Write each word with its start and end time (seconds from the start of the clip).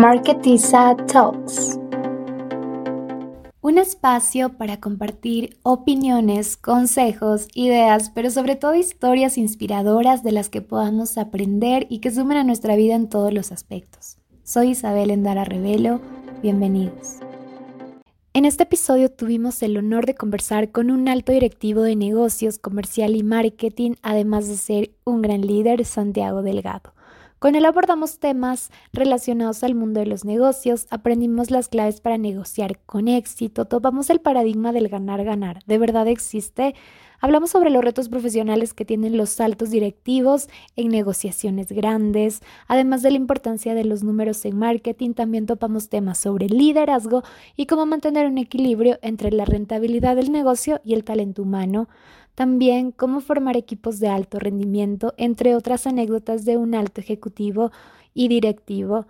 Marketiza 0.00 0.96
Talks. 1.12 1.78
Un 3.60 3.76
espacio 3.76 4.48
para 4.56 4.80
compartir 4.80 5.58
opiniones, 5.62 6.56
consejos, 6.56 7.48
ideas, 7.52 8.08
pero 8.08 8.30
sobre 8.30 8.56
todo 8.56 8.74
historias 8.74 9.36
inspiradoras 9.36 10.22
de 10.22 10.32
las 10.32 10.48
que 10.48 10.62
podamos 10.62 11.18
aprender 11.18 11.86
y 11.90 11.98
que 11.98 12.10
sumen 12.10 12.38
a 12.38 12.44
nuestra 12.44 12.76
vida 12.76 12.94
en 12.94 13.10
todos 13.10 13.34
los 13.34 13.52
aspectos. 13.52 14.16
Soy 14.42 14.70
Isabel 14.70 15.10
Endara 15.10 15.44
Revelo, 15.44 16.00
bienvenidos. 16.40 17.18
En 18.32 18.46
este 18.46 18.62
episodio 18.62 19.10
tuvimos 19.10 19.62
el 19.62 19.76
honor 19.76 20.06
de 20.06 20.14
conversar 20.14 20.70
con 20.70 20.90
un 20.90 21.08
alto 21.08 21.30
directivo 21.32 21.82
de 21.82 21.96
negocios, 21.96 22.56
comercial 22.56 23.16
y 23.16 23.22
marketing, 23.22 23.96
además 24.00 24.48
de 24.48 24.56
ser 24.56 24.92
un 25.04 25.20
gran 25.20 25.42
líder, 25.42 25.84
Santiago 25.84 26.40
Delgado. 26.40 26.94
Con 27.40 27.54
él 27.54 27.64
abordamos 27.64 28.18
temas 28.18 28.70
relacionados 28.92 29.64
al 29.64 29.74
mundo 29.74 30.00
de 30.00 30.04
los 30.04 30.26
negocios, 30.26 30.86
aprendimos 30.90 31.50
las 31.50 31.68
claves 31.68 32.02
para 32.02 32.18
negociar 32.18 32.78
con 32.84 33.08
éxito, 33.08 33.64
topamos 33.64 34.10
el 34.10 34.20
paradigma 34.20 34.72
del 34.72 34.88
ganar-ganar. 34.88 35.60
¿De 35.64 35.78
verdad 35.78 36.06
existe? 36.06 36.74
Hablamos 37.18 37.48
sobre 37.50 37.70
los 37.70 37.82
retos 37.82 38.10
profesionales 38.10 38.74
que 38.74 38.84
tienen 38.84 39.16
los 39.16 39.40
altos 39.40 39.70
directivos 39.70 40.48
en 40.76 40.88
negociaciones 40.88 41.72
grandes, 41.72 42.42
además 42.68 43.00
de 43.00 43.10
la 43.10 43.16
importancia 43.16 43.74
de 43.74 43.84
los 43.84 44.02
números 44.02 44.44
en 44.44 44.58
marketing, 44.58 45.14
también 45.14 45.46
topamos 45.46 45.88
temas 45.88 46.18
sobre 46.18 46.46
liderazgo 46.50 47.22
y 47.56 47.64
cómo 47.64 47.86
mantener 47.86 48.26
un 48.26 48.36
equilibrio 48.36 48.98
entre 49.00 49.32
la 49.32 49.46
rentabilidad 49.46 50.14
del 50.14 50.30
negocio 50.30 50.82
y 50.84 50.92
el 50.92 51.04
talento 51.04 51.42
humano. 51.42 51.88
También 52.40 52.90
cómo 52.90 53.20
formar 53.20 53.58
equipos 53.58 54.00
de 54.00 54.08
alto 54.08 54.38
rendimiento, 54.38 55.12
entre 55.18 55.54
otras 55.54 55.86
anécdotas 55.86 56.46
de 56.46 56.56
un 56.56 56.74
alto 56.74 57.02
ejecutivo 57.02 57.70
y 58.14 58.28
directivo, 58.28 59.06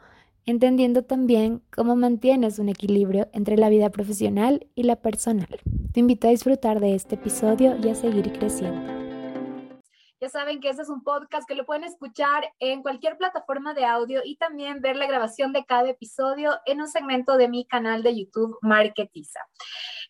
entendiendo 0.46 1.04
también 1.04 1.62
cómo 1.70 1.94
mantienes 1.94 2.58
un 2.58 2.68
equilibrio 2.68 3.28
entre 3.32 3.56
la 3.56 3.68
vida 3.68 3.90
profesional 3.90 4.66
y 4.74 4.82
la 4.82 4.96
personal. 4.96 5.60
Te 5.92 6.00
invito 6.00 6.26
a 6.26 6.32
disfrutar 6.32 6.80
de 6.80 6.96
este 6.96 7.14
episodio 7.14 7.76
y 7.80 7.88
a 7.90 7.94
seguir 7.94 8.32
creciendo. 8.32 8.99
Ya 10.22 10.28
saben 10.28 10.60
que 10.60 10.68
este 10.68 10.82
es 10.82 10.90
un 10.90 11.02
podcast 11.02 11.48
que 11.48 11.54
lo 11.54 11.64
pueden 11.64 11.84
escuchar 11.84 12.44
en 12.58 12.82
cualquier 12.82 13.16
plataforma 13.16 13.72
de 13.72 13.86
audio 13.86 14.20
y 14.22 14.36
también 14.36 14.82
ver 14.82 14.96
la 14.96 15.06
grabación 15.06 15.50
de 15.54 15.64
cada 15.64 15.88
episodio 15.88 16.58
en 16.66 16.82
un 16.82 16.88
segmento 16.88 17.38
de 17.38 17.48
mi 17.48 17.64
canal 17.64 18.02
de 18.02 18.14
YouTube 18.14 18.58
Marketiza. 18.60 19.40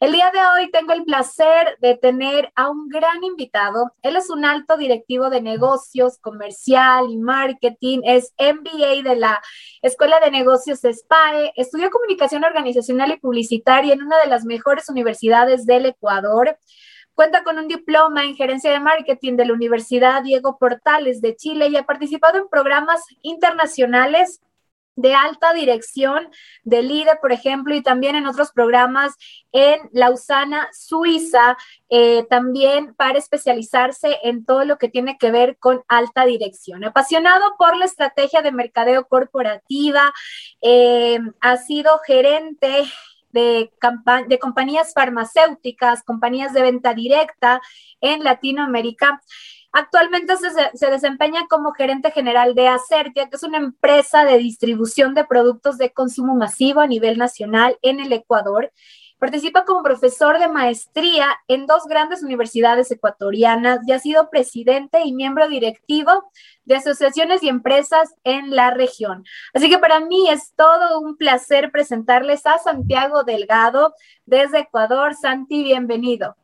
El 0.01 0.11
día 0.11 0.33
de 0.33 0.41
hoy 0.41 0.71
tengo 0.73 0.95
el 0.95 1.05
placer 1.05 1.79
de 1.81 1.97
tener 1.97 2.51
a 2.57 2.71
un 2.71 2.89
gran 2.89 3.23
invitado. 3.23 3.93
Él 4.03 4.17
es 4.17 4.31
un 4.31 4.45
alto 4.45 4.77
directivo 4.77 5.31
de 5.31 5.43
negocios, 5.43 6.19
comercial 6.19 7.09
y 7.09 7.17
marketing. 7.17 8.01
Es 8.03 8.35
MBA 8.37 9.09
de 9.09 9.15
la 9.15 9.41
Escuela 9.81 10.19
de 10.19 10.33
Negocios 10.33 10.81
SPAE. 10.81 11.53
Estudió 11.55 11.89
comunicación 11.89 12.43
organizacional 12.43 13.13
y 13.13 13.19
publicitaria 13.19 13.95
en 13.95 14.03
una 14.03 14.19
de 14.19 14.27
las 14.27 14.45
mejores 14.45 14.89
universidades 14.89 15.67
del 15.67 15.87
Ecuador. 15.87 16.59
Cuenta 17.21 17.45
con 17.45 17.59
un 17.59 17.69
diploma 17.69 18.25
en 18.25 18.35
gerencia 18.35 18.71
de 18.71 18.81
marketing 18.81 19.37
de 19.37 19.45
la 19.45 19.53
Universidad 19.53 20.23
Diego 20.23 20.57
Portales 20.57 21.21
de 21.21 21.37
Chile 21.37 21.69
y 21.69 21.77
ha 21.77 21.83
participado 21.83 22.39
en 22.39 22.49
programas 22.49 23.03
internacionales 23.21 24.41
de 24.97 25.15
alta 25.15 25.53
dirección 25.53 26.31
de 26.65 26.83
líder, 26.83 27.19
por 27.21 27.33
ejemplo, 27.33 27.75
y 27.75 27.83
también 27.83 28.17
en 28.17 28.27
otros 28.27 28.53
programas 28.53 29.17
en 29.53 29.81
Lausana, 29.93 30.71
Suiza, 30.73 31.59
eh, 31.91 32.25
también 32.31 32.95
para 32.95 33.19
especializarse 33.19 34.17
en 34.23 34.47
todo 34.47 34.65
lo 34.65 34.79
que 34.79 34.89
tiene 34.89 35.19
que 35.19 35.31
ver 35.31 35.59
con 35.59 35.83
alta 35.89 36.25
dirección. 36.25 36.85
Apasionado 36.85 37.55
por 37.59 37.77
la 37.77 37.85
estrategia 37.85 38.41
de 38.41 38.51
mercadeo 38.51 39.07
corporativa, 39.09 40.11
eh, 40.63 41.19
ha 41.43 41.59
sido 41.59 41.99
gerente 41.99 42.85
de, 43.33 43.71
compañías 44.41 44.93
farmacéuticas, 44.95 46.03
compañías 46.03 46.53
de 46.53 46.63
venta 46.63 46.95
directa 46.95 47.61
en 48.01 48.25
Latinoamérica. 48.25 49.21
Actualmente 49.73 50.35
se, 50.75 50.91
desempeña 50.91 51.47
como 51.49 51.73
gerente 51.73 52.11
general 52.11 52.55
de 52.55 52.69
Acertia, 52.69 53.29
que 53.29 53.37
es 53.37 53.43
una 53.45 53.59
empresa 53.59 54.25
de 54.25 54.39
distribución 54.39 55.15
de 55.15 55.25
productos 55.25 55.79
de 55.79 55.93
consumo 55.93 56.35
masivo 56.35 56.81
a 56.81 56.89
nivel 56.89 57.19
nacional 57.19 57.79
en 57.83 58.01
el 58.01 58.13
Ecuador. 58.13 58.73
Participa 59.21 59.67
como 59.67 59.83
profesor 59.83 60.39
de 60.39 60.49
maestría 60.49 61.27
en 61.47 61.67
dos 61.67 61.85
grandes 61.87 62.23
universidades 62.23 62.91
ecuatorianas 62.91 63.81
y 63.87 63.93
ha 63.93 63.99
sido 63.99 64.31
presidente 64.31 65.03
y 65.05 65.13
miembro 65.13 65.47
directivo 65.47 66.11
de 66.65 66.77
asociaciones 66.77 67.43
y 67.43 67.51
empresas 67.51 68.15
en 68.25 68.57
la 68.57 68.71
región. 68.71 69.25
Así 69.53 69.69
que 69.69 69.77
para 69.77 70.01
mí 70.01 70.31
es 70.31 70.55
todo 70.57 70.99
un 71.01 71.19
placer 71.19 71.71
presentarles 71.71 72.47
a 72.47 72.57
Santiago 72.57 73.23
Delgado 73.23 73.93
desde 74.25 74.61
Ecuador. 74.61 75.13
Santi, 75.15 75.65
bienvenido. 75.65 76.35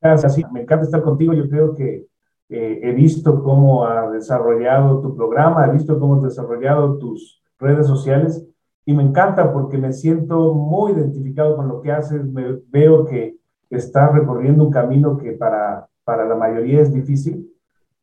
Gracias, 0.00 0.34
sí, 0.34 0.44
me 0.50 0.62
encanta 0.62 0.86
estar 0.86 1.02
contigo. 1.02 1.34
Yo 1.34 1.48
creo 1.48 1.76
que 1.76 2.08
eh, 2.48 2.80
he 2.82 2.90
visto 2.90 3.44
cómo 3.44 3.86
ha 3.86 4.10
desarrollado 4.10 5.00
tu 5.00 5.14
programa, 5.14 5.66
he 5.66 5.70
visto 5.70 6.00
cómo 6.00 6.16
has 6.16 6.22
desarrollado 6.22 6.98
tus 6.98 7.40
redes 7.60 7.86
sociales 7.86 8.44
y 8.84 8.94
me 8.94 9.02
encanta 9.02 9.52
porque 9.52 9.78
me 9.78 9.92
siento 9.92 10.54
muy 10.54 10.92
identificado 10.92 11.56
con 11.56 11.68
lo 11.68 11.80
que 11.80 11.92
haces, 11.92 12.24
me, 12.24 12.58
veo 12.68 13.04
que 13.04 13.36
estás 13.68 14.12
recorriendo 14.12 14.64
un 14.64 14.70
camino 14.70 15.16
que 15.16 15.32
para, 15.32 15.86
para 16.04 16.26
la 16.26 16.34
mayoría 16.34 16.80
es 16.80 16.92
difícil. 16.92 17.46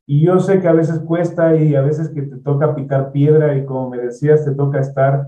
Y 0.06 0.26
yo 0.26 0.40
sé 0.40 0.62
que 0.62 0.68
a 0.68 0.74
veces 0.74 1.00
cuesta 1.00 1.56
y 1.56 1.76
a 1.76 1.82
veces 1.82 2.10
que 2.10 2.22
te 2.22 2.38
toca 2.38 2.74
picar 2.74 3.12
piedra 3.12 3.58
y 3.58 3.66
como 3.66 3.90
me 3.90 3.98
decías, 3.98 4.46
te 4.46 4.56
toca 4.56 4.80
estar 4.80 5.28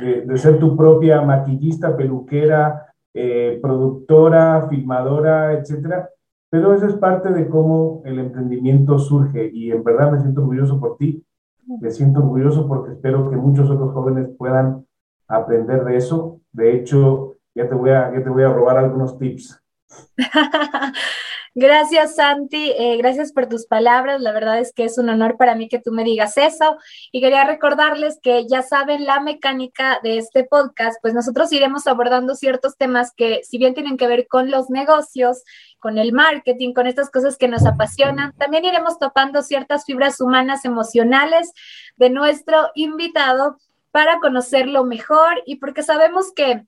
de, 0.00 0.36
ser 0.38 0.58
tu 0.58 0.76
propia 0.76 1.20
maquillista, 1.20 1.96
peluquera, 1.96 2.86
eh, 3.12 3.58
productora, 3.60 4.66
filmadora, 4.68 5.52
etcétera. 5.52 6.08
Pero 6.50 6.72
eso 6.72 6.86
es 6.86 6.94
parte 6.94 7.30
de 7.32 7.48
cómo 7.48 8.02
el 8.04 8.18
emprendimiento 8.18 8.98
surge 8.98 9.50
y 9.52 9.70
en 9.70 9.84
verdad 9.84 10.12
me 10.12 10.20
siento 10.20 10.40
orgulloso 10.40 10.80
por 10.80 10.96
ti, 10.96 11.24
me 11.66 11.90
siento 11.90 12.20
orgulloso 12.20 12.66
porque 12.68 12.92
espero 12.92 13.30
que 13.30 13.36
muchos 13.36 13.70
otros 13.70 13.92
jóvenes 13.92 14.28
puedan 14.36 14.86
aprender 15.28 15.84
de 15.84 15.96
eso. 15.96 16.40
De 16.52 16.74
hecho, 16.74 17.36
ya 17.54 17.68
te 17.68 17.74
voy 17.74 17.90
a, 17.90 18.12
ya 18.12 18.22
te 18.22 18.30
voy 18.30 18.42
a 18.42 18.52
robar 18.52 18.78
algunos 18.78 19.18
tips. 19.18 19.60
Gracias, 21.56 22.16
Santi. 22.16 22.72
Eh, 22.72 22.96
gracias 22.96 23.32
por 23.32 23.48
tus 23.48 23.66
palabras. 23.66 24.20
La 24.20 24.32
verdad 24.32 24.58
es 24.58 24.72
que 24.72 24.84
es 24.84 24.98
un 24.98 25.08
honor 25.08 25.36
para 25.36 25.54
mí 25.54 25.68
que 25.68 25.78
tú 25.78 25.92
me 25.92 26.02
digas 26.02 26.36
eso. 26.36 26.78
Y 27.12 27.20
quería 27.20 27.44
recordarles 27.44 28.18
que 28.20 28.44
ya 28.48 28.62
saben 28.62 29.04
la 29.04 29.20
mecánica 29.20 30.00
de 30.02 30.18
este 30.18 30.42
podcast, 30.42 30.98
pues 31.00 31.14
nosotros 31.14 31.52
iremos 31.52 31.86
abordando 31.86 32.34
ciertos 32.34 32.76
temas 32.76 33.12
que, 33.16 33.42
si 33.44 33.58
bien 33.58 33.74
tienen 33.74 33.96
que 33.96 34.08
ver 34.08 34.26
con 34.26 34.50
los 34.50 34.68
negocios, 34.68 35.44
con 35.78 35.98
el 35.98 36.12
marketing, 36.12 36.74
con 36.74 36.88
estas 36.88 37.08
cosas 37.08 37.36
que 37.36 37.46
nos 37.46 37.64
apasionan, 37.64 38.32
también 38.36 38.64
iremos 38.64 38.98
topando 38.98 39.42
ciertas 39.42 39.84
fibras 39.84 40.20
humanas 40.20 40.64
emocionales 40.64 41.52
de 41.96 42.10
nuestro 42.10 42.70
invitado 42.74 43.58
para 43.92 44.18
conocerlo 44.18 44.84
mejor 44.84 45.40
y 45.46 45.56
porque 45.56 45.84
sabemos 45.84 46.32
que 46.34 46.64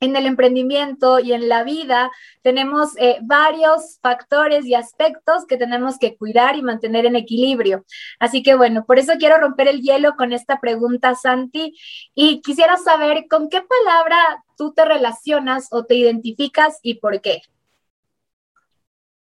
en 0.00 0.16
el 0.16 0.26
emprendimiento 0.26 1.18
y 1.18 1.32
en 1.32 1.48
la 1.48 1.64
vida 1.64 2.10
tenemos 2.42 2.96
eh, 2.98 3.18
varios 3.22 3.98
factores 4.02 4.66
y 4.66 4.74
aspectos 4.74 5.46
que 5.46 5.56
tenemos 5.56 5.98
que 5.98 6.16
cuidar 6.16 6.56
y 6.56 6.62
mantener 6.62 7.06
en 7.06 7.16
equilibrio. 7.16 7.84
Así 8.20 8.42
que 8.42 8.54
bueno, 8.54 8.84
por 8.84 8.98
eso 8.98 9.14
quiero 9.18 9.38
romper 9.38 9.68
el 9.68 9.80
hielo 9.80 10.16
con 10.16 10.32
esta 10.32 10.60
pregunta, 10.60 11.14
Santi, 11.14 11.74
y 12.14 12.40
quisiera 12.42 12.76
saber 12.76 13.26
con 13.28 13.48
qué 13.48 13.62
palabra 13.62 14.44
tú 14.56 14.72
te 14.72 14.84
relacionas 14.84 15.68
o 15.70 15.84
te 15.84 15.94
identificas 15.94 16.78
y 16.82 16.94
por 16.94 17.20
qué. 17.20 17.42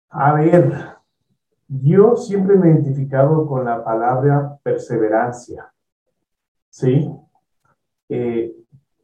A 0.09 0.33
ver, 0.33 0.97
yo 1.67 2.15
siempre 2.17 2.55
me 2.55 2.67
he 2.67 2.71
identificado 2.73 3.47
con 3.47 3.65
la 3.65 3.83
palabra 3.83 4.57
perseverancia, 4.61 5.71
¿sí? 6.69 7.09
Eh, 8.09 8.53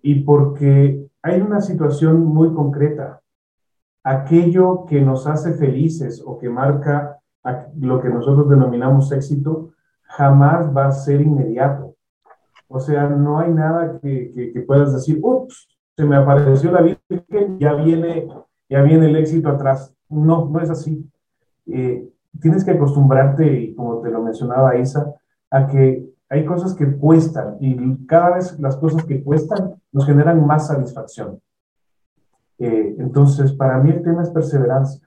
y 0.01 0.15
porque 0.21 1.06
hay 1.21 1.41
una 1.41 1.61
situación 1.61 2.25
muy 2.25 2.53
concreta. 2.53 3.21
Aquello 4.03 4.85
que 4.85 5.01
nos 5.01 5.27
hace 5.27 5.53
felices 5.53 6.23
o 6.25 6.37
que 6.37 6.49
marca 6.49 7.19
lo 7.79 8.01
que 8.01 8.09
nosotros 8.09 8.49
denominamos 8.49 9.11
éxito, 9.11 9.71
jamás 10.03 10.75
va 10.75 10.87
a 10.87 10.91
ser 10.91 11.21
inmediato. 11.21 11.95
O 12.67 12.79
sea, 12.79 13.07
no 13.07 13.39
hay 13.39 13.51
nada 13.51 13.99
que, 14.01 14.63
puedas 14.67 14.93
decir, 14.93 15.19
ups, 15.21 15.67
se 15.95 16.05
me 16.05 16.15
apareció 16.15 16.71
la 16.71 16.81
Virgen, 16.81 17.59
ya 17.59 17.73
viene, 17.73 18.27
ya 18.69 18.81
viene 18.81 19.07
el 19.07 19.15
éxito 19.15 19.49
atrás. 19.49 19.93
No, 20.09 20.49
no 20.49 20.59
es 20.59 20.69
así. 20.69 21.09
Eh, 21.65 22.07
tienes 22.39 22.63
que 22.63 22.71
acostumbrarte, 22.71 23.45
y 23.45 23.75
como 23.75 24.01
te 24.01 24.11
lo 24.11 24.21
mencionaba 24.21 24.77
Isa, 24.77 25.13
a 25.49 25.67
que 25.67 26.05
hay 26.29 26.45
cosas 26.45 26.73
que 26.73 26.97
cuestan 26.97 27.57
y 27.59 28.05
cada 28.05 28.35
vez 28.35 28.59
las 28.59 28.75
cosas 28.77 29.05
que 29.05 29.23
cuestan 29.23 29.81
nos 29.91 30.05
generan 30.05 30.45
más 30.45 30.67
satisfacción. 30.67 31.39
Eh, 32.59 32.95
entonces, 32.99 33.53
para 33.53 33.77
mí 33.79 33.91
el 33.91 34.01
tema 34.01 34.23
es 34.23 34.29
perseverancia. 34.29 35.06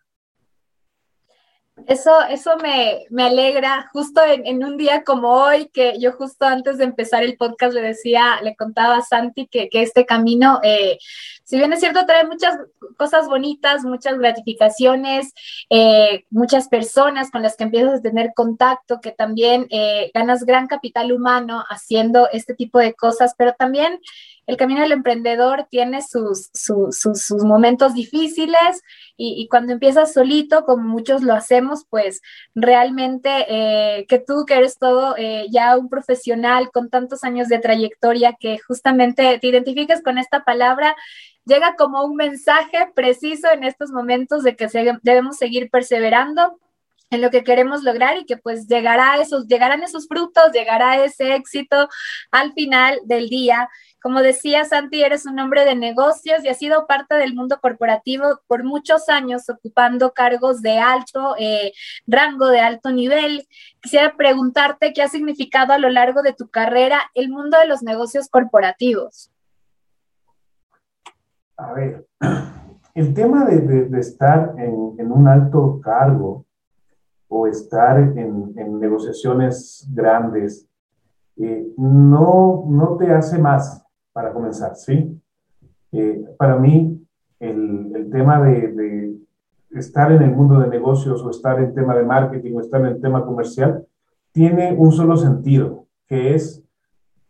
Eso, 1.87 2.13
eso 2.29 2.57
me, 2.59 3.25
alegra 3.25 3.89
justo 3.93 4.21
en, 4.25 4.65
un 4.65 4.77
día 4.77 5.05
como 5.05 5.29
hoy, 5.29 5.69
que 5.69 5.99
yo 5.99 6.13
justo 6.13 6.45
antes 6.45 6.79
de 6.79 6.85
empezar 6.85 7.23
el 7.23 7.37
podcast 7.37 7.75
le 7.75 7.83
decía, 7.83 8.41
le 8.43 8.57
contaba 8.57 8.97
a 8.97 9.03
Santi 9.03 9.47
que, 9.47 9.69
este 9.73 10.07
camino, 10.07 10.61
eh, 10.63 10.99
si 11.45 11.57
bien 11.59 11.73
es 11.73 11.81
cierto, 11.81 12.07
trae 12.07 12.27
muchas 12.27 12.57
cosas 12.97 13.29
bonitas, 13.29 13.85
muchas 13.85 14.19
gratificaciones, 14.19 15.33
eh, 15.69 16.25
muchas 16.31 16.69
personas 16.69 17.31
con 17.31 17.43
las 17.43 17.57
que 17.57 17.65
empiezas 17.65 18.01
a 18.01 18.03
tener 18.03 18.33
contacto, 18.35 19.01
que 19.01 19.13
también 19.13 19.67
eh, 19.71 20.11
ganas 20.15 20.45
gran 20.45 20.67
capital 20.67 21.13
humano 21.13 21.65
haciendo 21.69 22.29
este 22.33 22.55
tipo 22.55 22.79
de 22.79 22.95
cosas, 22.95 23.35
pero 23.37 23.55
también 23.59 24.01
el 24.51 24.57
camino 24.57 24.81
del 24.81 24.91
emprendedor 24.91 25.69
tiene 25.71 26.03
sus, 26.03 26.51
sus, 26.53 27.31
momentos 27.45 27.95
difíciles 27.95 28.83
y, 29.17 29.47
cuando 29.49 29.73
empiezas 29.73 30.13
solito, 30.13 30.65
como 30.65 30.83
muchos 30.89 31.23
lo 31.23 31.35
hacemos, 31.35 31.87
pues 31.89 32.21
realmente 32.57 33.47
eh, 33.49 34.07
que 34.09 34.19
tú 34.19 34.45
que 34.47 34.55
eres 34.55 34.77
todo 34.77 35.15
eh, 35.17 35.47
ya 35.51 35.79
un 35.79 35.89
profesional 35.89 36.71
con 36.73 36.91
tantos 36.91 37.23
años 37.23 37.47
de 37.47 37.61
trayectoria 37.61 38.35
que 38.41 38.59
justamente 38.59 39.39
te 39.39 39.47
identifiques 39.47 40.03
con 40.03 40.19
esta 40.19 40.43
palabra, 40.43 40.97
llega 41.45 41.77
como 41.77 42.05
un 42.05 42.17
mensaje 42.17 42.91
preciso 42.93 43.53
en 43.53 43.63
estos 43.63 43.93
momentos 43.93 44.43
de 44.43 44.57
que 44.57 44.67
debemos 45.03 45.37
seguir 45.37 45.71
perseverando 45.71 46.59
en 47.11 47.21
lo 47.21 47.31
que 47.31 47.45
queremos 47.45 47.83
lograr 47.83 48.17
y 48.17 48.25
que 48.25 48.37
pues 48.37 48.67
llegará 48.69 49.21
esos, 49.21 49.47
llegarán 49.49 49.83
esos 49.83 50.07
frutos, 50.07 50.53
llegará 50.53 51.05
ese 51.05 51.35
éxito 51.35 51.89
al 52.31 52.53
final 52.53 53.01
del 53.05 53.29
día. 53.29 53.69
Como 54.01 54.23
decía 54.23 54.65
Santi, 54.65 55.03
eres 55.03 55.27
un 55.27 55.39
hombre 55.41 55.65
de 55.65 55.75
negocios 55.75 56.43
y 56.43 56.49
has 56.49 56.59
sido 56.59 56.87
parte 56.87 57.17
del 57.17 57.35
mundo 57.35 57.59
corporativo 57.61 58.41
por 58.47 58.65
muchos 58.65 59.09
años, 59.09 59.51
ocupando 59.51 60.13
cargos 60.13 60.63
de 60.63 60.79
alto 60.79 61.35
eh, 61.39 61.73
rango, 62.07 62.47
de 62.49 62.61
alto 62.61 62.93
nivel. 62.93 63.47
Quisiera 63.81 64.17
preguntarte 64.17 64.93
qué 64.95 65.03
ha 65.03 65.09
significado 65.09 65.73
a 65.73 65.79
lo 65.79 65.91
largo 65.91 66.23
de 66.23 66.33
tu 66.33 66.49
carrera 66.49 67.03
el 67.15 67.29
mundo 67.29 67.59
de 67.59 67.67
los 67.67 67.83
negocios 67.83 68.29
corporativos. 68.29 69.31
A 71.59 71.73
ver, 71.75 72.07
el 72.95 73.13
tema 73.13 73.45
de, 73.45 73.99
estar 73.99 74.55
en 74.57 75.13
un 75.13 75.29
alto 75.29 75.81
cargo 75.83 76.47
o 77.31 77.47
estar 77.47 77.99
en, 77.99 78.53
negociaciones 78.79 79.89
grandes, 79.95 80.69
eh, 81.37 81.73
no, 81.77 82.65
no 82.69 82.97
te 82.97 83.13
hace 83.13 83.39
más 83.39 83.83
para 84.13 84.33
comenzar, 84.33 84.75
¿sí? 84.75 85.17
Eh, 85.93 86.25
para 86.37 86.57
mí, 86.57 87.01
el, 87.39 87.93
el 87.95 88.11
tema 88.11 88.43
de, 88.43 88.69
de, 88.73 89.17
estar 89.71 90.11
en 90.11 90.23
el 90.23 90.33
mundo 90.33 90.59
de 90.59 90.69
negocios 90.69 91.23
o 91.23 91.31
estar 91.31 91.61
en 91.61 91.73
tema 91.73 91.95
de 91.95 92.03
marketing 92.03 92.57
o 92.57 92.61
estar 92.61 92.81
en 92.81 92.89
el 92.89 93.01
tema 93.01 93.25
comercial, 93.25 93.87
tiene 94.33 94.75
un 94.77 94.91
solo 94.91 95.17
sentido, 95.17 95.87
que 96.09 96.35
es 96.35 96.65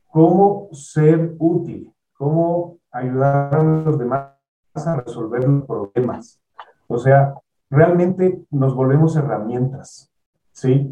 cómo 0.09 0.71
ser 0.73 1.35
útil, 1.39 1.93
cómo 2.15 2.79
ayudar 2.91 3.55
a 3.55 3.63
los 3.63 3.99
demás 3.99 4.31
a 4.75 4.97
resolver 4.97 5.47
los 5.47 5.65
problemas. 5.67 6.41
O 6.89 6.97
sea, 6.97 7.35
realmente 7.71 8.45
nos 8.51 8.75
volvemos 8.75 9.17
herramientas, 9.17 10.11
¿sí? 10.53 10.91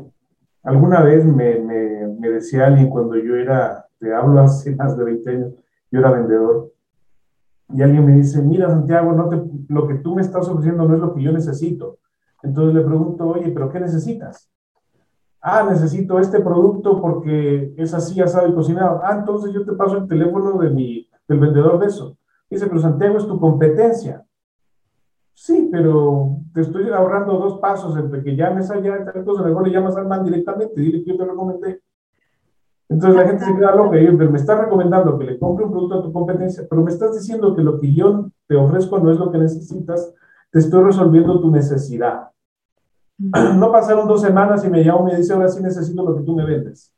Alguna 0.63 1.03
vez 1.03 1.25
me, 1.25 1.59
me, 1.59 2.29
decía 2.31 2.67
alguien 2.67 2.89
cuando 2.89 3.17
yo 3.17 3.37
era, 3.37 3.87
te 3.99 4.15
hablo 4.15 4.41
hace 4.41 4.75
más 4.77 4.97
de 4.97 5.05
20 5.05 5.31
años, 5.31 5.55
yo 5.91 6.01
era 6.01 6.11
vendedor, 6.11 6.73
y 7.71 7.83
alguien 7.83 8.07
me 8.07 8.13
dice, 8.13 8.41
mira 8.43 8.69
Santiago, 8.69 9.13
no 9.13 9.29
te, 9.29 9.43
lo 9.69 9.87
que 9.87 9.95
tú 9.97 10.15
me 10.15 10.23
estás 10.23 10.49
ofreciendo 10.49 10.89
no 10.89 10.95
es 10.95 11.01
lo 11.01 11.15
que 11.15 11.23
yo 11.23 11.33
necesito. 11.33 11.99
Entonces 12.43 12.75
le 12.75 12.83
pregunto, 12.83 13.29
oye, 13.29 13.51
¿pero 13.51 13.71
qué 13.71 13.81
necesitas? 13.81 14.51
Ah, 15.41 15.67
necesito 15.69 16.19
este 16.19 16.41
producto 16.41 17.01
porque 17.01 17.75
es 17.77 17.93
así, 17.93 18.21
asado 18.21 18.49
y 18.49 18.55
cocinado. 18.55 19.01
Ah, 19.03 19.17
entonces 19.19 19.53
yo 19.53 19.65
te 19.65 19.73
paso 19.73 19.99
el 19.99 20.09
teléfono 20.09 20.59
de 20.59 20.71
mi, 20.71 21.09
del 21.27 21.41
vendedor 21.41 21.79
de 21.79 21.87
eso. 21.87 22.17
Dice, 22.49 22.67
pero 22.67 22.81
Santiago 22.81 23.19
es 23.19 23.27
tu 23.27 23.39
competencia. 23.39 24.25
Sí, 25.41 25.69
pero 25.71 26.41
te 26.53 26.63
estoy 26.63 26.91
ahorrando 26.91 27.39
dos 27.39 27.61
pasos 27.61 27.97
entre 27.97 28.25
que 28.25 28.35
llames 28.35 28.73
allá 28.73 28.99
y 29.01 29.05
tal 29.05 29.25
cosa, 29.25 29.45
mejor 29.45 29.69
le 29.69 29.73
llamas 29.73 29.97
al 29.97 30.09
man 30.09 30.25
directamente, 30.25 30.81
dile 30.81 31.05
que 31.05 31.13
yo 31.13 31.17
te 31.17 31.25
recomendé. 31.25 31.81
Entonces 32.89 33.17
la 33.17 33.29
gente 33.29 33.45
se 33.45 33.55
queda 33.55 33.77
loca 33.77 33.97
y 33.97 34.01
dice, 34.01 34.17
me 34.17 34.37
estás 34.37 34.59
recomendando 34.59 35.17
que 35.17 35.27
le 35.27 35.39
compre 35.39 35.65
un 35.65 35.71
producto 35.71 36.01
a 36.01 36.03
tu 36.03 36.13
competencia, 36.13 36.67
pero 36.69 36.83
me 36.83 36.91
estás 36.91 37.15
diciendo 37.15 37.55
que 37.55 37.63
lo 37.63 37.79
que 37.79 37.95
yo 37.95 38.29
te 38.49 38.57
ofrezco 38.57 38.99
no 38.99 39.13
es 39.13 39.19
lo 39.19 39.31
que 39.31 39.39
necesitas, 39.39 40.13
te 40.51 40.59
estoy 40.59 40.83
resolviendo 40.83 41.41
tu 41.41 41.53
necesidad. 41.53 42.31
No 43.57 43.71
pasaron 43.71 44.09
dos 44.09 44.21
semanas 44.21 44.65
y 44.65 44.69
me 44.69 44.83
llamó 44.83 45.09
y 45.09 45.13
me 45.13 45.19
dice, 45.19 45.33
ahora 45.33 45.49
sí 45.49 45.63
necesito 45.63 46.03
lo 46.05 46.17
que 46.17 46.23
tú 46.23 46.35
me 46.35 46.45
vendes. 46.45 46.93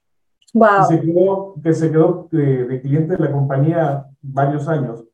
Wow. 0.55 0.85
se 0.89 0.99
quedó, 0.99 1.55
que 1.63 1.75
se 1.75 1.91
quedó 1.91 2.27
de, 2.33 2.67
de 2.67 2.81
cliente 2.81 3.17
de 3.17 3.23
la 3.23 3.33
compañía 3.33 4.07
varios 4.23 4.67
años. 4.67 5.05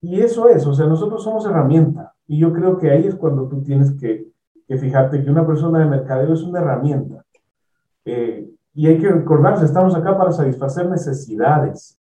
Y 0.00 0.20
eso 0.20 0.48
es, 0.48 0.66
o 0.66 0.72
sea, 0.72 0.86
nosotros 0.86 1.22
somos 1.22 1.44
herramienta. 1.44 2.13
Y 2.26 2.38
yo 2.38 2.52
creo 2.52 2.78
que 2.78 2.90
ahí 2.90 3.06
es 3.06 3.14
cuando 3.14 3.48
tú 3.48 3.62
tienes 3.62 3.92
que, 3.92 4.32
fijarte 4.66 5.22
que 5.22 5.30
una 5.30 5.46
persona 5.46 5.80
de 5.80 5.84
mercadeo 5.84 6.32
es 6.32 6.42
una 6.42 6.60
herramienta. 6.60 7.24
Eh, 8.04 8.50
y 8.74 8.86
hay 8.88 8.98
que 8.98 9.08
recordarse, 9.08 9.64
estamos 9.64 9.94
acá 9.94 10.16
para 10.16 10.32
satisfacer 10.32 10.88
necesidades. 10.88 11.98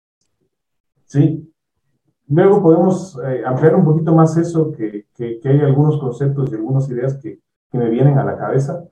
¿Sí? 1.05 1.51
Luego 2.29 2.61
podemos 2.61 3.19
eh, 3.25 3.43
ampliar 3.45 3.75
un 3.75 3.83
poquito 3.83 4.15
más 4.15 4.37
eso, 4.37 4.71
que, 4.71 5.05
hay 5.19 5.59
algunos 5.59 5.99
conceptos 5.99 6.49
y 6.49 6.55
algunas 6.55 6.89
ideas 6.89 7.17
que, 7.17 7.39
me 7.73 7.89
vienen 7.89 8.17
a 8.17 8.25
la 8.25 8.37
cabeza, 8.37 8.83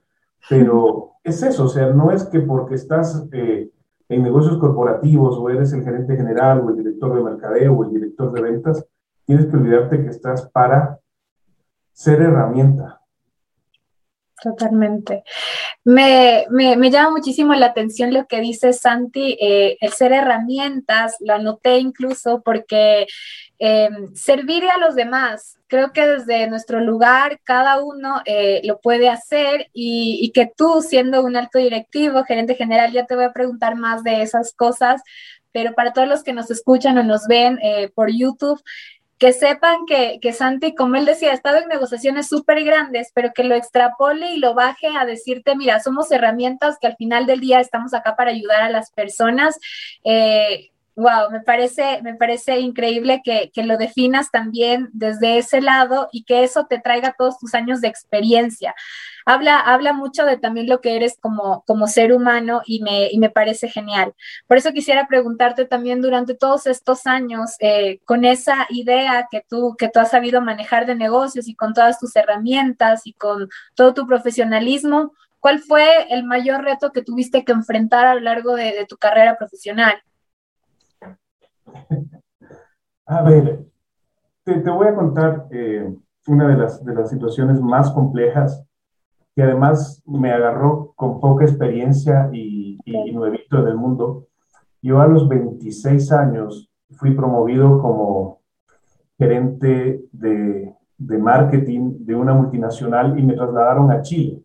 pero 0.49 1.11
es 1.21 1.43
eso, 1.43 1.65
o 1.65 1.67
sea, 1.67 1.91
no 1.91 2.11
es 2.11 2.23
que 2.23 2.39
porque 2.39 2.75
estás 2.75 3.27
eh, 3.33 3.69
en 4.07 4.23
negocios 4.23 4.57
corporativos 4.57 5.37
o 5.37 5.49
eres 5.49 5.73
el 5.73 5.83
gerente 5.83 6.15
general 6.15 6.61
o 6.61 6.69
el 6.69 6.77
director 6.77 7.13
de 7.13 7.21
mercadeo 7.21 7.73
o 7.73 7.83
el 7.83 7.91
director 7.91 8.31
de 8.31 8.41
ventas, 8.41 8.85
tienes 9.25 9.47
que 9.47 9.57
olvidarte 9.57 10.01
que 10.01 10.07
estás 10.07 10.49
para 10.49 10.97
ser 11.99 12.21
herramienta. 12.21 13.01
Totalmente. 14.41 15.23
Me, 15.83 16.45
llama 16.89 17.11
muchísimo 17.11 17.53
la 17.55 17.65
atención 17.65 18.13
lo 18.13 18.25
que 18.25 18.39
dice 18.39 18.71
Santi, 18.71 19.37
eh, 19.41 19.75
el 19.81 19.91
ser 19.91 20.13
herramientas, 20.13 21.17
lo 21.19 21.33
anoté 21.33 21.79
incluso 21.79 22.41
porque 22.41 23.05
em, 23.57 24.15
servir 24.15 24.63
a 24.63 24.77
los 24.77 24.95
demás, 24.95 25.57
creo 25.67 25.91
que 25.91 26.07
desde 26.07 26.47
nuestro 26.47 26.79
lugar 26.79 27.41
cada 27.43 27.83
uno 27.83 28.21
eh, 28.23 28.61
lo 28.63 28.79
puede 28.79 29.09
hacer 29.09 29.67
y, 29.73 30.19
y, 30.21 30.31
que 30.31 30.49
tú 30.55 30.81
siendo 30.81 31.21
un 31.21 31.35
alto 31.35 31.59
directivo, 31.59 32.23
gerente 32.23 32.55
general, 32.55 32.93
ya 32.93 33.05
te 33.05 33.15
voy 33.15 33.25
a 33.25 33.33
preguntar 33.33 33.75
más 33.75 34.03
de 34.03 34.21
esas 34.21 34.53
cosas, 34.53 35.01
pero 35.51 35.73
para 35.73 35.93
todos 35.93 36.07
los 36.07 36.23
que 36.23 36.33
nos 36.33 36.51
escuchan 36.51 36.97
o 36.97 37.03
nos 37.03 37.27
ven 37.27 37.59
eh, 37.61 37.89
por 37.93 38.09
YouTube, 38.11 38.61
que 39.19 39.33
sepan 39.33 39.85
que, 39.85 40.19
que, 40.21 40.31
Santi, 40.31 40.73
como 40.73 40.95
él 40.95 41.05
decía, 41.05 41.31
ha 41.31 41.33
estado 41.33 41.57
en 41.57 41.67
negociaciones 41.67 42.29
súper 42.29 42.63
grandes, 42.63 43.11
pero 43.13 43.31
que 43.35 43.43
lo 43.43 43.53
extrapole 43.53 44.31
y 44.31 44.37
lo 44.37 44.53
baje 44.53 44.87
a 44.87 45.05
decirte, 45.05 45.57
mira, 45.57 45.81
somos 45.81 46.09
herramientas 46.11 46.77
que 46.79 46.87
al 46.87 46.95
final 46.95 47.25
del 47.25 47.41
día 47.41 47.59
estamos 47.59 47.93
acá 47.93 48.15
para 48.15 48.31
ayudar 48.31 48.61
a 48.61 48.69
las 48.69 48.91
personas. 48.91 49.59
Eh, 50.05 50.69
wow, 50.95 51.31
me 51.31 51.41
parece, 51.41 52.01
me 52.01 52.15
parece 52.15 52.59
increíble 52.59 53.21
que, 53.23 53.51
que, 53.53 53.63
lo 53.63 53.77
definas 53.77 54.31
también 54.31 54.89
desde 54.93 55.37
ese 55.37 55.61
lado 55.61 56.09
y 56.11 56.23
que 56.23 56.43
eso 56.43 56.65
te 56.69 56.79
traiga 56.79 57.15
todos 57.17 57.37
tus 57.39 57.53
años 57.53 57.81
de 57.81 57.87
experiencia 57.87 58.75
habla, 59.29 59.59
habla 59.59 59.93
mucho 59.93 60.25
de 60.25 60.37
también 60.37 60.67
lo 60.67 60.81
que 60.81 60.95
eres 60.95 61.17
como, 61.19 61.63
como 61.67 61.87
ser 61.87 62.13
humano 62.13 62.61
y 62.65 62.81
me, 62.81 63.09
y 63.11 63.19
me 63.19 63.29
parece 63.29 63.69
genial. 63.69 64.13
Por 64.47 64.57
eso 64.57 64.73
quisiera 64.73 65.07
preguntarte 65.07 65.65
también 65.65 66.01
durante 66.01 66.33
todos 66.33 66.65
estos 66.65 67.05
años, 67.05 67.55
eh, 67.59 67.99
con 68.05 68.25
esa 68.25 68.65
idea 68.69 69.27
que 69.29 69.43
tú, 69.47 69.75
que 69.77 69.89
tú 69.89 69.99
has 69.99 70.11
sabido 70.11 70.41
manejar 70.41 70.85
de 70.85 70.95
negocios 70.95 71.47
y 71.47 71.55
con 71.55 71.73
todas 71.73 71.99
tus 71.99 72.15
herramientas 72.15 73.05
y 73.05 73.13
con 73.13 73.49
todo 73.75 73.93
tu 73.93 74.07
profesionalismo, 74.07 75.13
¿cuál 75.39 75.59
fue 75.59 76.07
el 76.09 76.23
mayor 76.23 76.63
reto 76.63 76.91
que 76.91 77.03
tuviste 77.03 77.45
que 77.45 77.51
enfrentar 77.51 78.07
a 78.07 78.15
lo 78.15 78.21
largo 78.21 78.55
de, 78.55 78.85
tu 78.87 78.97
carrera 78.97 79.37
profesional? 79.37 80.01
A 83.05 83.23
ver, 83.23 83.65
te, 84.43 84.59
voy 84.69 84.87
a 84.87 84.93
contar 84.93 85.47
eh, 85.49 85.95
una 86.27 86.47
de 86.47 86.57
las, 86.57 86.85
de 86.85 86.93
las 86.93 87.09
situaciones 87.09 87.59
más 87.59 87.89
complejas 87.91 88.63
que 89.35 89.41
además 89.41 90.03
me 90.05 90.31
agarró 90.31 90.93
con 90.95 91.19
poca 91.19 91.45
experiencia 91.45 92.29
y, 92.31 92.77
y 92.85 93.11
nuevito 93.11 93.59
en 93.59 93.67
el 93.67 93.77
mundo. 93.77 94.27
Yo 94.81 95.01
a 95.01 95.07
los 95.07 95.27
26 95.27 96.11
años 96.11 96.69
fui 96.91 97.15
promovido 97.15 97.81
como 97.81 98.41
gerente 99.17 100.03
de, 100.11 100.73
de 100.97 101.17
marketing 101.17 102.05
de 102.05 102.15
una 102.15 102.33
multinacional 102.33 103.17
y 103.17 103.23
me 103.23 103.33
trasladaron 103.33 103.91
a 103.91 104.01
Chile. 104.01 104.43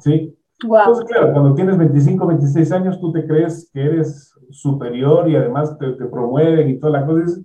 ¿Sí? 0.00 0.36
Entonces, 0.62 1.04
claro, 1.06 1.32
cuando 1.32 1.54
tienes 1.54 1.76
25, 1.76 2.26
26 2.26 2.72
años, 2.72 3.00
tú 3.00 3.12
te 3.12 3.26
crees 3.26 3.70
que 3.72 3.84
eres 3.84 4.34
superior 4.50 5.28
y 5.28 5.36
además 5.36 5.76
te, 5.78 5.92
promueven 5.92 6.70
y 6.70 6.78
toda 6.78 7.00
la 7.00 7.06
cosa. 7.06 7.40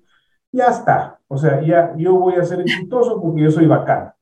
ya 0.51 0.67
está. 0.67 1.19
O 1.27 1.37
sea, 1.37 1.61
ya 1.61 1.93
yo 1.97 2.15
voy 2.15 2.35
a 2.35 2.43
ser 2.43 2.61
exitoso 2.61 3.21
porque 3.21 3.41
yo 3.41 3.51
soy 3.51 3.65
bacán. 3.65 4.13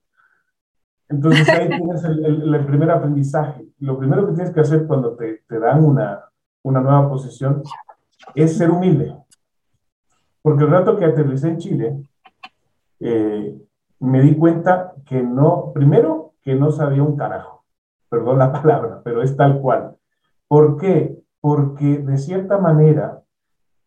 Entonces 1.08 1.48
ahí 1.50 1.68
tienes 1.68 2.04
el, 2.04 2.66
primer 2.66 2.90
aprendizaje. 2.92 3.68
Lo 3.80 3.98
primero 3.98 4.26
que 4.28 4.34
tienes 4.34 4.54
que 4.54 4.62
hacer 4.62 4.88
cuando 4.88 5.16
te, 5.16 5.44
te 5.48 5.60
dan 5.60 5.84
una, 5.84 6.26
una 6.64 6.82
nueva 6.82 7.08
posición 7.10 7.62
es 8.34 8.58
ser 8.58 8.72
humilde. 8.72 9.16
Porque 10.42 10.64
el 10.64 10.72
rato 10.72 10.98
que 10.98 11.06
aterricé 11.06 11.50
en 11.50 11.58
Chile, 11.58 12.04
eh, 13.00 13.56
me 14.00 14.22
di 14.22 14.36
cuenta 14.36 14.94
que 15.06 15.22
no, 15.22 15.72
primero, 15.74 16.34
que 16.42 16.56
no 16.56 16.72
sabía 16.72 17.04
un 17.04 17.16
carajo. 17.16 17.55
Perdón 18.10 18.40
la 18.40 18.52
palabra, 18.52 19.02
pero 19.04 19.22
es 19.22 19.36
tal 19.36 19.60
cual. 19.62 19.96
¿Por 20.48 20.78
qué? 20.78 21.18
Porque 21.42 22.00
de 22.00 22.18
cierta 22.18 22.58
manera 22.58 23.22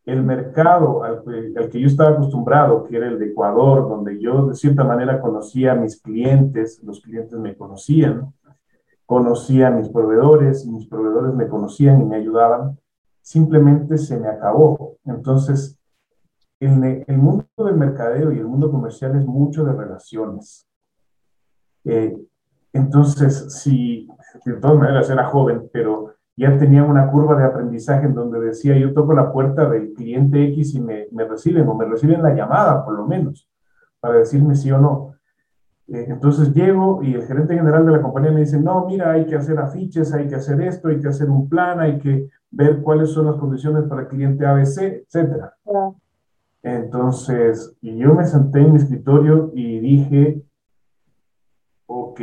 el 0.08 0.22
mercado 0.22 1.04
al 1.04 1.22
que, 1.70 1.80
yo 1.80 1.86
estaba 1.86 2.10
acostumbrado, 2.10 2.84
que 2.84 2.96
era 2.96 3.08
el 3.08 3.18
de 3.18 3.26
Ecuador, 3.26 3.88
donde 3.88 4.18
yo 4.18 4.46
de 4.46 4.54
cierta 4.54 4.82
manera 4.82 5.20
conocía 5.20 5.72
a 5.72 5.74
mis 5.74 6.00
clientes, 6.00 6.82
los 6.82 7.02
clientes 7.02 7.38
me 7.38 7.54
conocían, 7.54 8.32
conocía 9.04 9.68
a 9.68 9.70
mis 9.70 9.90
proveedores, 9.90 10.64
y 10.64 10.70
mis 10.70 10.86
proveedores 10.86 11.34
me 11.34 11.46
conocían 11.46 12.00
y 12.00 12.06
me 12.06 12.16
ayudaban, 12.16 12.78
simplemente 13.20 13.98
se 13.98 14.18
me 14.18 14.28
acabó. 14.28 14.96
Entonces, 15.04 15.78
el, 16.58 17.18
mundo 17.18 17.44
del 17.58 17.76
mercadeo 17.76 18.32
y 18.32 18.38
el 18.38 18.46
mundo 18.46 18.70
comercial 18.70 19.14
es 19.14 19.26
mucho 19.26 19.62
de 19.64 19.74
relaciones. 19.74 20.66
Eh, 21.84 22.16
entonces, 22.72 23.60
si, 23.60 24.08
de 24.44 24.54
todas 24.54 24.78
maneras 24.78 25.08
era 25.10 25.24
joven, 25.24 25.68
pero 25.72 26.14
ya 26.36 26.56
tenía 26.56 26.84
una 26.84 27.10
curva 27.10 27.36
de 27.36 27.44
aprendizaje 27.44 28.06
en 28.06 28.14
donde 28.14 28.40
decía, 28.40 28.76
yo 28.76 28.92
toco 28.94 29.12
la 29.12 29.32
puerta 29.32 29.68
del 29.68 29.92
cliente 29.94 30.44
X 30.50 30.74
y 30.74 30.80
me, 30.80 31.06
me 31.10 31.24
reciben, 31.24 31.66
o 31.68 31.74
me 31.74 31.84
reciben 31.84 32.22
la 32.22 32.34
llamada, 32.34 32.84
por 32.84 32.94
lo 32.94 33.06
menos, 33.06 33.48
para 34.00 34.18
decirme 34.18 34.54
sí 34.54 34.70
o 34.70 34.78
no. 34.78 35.14
Eh, 35.88 36.06
entonces 36.08 36.52
llego 36.52 37.02
y 37.02 37.14
el 37.14 37.26
gerente 37.26 37.54
general 37.54 37.86
de 37.86 37.92
la 37.92 38.02
compañía 38.02 38.30
me 38.30 38.40
dice, 38.40 38.60
no, 38.60 38.86
mira, 38.86 39.10
hay 39.10 39.26
que 39.26 39.36
hacer 39.36 39.58
afiches, 39.58 40.12
hay 40.12 40.28
que 40.28 40.34
hacer 40.34 40.60
esto, 40.60 40.88
hay 40.88 41.00
que 41.00 41.08
hacer 41.08 41.30
un 41.30 41.48
plan, 41.48 41.80
hay 41.80 41.98
que 41.98 42.28
ver 42.50 42.82
cuáles 42.82 43.10
son 43.10 43.26
las 43.26 43.36
condiciones 43.36 43.84
para 43.84 44.02
el 44.02 44.08
cliente 44.08 44.46
ABC, 44.46 45.06
etc. 45.08 45.46
Entonces, 46.62 47.74
y 47.80 47.96
yo 47.96 48.14
me 48.14 48.26
senté 48.26 48.60
en 48.60 48.72
mi 48.72 48.78
escritorio 48.78 49.50
y 49.54 49.78
dije, 49.80 50.42
ok, 51.88 52.20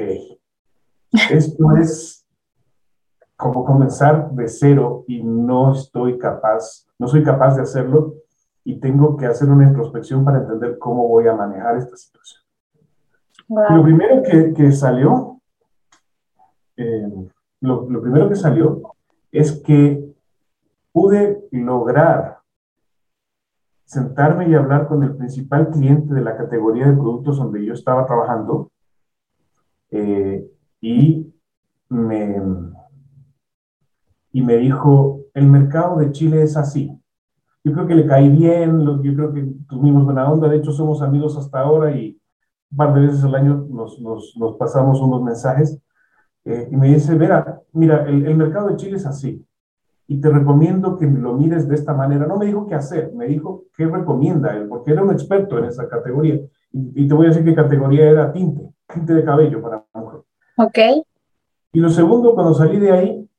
esto 1.32 1.78
es 1.78 2.26
como 3.36 3.66
comenzar 3.66 4.32
de 4.32 4.48
cero 4.48 5.04
y 5.08 5.24
no 5.24 5.74
estoy 5.74 6.18
capaz, 6.18 6.88
no 6.98 7.08
soy 7.08 7.24
capaz 7.24 7.56
de 7.56 7.64
hacerlo 7.64 8.14
y 8.64 8.80
tengo 8.80 9.18
que 9.18 9.26
hacer 9.26 9.50
una 9.50 9.68
introspección 9.68 10.24
para 10.24 10.38
entender 10.40 10.78
cómo 10.80 11.08
voy 11.08 11.28
a 11.28 11.34
manejar 11.34 11.78
esta 11.78 11.98
situación. 11.98 12.42
Lo 13.48 13.84
primero 13.84 14.24
que, 14.24 14.54
que 14.54 14.72
salió, 14.72 15.42
eh, 16.78 17.30
lo, 17.62 17.90
lo 17.90 18.02
primero 18.02 18.30
que 18.30 18.36
salió 18.36 18.82
es 19.32 19.52
que 19.62 20.14
pude 20.92 21.48
lograr 21.52 22.40
sentarme 23.84 24.48
y 24.48 24.56
hablar 24.56 24.88
con 24.88 25.04
el 25.04 25.16
principal 25.16 25.70
cliente 25.70 26.14
de 26.14 26.22
la 26.22 26.38
categoría 26.38 26.88
de 26.88 26.98
productos 26.98 27.38
donde 27.38 27.64
yo 27.66 27.74
estaba 27.74 28.06
trabajando 28.06 28.72
eh, 29.92 30.46
y 30.82 31.34
me, 31.90 32.42
y 34.32 34.42
me 34.42 34.58
dijo, 34.58 35.22
el 35.34 35.48
mercado 35.48 35.98
de 35.98 36.12
Chile 36.12 36.44
es 36.44 36.58
así. 36.58 36.92
Yo 37.64 37.74
creo 37.74 37.88
que 37.88 37.96
le 37.96 38.06
caí 38.06 38.30
bien, 38.30 38.82
yo 39.02 39.16
creo 39.16 39.34
que 39.34 39.44
tuvimos 39.68 40.06
buena 40.06 40.32
onda, 40.32 40.48
de 40.48 40.58
hecho 40.58 40.72
somos 40.72 41.02
amigos 41.02 41.38
hasta 41.38 41.60
ahora 41.62 41.96
y 41.96 42.20
un 42.72 42.78
par 42.78 42.94
de 42.94 43.02
veces 43.02 43.24
al 43.24 43.36
año 43.36 43.66
nos, 43.70 44.00
nos, 44.00 44.58
pasamos 44.58 45.02
unos 45.02 45.24
mensajes. 45.24 45.80
Eh, 46.44 46.70
y 46.72 46.76
me 46.76 46.88
dice, 46.94 47.16
Vera, 47.16 47.62
mira, 47.74 48.08
el, 48.08 48.26
el, 48.28 48.36
mercado 48.36 48.68
de 48.68 48.76
Chile 48.76 48.98
es 48.98 49.06
así. 49.06 49.44
Y 50.08 50.22
te 50.22 50.30
recomiendo 50.30 50.98
que 50.98 51.08
lo 51.08 51.34
mires 51.34 51.68
de 51.68 51.76
esta 51.76 51.94
manera. 51.94 52.28
No 52.28 52.38
me 52.38 52.46
dijo 52.46 52.68
qué 52.68 52.76
hacer, 52.76 53.12
me 53.16 53.26
dijo 53.26 53.64
qué 53.76 53.88
recomienda 53.88 54.56
él, 54.56 54.68
porque 54.68 54.92
era 54.92 55.04
un 55.04 55.12
experto 55.12 55.58
en 55.58 55.66
esa 55.66 55.88
categoría. 55.90 56.36
Y, 56.72 57.04
y 57.04 57.08
te 57.08 57.14
voy 57.14 57.26
a 57.26 57.30
decir 57.30 57.44
qué 57.44 57.56
categoría 57.56 58.10
era 58.10 58.32
tinte, 58.32 58.70
tinte 58.94 59.14
de 59.14 59.24
cabello 59.24 59.62
para 59.62 59.86
mujer. 59.94 60.22
Ok. 60.58 60.78
Y 61.74 61.80
lo 61.80 61.90
segundo, 61.90 62.34
cuando 62.34 62.54
salí 62.54 62.80
de 62.80 62.92
ahí, 62.92 63.30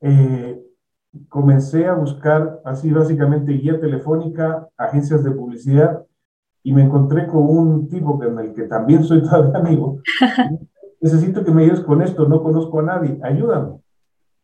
eh, 0.00 0.62
comencé 1.28 1.86
a 1.86 1.94
buscar 1.94 2.60
así 2.64 2.90
básicamente 2.90 3.52
guía 3.52 3.78
telefónica, 3.78 4.68
agencias 4.76 5.22
de 5.22 5.30
publicidad, 5.30 6.04
y 6.62 6.72
me 6.72 6.82
encontré 6.82 7.26
con 7.26 7.42
un 7.42 7.88
tipo 7.88 8.18
con 8.18 8.38
el 8.38 8.54
que 8.54 8.62
también 8.62 9.04
soy 9.04 9.22
todavía 9.22 9.58
amigo. 9.58 9.98
Necesito 11.00 11.44
que 11.44 11.50
me 11.50 11.64
ayudes 11.64 11.80
con 11.80 12.00
esto, 12.00 12.26
no 12.26 12.42
conozco 12.42 12.80
a 12.80 12.84
nadie, 12.84 13.18
ayúdame. 13.22 13.78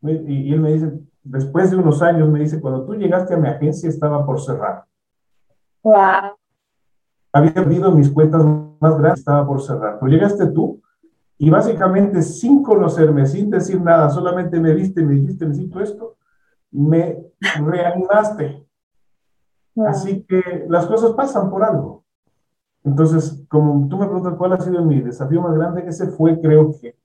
Y, 0.03 0.53
él 0.53 0.61
me 0.61 0.73
dice, 0.73 0.93
después 1.23 1.71
de 1.71 1.77
unos 1.77 2.03
años, 2.03 2.29
me 2.29 2.41
dice, 2.41 2.61
cuando 2.61 2.85
tú 2.85 2.95
llegaste 2.95 3.35
a 3.35 3.39
mi 3.39 3.49
agencia 3.49 3.89
estaba 3.89 4.27
por 4.27 4.41
cerrar. 4.41 4.85
Wow. 5.83 6.37
Había 7.33 7.55
perdido 7.55 7.93
mis 7.93 8.11
cuentas 8.11 8.45
más 8.81 8.99
grandes, 8.99 9.21
estaba 9.21 9.47
por 9.47 9.63
cerrar. 9.63 9.99
Pero 9.99 10.13
llegaste 10.13 10.47
tú 10.49 10.81
y 11.39 11.51
básicamente 11.51 12.23
sin 12.23 12.63
conocerme, 12.63 13.27
sin 13.27 13.51
decir 13.51 13.81
nada, 13.81 14.11
solamente 14.11 14.59
me 14.59 14.75
viste, 14.75 15.03
me 15.03 15.15
dijiste, 15.15 15.47
necesito 15.47 15.81
esto, 15.81 16.17
me 16.71 17.19
reanimaste. 17.61 18.67
Así 19.87 20.25
que 20.25 20.67
las 20.69 20.87
cosas 20.87 21.13
pasan 21.13 21.51
por 21.51 21.63
algo. 21.63 22.05
Entonces, 22.85 23.45
como 23.49 23.89
tú 23.89 23.97
me 23.99 24.07
preguntas 24.07 24.35
cuál 24.37 24.55
ha 24.55 24.61
sido 24.61 24.85
mi 24.85 25.01
desafío 25.01 25.43
más 25.43 25.55
grande, 25.55 25.85
ese 25.87 26.09
fue, 26.09 26.41
creo 26.41 26.75
que, 26.81 26.97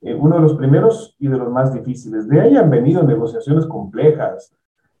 eh, 0.00 0.14
uno 0.14 0.36
de 0.36 0.42
los 0.42 0.54
primeros 0.54 1.16
y 1.18 1.28
de 1.28 1.36
los 1.36 1.50
más 1.50 1.72
difíciles. 1.72 2.28
De 2.28 2.40
ahí 2.40 2.56
han 2.56 2.70
venido 2.70 3.02
negociaciones 3.02 3.66
complejas. 3.66 4.52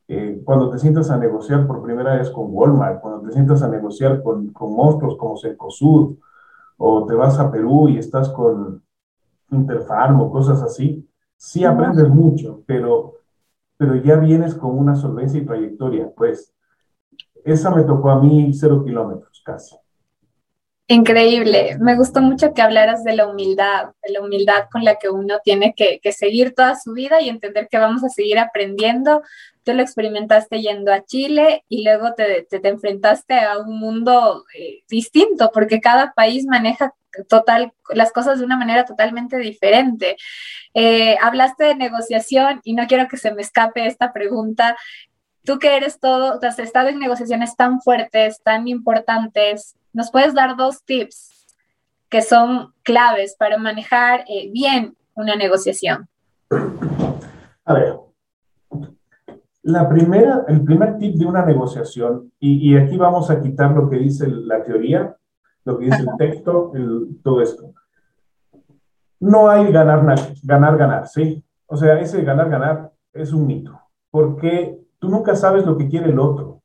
Eh, 0.08 0.40
cuando 0.42 0.70
te 0.70 0.78
sientas 0.78 1.10
a 1.10 1.18
negociar 1.18 1.66
por 1.66 1.82
primera 1.82 2.16
vez 2.16 2.30
con 2.30 2.46
Walmart, 2.48 3.00
cuando 3.00 3.26
te 3.26 3.32
sientas 3.32 3.62
a 3.62 3.68
negociar 3.68 4.22
con, 4.22 4.48
con 4.52 4.74
monstruos 4.74 5.16
como 5.18 5.36
Cencosud, 5.36 6.16
o 6.78 7.06
te 7.06 7.14
vas 7.14 7.38
a 7.38 7.50
Perú 7.50 7.88
y 7.88 7.98
estás 7.98 8.30
con 8.30 8.82
Interfarm 9.50 10.20
o 10.20 10.30
cosas 10.30 10.62
así, 10.62 11.06
sí 11.36 11.64
aprendes 11.64 12.08
mucho, 12.08 12.62
pero, 12.66 13.14
pero 13.76 13.96
ya 13.96 14.16
vienes 14.16 14.54
con 14.54 14.78
una 14.78 14.94
solvencia 14.94 15.40
y 15.40 15.46
trayectoria, 15.46 16.10
pues 16.16 16.54
esa 17.44 17.70
me 17.74 17.84
tocó 17.84 18.10
a 18.10 18.20
mí 18.20 18.52
cero 18.54 18.82
kilómetros 18.84 19.42
casi. 19.44 19.76
Increíble. 20.90 21.76
Me 21.80 21.96
gustó 21.96 22.22
mucho 22.22 22.54
que 22.54 22.62
hablaras 22.62 23.04
de 23.04 23.14
la 23.14 23.26
humildad, 23.26 23.90
de 24.02 24.12
la 24.14 24.22
humildad 24.22 24.68
con 24.72 24.84
la 24.84 24.96
que 24.96 25.10
uno 25.10 25.38
tiene 25.44 25.74
que, 25.74 26.00
seguir 26.12 26.54
toda 26.54 26.76
su 26.76 26.94
vida 26.94 27.20
y 27.20 27.28
entender 27.28 27.68
que 27.68 27.76
vamos 27.76 28.02
a 28.04 28.08
seguir 28.08 28.38
aprendiendo. 28.38 29.22
Tú 29.64 29.74
lo 29.74 29.82
experimentaste 29.82 30.62
yendo 30.62 30.90
a 30.90 31.04
Chile 31.04 31.62
y 31.68 31.84
luego 31.84 32.14
te, 32.14 32.46
te, 32.48 32.66
enfrentaste 32.66 33.38
a 33.38 33.58
un 33.58 33.78
mundo 33.78 34.46
eh, 34.58 34.82
distinto 34.88 35.50
porque 35.52 35.82
cada 35.82 36.14
país 36.14 36.46
maneja 36.46 36.94
total, 37.28 37.74
las 37.90 38.10
cosas 38.10 38.38
de 38.38 38.46
una 38.46 38.56
manera 38.56 38.86
totalmente 38.86 39.36
diferente. 39.36 40.16
Eh, 40.72 41.18
hablaste 41.20 41.64
de 41.64 41.74
negociación 41.74 42.62
y 42.64 42.72
no 42.72 42.86
quiero 42.86 43.08
que 43.08 43.18
se 43.18 43.34
me 43.34 43.42
escape 43.42 43.86
esta 43.86 44.14
pregunta. 44.14 44.74
Tú 45.44 45.58
que 45.58 45.76
eres 45.76 46.00
todo, 46.00 46.38
has 46.42 46.58
estado 46.58 46.88
en 46.88 46.98
negociaciones 46.98 47.56
tan 47.56 47.82
fuertes, 47.82 48.40
tan 48.42 48.68
importantes, 48.68 49.76
¿Nos 49.98 50.12
puedes 50.12 50.32
dar 50.32 50.56
dos 50.56 50.84
tips 50.84 51.56
que 52.08 52.22
son 52.22 52.72
claves 52.84 53.34
para 53.36 53.58
manejar 53.58 54.20
eh, 54.28 54.48
bien 54.52 54.96
una 55.16 55.34
negociación? 55.34 56.08
A 57.64 57.74
ver, 57.74 57.96
la 59.62 59.88
primera, 59.88 60.44
el 60.46 60.62
primer 60.62 60.98
tip 60.98 61.16
de 61.16 61.26
una 61.26 61.44
negociación, 61.44 62.30
y, 62.38 62.76
aquí 62.76 62.96
vamos 62.96 63.28
a 63.28 63.40
quitar 63.40 63.72
lo 63.72 63.90
que 63.90 63.96
dice 63.96 64.28
la 64.28 64.62
teoría, 64.62 65.16
lo 65.64 65.76
que 65.76 65.86
dice 65.86 66.02
el 66.02 66.16
texto, 66.16 66.70
todo 67.24 67.42
esto. 67.42 67.72
No 69.18 69.50
hay 69.50 69.72
ganar, 69.72 70.06
ganar, 70.44 70.76
ganar, 70.76 71.08
¿sí? 71.08 71.44
O 71.66 71.76
sea, 71.76 71.98
ese 71.98 72.22
ganar, 72.22 72.48
ganar 72.48 72.92
es 73.12 73.32
un 73.32 73.48
mito, 73.48 73.76
porque 74.12 74.78
tú 75.00 75.08
nunca 75.08 75.34
sabes 75.34 75.66
lo 75.66 75.76
que 75.76 75.88
quiere 75.88 76.10
el 76.10 76.20
otro. 76.20 76.62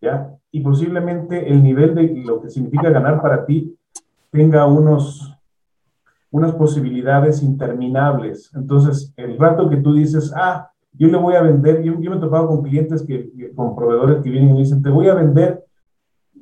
¿Ya? 0.00 0.37
Y 0.50 0.60
posiblemente 0.60 1.50
el 1.50 1.62
nivel 1.62 1.94
de 1.94 2.22
lo 2.24 2.40
que 2.40 2.48
significa 2.48 2.90
ganar 2.90 3.20
para 3.20 3.44
ti 3.44 3.76
tenga 4.30 4.66
unos, 4.66 5.36
unas 6.30 6.52
posibilidades 6.52 7.42
interminables. 7.42 8.50
Entonces, 8.54 9.12
el 9.16 9.38
rato 9.38 9.68
que 9.68 9.76
tú 9.76 9.94
dices, 9.94 10.32
ah, 10.36 10.70
yo 10.92 11.08
le 11.08 11.18
voy 11.18 11.34
a 11.34 11.42
vender, 11.42 11.82
yo, 11.82 12.00
yo 12.00 12.10
me 12.10 12.16
he 12.16 12.20
topado 12.20 12.48
con 12.48 12.62
clientes, 12.62 13.02
que, 13.02 13.52
con 13.54 13.76
proveedores 13.76 14.22
que 14.22 14.30
vienen 14.30 14.50
y 14.50 14.52
me 14.54 14.58
dicen, 14.60 14.82
te 14.82 14.90
voy 14.90 15.08
a 15.08 15.14
vender 15.14 15.64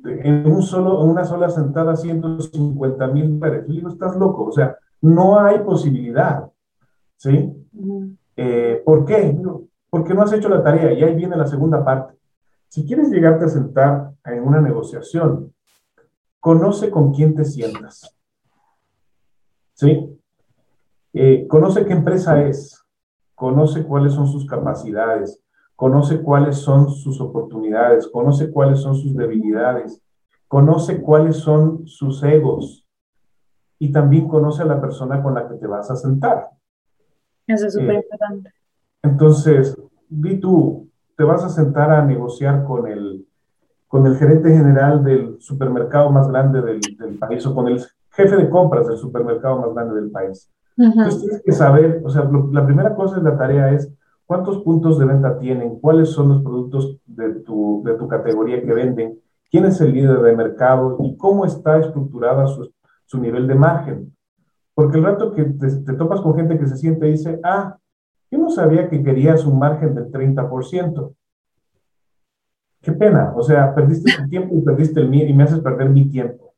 en, 0.03 0.51
un 0.51 0.61
solo, 0.61 1.03
en 1.03 1.09
una 1.09 1.25
sola 1.25 1.49
sentada 1.49 1.95
150 1.95 3.07
mil 3.07 3.39
dólares. 3.39 3.65
Yo 3.67 3.73
digo, 3.73 3.89
estás 3.89 4.15
loco, 4.15 4.45
o 4.45 4.51
sea, 4.51 4.77
no 5.01 5.39
hay 5.39 5.59
posibilidad. 5.59 6.49
¿Sí? 7.17 7.51
Eh, 8.35 8.81
¿Por 8.85 9.05
qué? 9.05 9.37
Porque 9.89 10.13
no 10.13 10.21
has 10.21 10.33
hecho 10.33 10.49
la 10.49 10.63
tarea 10.63 10.93
y 10.93 11.03
ahí 11.03 11.15
viene 11.15 11.35
la 11.35 11.47
segunda 11.47 11.83
parte. 11.83 12.16
Si 12.69 12.85
quieres 12.85 13.09
llegarte 13.09 13.45
a 13.45 13.49
sentar 13.49 14.11
en 14.25 14.43
una 14.43 14.61
negociación, 14.61 15.53
conoce 16.39 16.89
con 16.89 17.13
quién 17.13 17.35
te 17.35 17.45
sientas. 17.45 18.17
¿sí? 19.77 20.19
Eh, 21.13 21.47
conoce 21.47 21.85
qué 21.85 21.93
empresa 21.93 22.43
es, 22.43 22.83
conoce 23.35 23.83
cuáles 23.85 24.13
son 24.13 24.27
sus 24.27 24.45
capacidades, 24.45 25.41
conoce 25.75 26.21
cuáles 26.21 26.57
son 26.57 26.89
sus 26.89 27.21
oportunidades, 27.21 28.07
conoce 28.07 28.51
cuáles 28.51 28.79
son 28.79 28.95
sus 28.95 29.15
debilidades, 29.15 30.01
conoce 30.47 31.01
cuáles 31.01 31.37
son 31.37 31.87
sus 31.87 32.23
egos 32.23 32.85
y 33.79 33.91
también 33.91 34.27
conoce 34.27 34.63
a 34.63 34.65
la 34.65 34.81
persona 34.81 35.21
con 35.21 35.35
la 35.35 35.47
que 35.47 35.55
te 35.55 35.67
vas 35.67 35.89
a 35.91 35.95
sentar. 35.95 36.49
Eso 37.45 37.67
es 37.67 37.73
súper 37.73 37.91
eh, 37.91 37.99
importante. 38.03 38.51
entonces, 39.03 39.77
di 40.09 40.39
tú, 40.39 40.89
te 41.17 41.23
vas 41.23 41.43
a 41.43 41.49
sentar 41.49 41.91
a 41.91 42.05
negociar 42.05 42.63
con 42.63 42.87
el, 42.87 43.25
con 43.87 44.05
el 44.05 44.15
gerente 44.15 44.55
general 44.55 45.03
del 45.03 45.37
supermercado 45.39 46.11
más 46.11 46.29
grande 46.29 46.61
del, 46.61 46.79
del 46.79 47.17
país 47.17 47.45
o 47.45 47.55
con 47.55 47.67
el 47.67 47.83
jefe 48.11 48.37
de 48.37 48.49
compras 48.49 48.87
del 48.87 48.97
supermercado 48.97 49.59
más 49.59 49.73
grande 49.73 49.95
del 49.95 50.11
país. 50.11 50.49
Entonces 50.77 51.21
tienes 51.21 51.41
que 51.43 51.51
saber, 51.51 52.01
o 52.05 52.09
sea, 52.09 52.29
la 52.51 52.63
primera 52.63 52.93
cosa 52.93 53.17
de 53.17 53.23
la 53.23 53.35
tarea 53.35 53.71
es 53.71 53.91
cuántos 54.27 54.59
puntos 54.59 54.99
de 54.99 55.05
venta 55.05 55.39
tienen, 55.39 55.79
cuáles 55.79 56.09
son 56.09 56.29
los 56.29 56.43
productos 56.43 56.99
de 57.07 57.33
tu, 57.39 57.81
de 57.83 57.95
tu 57.95 58.07
categoría 58.07 58.61
que 58.61 58.73
venden, 58.73 59.19
quién 59.49 59.65
es 59.65 59.81
el 59.81 59.93
líder 59.93 60.21
de 60.21 60.35
mercado 60.35 60.97
y 60.99 61.17
cómo 61.17 61.45
está 61.45 61.79
estructurada 61.79 62.45
su, 62.45 62.71
su 63.05 63.17
nivel 63.19 63.47
de 63.47 63.55
margen. 63.55 64.15
Porque 64.75 64.97
el 64.97 65.03
rato 65.03 65.33
que 65.33 65.45
te, 65.45 65.67
te, 65.77 65.93
topas 65.93 66.21
con 66.21 66.35
gente 66.35 66.59
que 66.59 66.67
se 66.67 66.77
siente 66.77 67.07
y 67.07 67.13
dice, 67.13 67.39
ah, 67.43 67.77
yo 68.29 68.39
no 68.39 68.49
sabía 68.49 68.89
que 68.89 69.03
querías 69.03 69.45
un 69.45 69.59
margen 69.59 69.95
del 69.95 70.11
30%. 70.11 71.13
Qué 72.81 72.91
pena, 72.91 73.33
o 73.35 73.41
sea, 73.41 73.73
perdiste 73.73 74.11
tu 74.17 74.29
tiempo 74.29 74.55
y 74.55 74.61
perdiste 74.61 74.99
el 74.99 75.09
mío 75.09 75.27
y 75.27 75.33
me 75.33 75.43
haces 75.43 75.59
perder 75.59 75.89
mi 75.89 76.09
tiempo. 76.09 76.53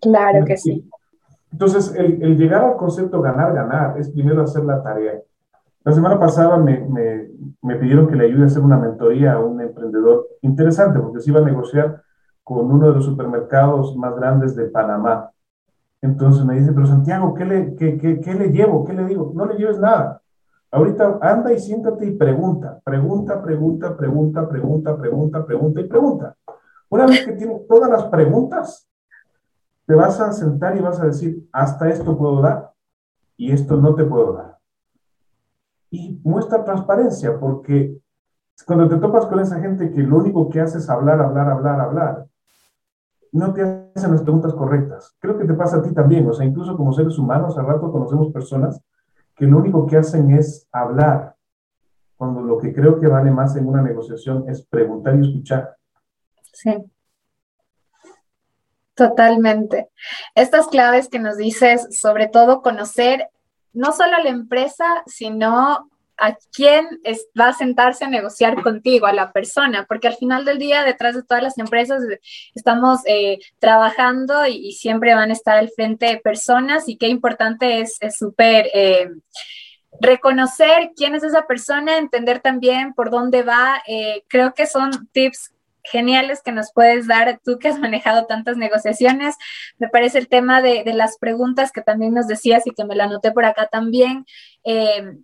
Claro 0.00 0.44
que 0.44 0.56
sí. 0.56 0.88
Entonces, 1.52 1.94
el, 1.96 2.36
llegar 2.36 2.64
al 2.64 2.76
concepto 2.76 3.20
ganar, 3.20 3.54
ganar, 3.54 3.98
es 3.98 4.10
primero 4.10 4.42
hacer 4.42 4.64
la 4.64 4.82
tarea. 4.82 5.20
La 5.84 5.92
semana 5.92 6.18
pasada 6.18 6.56
me, 6.56 6.80
me, 6.80 7.28
me, 7.60 7.76
pidieron 7.76 8.06
que 8.06 8.16
le 8.16 8.26
ayude 8.26 8.44
a 8.44 8.46
hacer 8.46 8.62
una 8.62 8.78
mentoría 8.78 9.34
a 9.34 9.40
un 9.40 9.60
emprendedor 9.60 10.28
interesante, 10.40 10.98
porque 11.00 11.20
se 11.20 11.30
iba 11.30 11.40
a 11.40 11.44
negociar 11.44 12.02
con 12.42 12.70
uno 12.70 12.88
de 12.88 12.94
los 12.94 13.04
supermercados 13.04 13.96
más 13.96 14.14
grandes 14.16 14.56
de 14.56 14.66
Panamá. 14.66 15.30
Entonces 16.00 16.44
me 16.44 16.58
dice, 16.58 16.72
pero 16.72 16.86
Santiago, 16.86 17.34
¿qué 17.34 17.44
le, 17.44 17.74
qué, 17.76 17.98
qué, 17.98 18.20
qué 18.20 18.34
le 18.34 18.48
llevo? 18.50 18.84
¿Qué 18.84 18.92
le 18.92 19.04
digo? 19.04 19.32
No 19.34 19.46
le 19.46 19.56
lleves 19.56 19.78
nada. 19.78 20.21
Ahorita 20.74 21.18
anda 21.20 21.52
y 21.52 21.60
siéntate 21.60 22.06
y 22.06 22.12
pregunta, 22.12 22.80
pregunta, 22.82 23.42
pregunta, 23.42 23.94
pregunta, 23.94 24.48
pregunta, 24.48 24.96
pregunta, 24.96 25.46
pregunta 25.46 25.80
y 25.82 25.84
pregunta. 25.84 26.36
Una 26.88 27.06
vez 27.06 27.26
que 27.26 27.32
tienes 27.32 27.66
todas 27.68 27.90
las 27.90 28.04
preguntas, 28.04 28.88
te 29.86 29.94
vas 29.94 30.18
a 30.18 30.32
sentar 30.32 30.74
y 30.74 30.80
vas 30.80 30.98
a 30.98 31.04
decir, 31.04 31.46
hasta 31.52 31.90
esto 31.90 32.16
puedo 32.16 32.40
dar 32.40 32.72
y 33.36 33.52
esto 33.52 33.76
no 33.76 33.94
te 33.94 34.04
puedo 34.04 34.32
dar. 34.32 34.58
Y 35.90 36.18
muestra 36.24 36.64
transparencia, 36.64 37.38
porque 37.38 38.00
cuando 38.66 38.88
te 38.88 38.96
topas 38.96 39.26
con 39.26 39.40
esa 39.40 39.60
gente 39.60 39.90
que 39.90 40.02
lo 40.02 40.16
único 40.16 40.48
que 40.48 40.62
hace 40.62 40.78
es 40.78 40.88
hablar, 40.88 41.20
hablar, 41.20 41.50
hablar, 41.50 41.80
hablar, 41.80 42.26
no 43.30 43.52
te 43.52 43.90
hacen 43.94 44.12
las 44.12 44.22
preguntas 44.22 44.54
correctas. 44.54 45.14
Creo 45.18 45.36
que 45.36 45.44
te 45.44 45.52
pasa 45.52 45.78
a 45.78 45.82
ti 45.82 45.92
también, 45.92 46.26
o 46.26 46.32
sea, 46.32 46.46
incluso 46.46 46.78
como 46.78 46.94
seres 46.94 47.18
humanos, 47.18 47.58
a 47.58 47.62
rato 47.62 47.92
conocemos 47.92 48.32
personas 48.32 48.80
que 49.42 49.48
lo 49.48 49.58
único 49.58 49.88
que 49.88 49.96
hacen 49.96 50.30
es 50.30 50.68
hablar, 50.70 51.34
cuando 52.16 52.42
lo 52.42 52.58
que 52.58 52.72
creo 52.72 53.00
que 53.00 53.08
vale 53.08 53.32
más 53.32 53.56
en 53.56 53.66
una 53.66 53.82
negociación 53.82 54.48
es 54.48 54.64
preguntar 54.64 55.16
y 55.16 55.26
escuchar. 55.26 55.76
Sí. 56.52 56.76
Totalmente. 58.94 59.90
Estas 60.36 60.68
claves 60.68 61.08
que 61.08 61.18
nos 61.18 61.38
dices, 61.38 61.88
sobre 61.90 62.28
todo 62.28 62.62
conocer 62.62 63.30
no 63.72 63.90
solo 63.90 64.14
a 64.14 64.22
la 64.22 64.28
empresa, 64.28 65.02
sino 65.06 65.90
a 66.22 66.36
quién 66.52 66.86
va 67.38 67.48
a 67.48 67.52
sentarse 67.52 68.04
a 68.04 68.08
negociar 68.08 68.62
contigo, 68.62 69.06
a 69.06 69.12
la 69.12 69.32
persona, 69.32 69.86
porque 69.88 70.08
al 70.08 70.14
final 70.14 70.44
del 70.44 70.58
día, 70.58 70.84
detrás 70.84 71.16
de 71.16 71.22
todas 71.22 71.42
las 71.42 71.58
empresas, 71.58 72.02
estamos 72.54 73.00
eh, 73.06 73.38
trabajando 73.58 74.46
y, 74.46 74.72
siempre 74.72 75.14
van 75.14 75.30
a 75.30 75.34
estar 75.34 75.56
al 75.58 75.70
frente 75.70 76.20
personas 76.22 76.88
y 76.88 76.96
qué 76.96 77.08
importante 77.08 77.80
es 77.80 77.98
súper... 78.16 78.68
Eh, 78.72 79.10
reconocer 80.00 80.92
quién 80.96 81.14
es 81.14 81.22
esa 81.22 81.46
persona, 81.46 81.98
entender 81.98 82.40
también 82.40 82.94
por 82.94 83.10
dónde 83.10 83.42
va. 83.42 83.82
Eh, 83.86 84.24
creo 84.28 84.54
que 84.54 84.66
son 84.66 85.08
tips 85.12 85.52
geniales 85.84 86.42
que 86.42 86.52
nos 86.52 86.72
puedes 86.72 87.06
dar 87.06 87.40
tú 87.44 87.58
que 87.58 87.68
has 87.68 87.78
manejado 87.78 88.26
tantas 88.26 88.56
negociaciones. 88.56 89.36
Me 89.78 89.88
parece 89.88 90.18
el 90.18 90.28
tema 90.28 90.62
de, 90.62 90.84
las 90.94 91.18
preguntas 91.18 91.72
que 91.72 91.82
también 91.82 92.14
nos 92.14 92.26
decías 92.26 92.66
y 92.66 92.70
que 92.70 92.84
me 92.84 92.94
la 92.94 93.04
anoté 93.04 93.32
por 93.32 93.44
acá 93.44 93.66
también. 93.66 94.24
Eh, 94.64 95.18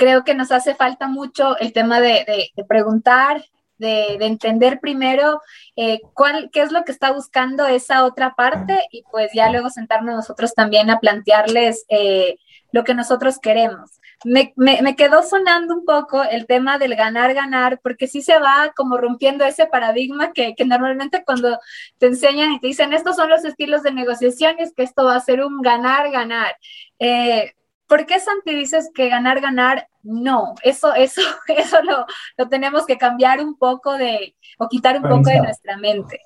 creo 0.00 0.24
que 0.24 0.34
nos 0.34 0.50
hace 0.50 0.74
falta 0.74 1.08
mucho 1.08 1.58
el 1.58 1.74
tema 1.74 2.00
de, 2.00 2.50
preguntar, 2.66 3.44
de, 3.76 4.14
entender 4.14 4.80
primero 4.80 5.42
eh, 5.76 6.00
cuál, 6.14 6.48
qué 6.50 6.62
es 6.62 6.72
lo 6.72 6.84
que 6.84 6.92
está 6.92 7.12
buscando 7.12 7.66
esa 7.66 8.06
otra 8.06 8.34
parte 8.34 8.80
y 8.90 9.02
pues 9.12 9.30
ya 9.34 9.50
luego 9.50 9.68
sentarnos 9.68 10.14
nosotros 10.14 10.54
también 10.54 10.88
a 10.88 11.00
plantearles 11.00 11.84
eh, 11.90 12.36
lo 12.72 12.82
que 12.82 12.94
nosotros 12.94 13.38
queremos 13.38 14.00
me, 14.24 14.52
me, 14.56 14.96
quedó 14.96 15.22
sonando 15.22 15.74
un 15.74 15.84
poco 15.86 16.22
el 16.22 16.46
tema 16.46 16.78
del 16.78 16.94
ganar, 16.94 17.32
ganar, 17.32 17.80
porque 17.82 18.06
sí 18.06 18.20
se 18.20 18.38
va 18.38 18.72
como 18.76 18.98
rompiendo 18.98 19.44
ese 19.44 19.66
paradigma 19.66 20.32
que, 20.32 20.54
que, 20.54 20.66
normalmente 20.66 21.24
cuando 21.24 21.58
te 21.98 22.06
enseñan 22.06 22.52
y 22.52 22.60
te 22.60 22.66
dicen 22.66 22.92
estos 22.92 23.16
son 23.16 23.30
los 23.30 23.44
estilos 23.44 23.82
de 23.82 23.92
negociaciones, 23.92 24.74
que 24.76 24.82
esto 24.82 25.04
va 25.04 25.16
a 25.16 25.20
ser 25.20 25.42
un 25.42 25.62
ganar, 25.62 26.10
ganar. 26.10 26.54
Eh, 26.98 27.52
¿Por 27.90 28.06
qué 28.06 28.20
Santi 28.20 28.54
dices 28.54 28.90
que 28.94 29.08
ganar, 29.08 29.40
ganar? 29.40 29.88
No, 30.02 30.54
eso, 30.62 30.94
eso, 30.94 31.20
eso 31.48 31.82
lo, 31.82 32.06
lo 32.38 32.48
tenemos 32.48 32.86
que 32.86 32.96
cambiar 32.96 33.40
un 33.40 33.58
poco 33.58 33.98
de, 33.98 34.36
o 34.58 34.68
quitar 34.68 34.96
un 34.96 35.02
poco 35.02 35.28
de 35.28 35.40
nuestra 35.40 35.76
mente. 35.76 36.20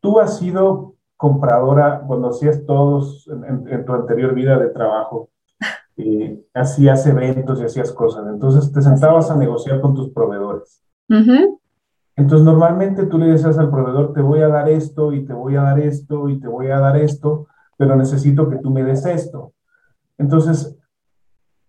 Tú 0.00 0.18
has 0.18 0.38
sido 0.38 0.94
compradora 1.16 2.02
cuando 2.06 2.30
hacías 2.30 2.64
todos 2.66 3.28
en, 3.28 3.68
en 3.68 3.84
tu 3.84 3.92
anterior 3.92 4.34
vida 4.34 4.58
de 4.58 4.70
trabajo 4.70 5.30
eh, 5.98 6.44
hacías 6.52 7.06
eventos 7.06 7.60
y 7.60 7.64
hacías 7.64 7.92
cosas. 7.92 8.26
Entonces 8.28 8.70
te 8.72 8.82
sentabas 8.82 9.30
a 9.30 9.36
negociar 9.36 9.80
con 9.80 9.94
tus 9.94 10.10
proveedores. 10.10 10.82
Entonces 11.08 12.44
normalmente 12.44 13.06
tú 13.06 13.18
le 13.18 13.26
decías 13.26 13.58
al 13.58 13.70
proveedor, 13.70 14.12
te 14.12 14.20
voy 14.20 14.40
a 14.40 14.48
dar 14.48 14.68
esto 14.68 15.12
y 15.12 15.24
te 15.24 15.32
voy 15.32 15.56
a 15.56 15.62
dar 15.62 15.78
esto 15.78 16.28
y 16.28 16.40
te 16.40 16.48
voy 16.48 16.68
a 16.68 16.80
dar 16.80 16.96
esto, 16.96 17.46
pero 17.76 17.96
necesito 17.96 18.48
que 18.48 18.56
tú 18.56 18.70
me 18.70 18.82
des 18.82 19.06
esto. 19.06 19.52
Entonces, 20.18 20.76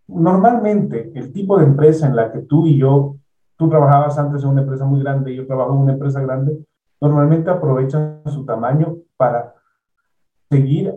normalmente 0.08 1.12
el 1.16 1.32
tipo 1.32 1.58
de 1.58 1.66
empresa 1.66 2.08
en 2.08 2.16
la 2.16 2.32
que 2.32 2.40
tú 2.40 2.66
y 2.66 2.78
yo, 2.78 3.18
tú 3.58 3.70
trabajabas 3.70 4.18
antes 4.18 4.44
en 4.44 4.50
una 4.50 4.62
empresa 4.62 4.86
muy 4.86 5.02
grande 5.02 5.32
y 5.32 5.36
yo 5.36 5.48
trabajo 5.48 5.74
en 5.74 5.80
una 5.80 5.94
empresa 5.94 6.22
grande, 6.22 6.66
normalmente 7.02 7.50
aprovechan 7.50 8.22
su 8.26 8.46
tamaño 8.46 8.98
para 9.18 9.54
seguir 10.50 10.96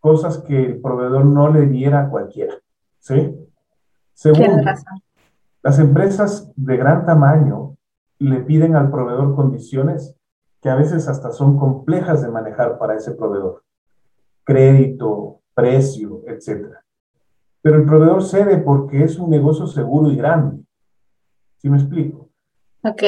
cosas 0.00 0.38
que 0.38 0.64
el 0.64 0.80
proveedor 0.80 1.24
no 1.24 1.48
le 1.48 1.66
diera 1.66 2.02
a 2.02 2.10
cualquiera. 2.10 2.54
¿Sí? 2.98 3.36
Segundo, 4.14 4.62
las 5.62 5.78
empresas 5.78 6.50
de 6.56 6.76
gran 6.76 7.06
tamaño 7.06 7.76
le 8.18 8.40
piden 8.40 8.76
al 8.76 8.90
proveedor 8.90 9.34
condiciones 9.34 10.16
que 10.60 10.70
a 10.70 10.76
veces 10.76 11.08
hasta 11.08 11.32
son 11.32 11.58
complejas 11.58 12.22
de 12.22 12.28
manejar 12.28 12.78
para 12.78 12.94
ese 12.94 13.12
proveedor. 13.12 13.64
Crédito, 14.44 15.40
precio, 15.54 16.22
etc. 16.26 16.81
Pero 17.62 17.76
el 17.76 17.86
proveedor 17.86 18.22
cede 18.22 18.58
porque 18.58 19.04
es 19.04 19.18
un 19.18 19.30
negocio 19.30 19.66
seguro 19.66 20.10
y 20.10 20.16
grande. 20.16 20.62
¿Sí 21.58 21.70
me 21.70 21.78
explico? 21.78 22.28
Ok. 22.82 23.02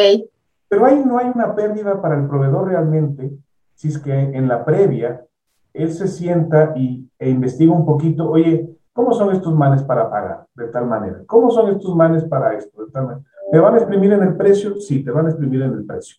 Pero 0.69 0.87
ahí 0.87 1.03
no 1.05 1.19
hay 1.19 1.31
una 1.35 1.55
pérdida 1.55 2.01
para 2.01 2.19
el 2.19 2.29
proveedor 2.29 2.69
realmente 2.69 3.37
si 3.75 3.89
es 3.89 3.99
que 3.99 4.13
en 4.13 4.49
la 4.49 4.65
previa 4.65 5.25
él 5.73 5.93
se 5.93 6.07
sienta 6.07 6.73
y, 6.77 7.11
e 7.19 7.29
investiga 7.29 7.73
un 7.73 7.85
poquito, 7.85 8.31
oye, 8.31 8.79
¿cómo 8.93 9.13
son 9.13 9.35
estos 9.35 9.55
manes 9.55 9.83
para 9.83 10.09
pagar 10.09 10.47
de 10.55 10.69
tal 10.69 10.87
manera? 10.87 11.23
¿Cómo 11.27 11.51
son 11.51 11.71
estos 11.71 11.95
manes 11.97 12.25
para 12.25 12.57
esto 12.57 12.85
de 12.85 12.93
tal 12.93 13.07
manera? 13.07 13.25
¿Te 13.51 13.59
van 13.59 13.75
a 13.75 13.79
exprimir 13.79 14.13
en 14.13 14.23
el 14.23 14.37
precio? 14.37 14.81
Sí, 14.81 15.05
te 15.05 15.11
van 15.11 15.27
a 15.27 15.31
exprimir 15.31 15.63
en 15.63 15.73
el 15.73 15.85
precio. 15.85 16.17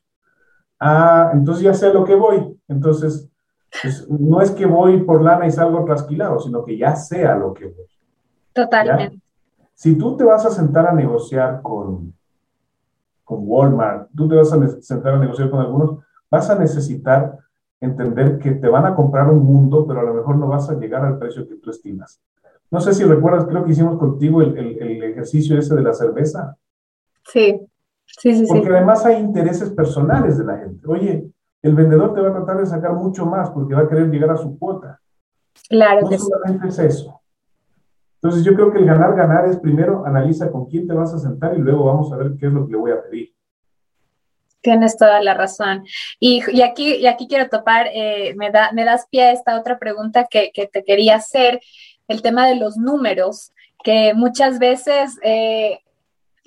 Ah, 0.80 1.32
entonces 1.34 1.64
ya 1.64 1.74
sé 1.74 1.88
a 1.88 1.94
lo 1.94 2.04
que 2.04 2.16
voy. 2.16 2.60
Entonces, 2.68 3.30
pues, 3.82 4.08
no 4.10 4.42
es 4.42 4.52
que 4.52 4.66
voy 4.66 5.02
por 5.04 5.22
lana 5.22 5.48
y 5.48 5.52
salgo 5.52 5.86
trasquilado, 5.86 6.40
sino 6.40 6.64
que 6.66 6.78
ya 6.78 6.96
sé 6.96 7.26
a 7.26 7.36
lo 7.36 7.54
que 7.54 7.66
voy. 7.66 7.88
Totalmente. 8.56 9.20
Si 9.74 9.98
tú 9.98 10.16
te 10.16 10.24
vas 10.24 10.46
a 10.46 10.50
sentar 10.50 10.88
a 10.88 10.94
negociar 10.94 11.62
con, 11.62 12.14
con 13.26 13.40
Walmart, 13.42 14.10
tú 14.16 14.30
te 14.30 14.36
vas 14.36 14.54
a 14.54 14.82
sentar 14.82 15.16
a 15.16 15.20
negociar 15.20 15.50
con 15.50 15.60
algunos, 15.60 16.00
vas 16.32 16.50
a 16.50 16.58
necesitar 16.58 17.38
entender 17.82 18.40
que 18.40 18.52
te 18.52 18.70
van 18.70 18.86
a 18.86 18.96
comprar 18.96 19.30
un 19.30 19.44
mundo, 19.44 19.86
pero 19.86 20.00
a 20.00 20.04
lo 20.04 20.14
mejor 20.14 20.38
no 20.38 20.48
vas 20.48 20.70
a 20.70 20.76
llegar 20.76 21.04
al 21.04 21.20
precio 21.20 21.46
que 21.46 21.56
tú 21.56 21.70
estimas. 21.70 22.22
No 22.72 22.80
sé 22.80 22.94
si 22.94 23.04
recuerdas, 23.04 23.46
creo 23.46 23.66
que 23.66 23.72
hicimos 23.72 24.00
contigo 24.00 24.42
el, 24.42 24.58
el, 24.58 25.04
ejercicio 25.04 25.60
ese 25.60 25.76
de 25.76 25.82
la 25.82 25.94
cerveza. 25.94 26.56
Sí, 27.26 27.60
sí, 28.06 28.36
sí. 28.36 28.46
Porque 28.48 28.70
además 28.70 29.06
hay 29.06 29.18
intereses 29.18 29.70
personales 29.72 30.38
de 30.38 30.46
la 30.46 30.58
gente. 30.60 30.88
Oye, 30.88 31.30
el 31.62 31.76
vendedor 31.76 32.14
te 32.14 32.22
va 32.22 32.30
a 32.30 32.34
tratar 32.34 32.60
de 32.60 32.66
sacar 32.66 32.94
mucho 32.94 33.26
más 33.26 33.50
porque 33.50 33.76
va 33.76 33.82
a 33.82 33.90
querer 33.90 34.10
llegar 34.10 34.32
a 34.32 34.38
su 34.38 34.58
cuota. 34.58 35.02
Claro 35.68 36.10
no 36.10 36.18
solamente 36.18 36.70
es 36.70 36.80
eso. 36.80 37.22
Entonces 38.26 38.44
yo 38.44 38.56
creo 38.56 38.74
que 38.74 38.80
el 38.80 38.88
ganar, 38.88 39.16
ganar 39.16 39.48
es 39.48 39.60
primero 39.60 40.04
analiza 40.04 40.52
con 40.52 40.66
quién 40.66 40.88
te 40.88 40.96
vas 40.96 41.14
a 41.14 41.20
sentar 41.20 41.56
y 41.56 41.62
luego 41.62 41.86
vamos 41.86 42.12
a 42.12 42.18
ver 42.18 42.32
qué 42.40 42.48
es 42.48 42.54
lo 42.54 42.66
que 42.66 42.72
le 42.72 42.78
voy 42.80 42.92
a 42.92 43.04
pedir. 43.04 43.36
Tienes 44.62 44.98
toda 44.98 45.22
la 45.22 45.36
razón. 45.36 45.86
Y, 46.20 46.42
aquí, 46.64 46.96
y 46.96 47.06
aquí 47.06 47.28
quiero 47.28 47.48
topar, 47.50 47.86
eh, 47.94 48.34
me, 48.36 48.50
da, 48.50 48.72
me 48.72 48.84
das 48.84 49.06
pie 49.12 49.26
a 49.26 49.32
esta 49.32 49.60
otra 49.60 49.78
pregunta 49.78 50.26
que, 50.28 50.50
que, 50.52 50.66
te 50.66 50.84
quería 50.84 51.18
hacer, 51.18 51.60
el 52.08 52.24
tema 52.24 52.48
de 52.48 52.56
los 52.56 52.78
números, 52.78 53.52
que 53.84 54.16
muchas 54.16 54.58
veces 54.58 55.20
eh, 55.22 55.82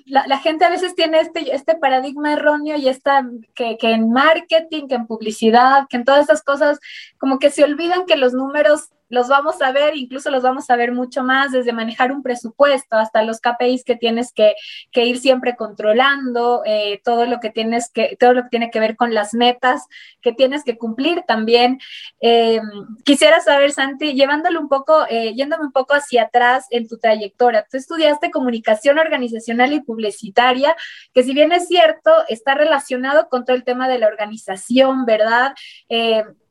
la, 0.05 0.37
gente 0.39 0.65
a 0.65 0.69
veces 0.69 0.95
tiene 0.95 1.21
este, 1.21 1.55
este 1.55 1.75
paradigma 1.75 2.33
erróneo 2.33 2.75
y 2.75 2.89
está 2.89 3.25
que, 3.55 3.77
que, 3.77 3.93
en 3.93 4.11
marketing, 4.11 4.89
que 4.89 4.95
en 4.95 5.07
publicidad, 5.07 5.87
que 5.89 5.95
en 5.95 6.03
todas 6.03 6.25
esas 6.25 6.43
cosas, 6.43 6.77
como 7.17 7.39
que 7.39 7.49
se 7.49 7.63
olvidan 7.63 8.05
que 8.05 8.17
los 8.17 8.33
números 8.33 8.89
los 9.09 9.27
vamos 9.27 9.61
a 9.61 9.71
ver, 9.71 9.97
incluso 9.97 10.29
los 10.29 10.43
vamos 10.43 10.69
a 10.69 10.75
ver 10.75 10.91
mucho 10.91 11.23
más, 11.23 11.51
desde 11.51 11.73
manejar 11.73 12.11
un 12.11 12.21
presupuesto 12.21 12.95
hasta 12.95 13.23
los 13.23 13.41
KPIs 13.41 13.83
que 13.83 13.95
tienes 13.95 14.31
que, 14.31 14.53
ir 14.93 15.17
siempre 15.17 15.55
controlando, 15.55 16.61
eh, 16.65 17.01
todo 17.03 17.25
lo 17.25 17.39
que 17.39 17.49
tienes 17.49 17.89
que, 17.89 18.15
todo 18.19 18.33
lo 18.33 18.43
que 18.43 18.49
tiene 18.49 18.69
que 18.69 18.79
ver 18.79 18.95
con 18.95 19.13
las 19.13 19.33
metas 19.33 19.87
que 20.21 20.33
tienes 20.33 20.63
que 20.63 20.77
cumplir 20.77 21.23
también. 21.27 21.79
Eh, 22.21 22.61
quisiera 23.03 23.39
saber, 23.39 23.71
Santi, 23.71 24.13
llevándolo 24.13 24.59
un 24.59 24.69
poco, 24.69 25.05
eh, 25.09 25.33
yéndome 25.33 25.65
un 25.65 25.71
poco 25.71 25.95
hacia 25.95 26.23
atrás 26.23 26.67
en 26.69 26.87
tu 26.87 26.97
trayectoria, 26.97 27.65
tú 27.69 27.77
estudiaste 27.77 28.29
comunicación 28.29 28.99
organizacional 28.99 29.73
y 29.73 29.81
publicitaria, 29.81 30.75
que 31.13 31.23
si 31.23 31.33
bien 31.33 31.51
es 31.51 31.67
cierto, 31.67 32.11
está 32.27 32.53
relacionado 32.53 33.27
con 33.29 33.45
todo 33.45 33.55
el 33.55 33.63
tema 33.63 33.87
de 33.87 33.97
la 33.99 34.07
organización, 34.07 35.05
¿verdad? 35.05 35.53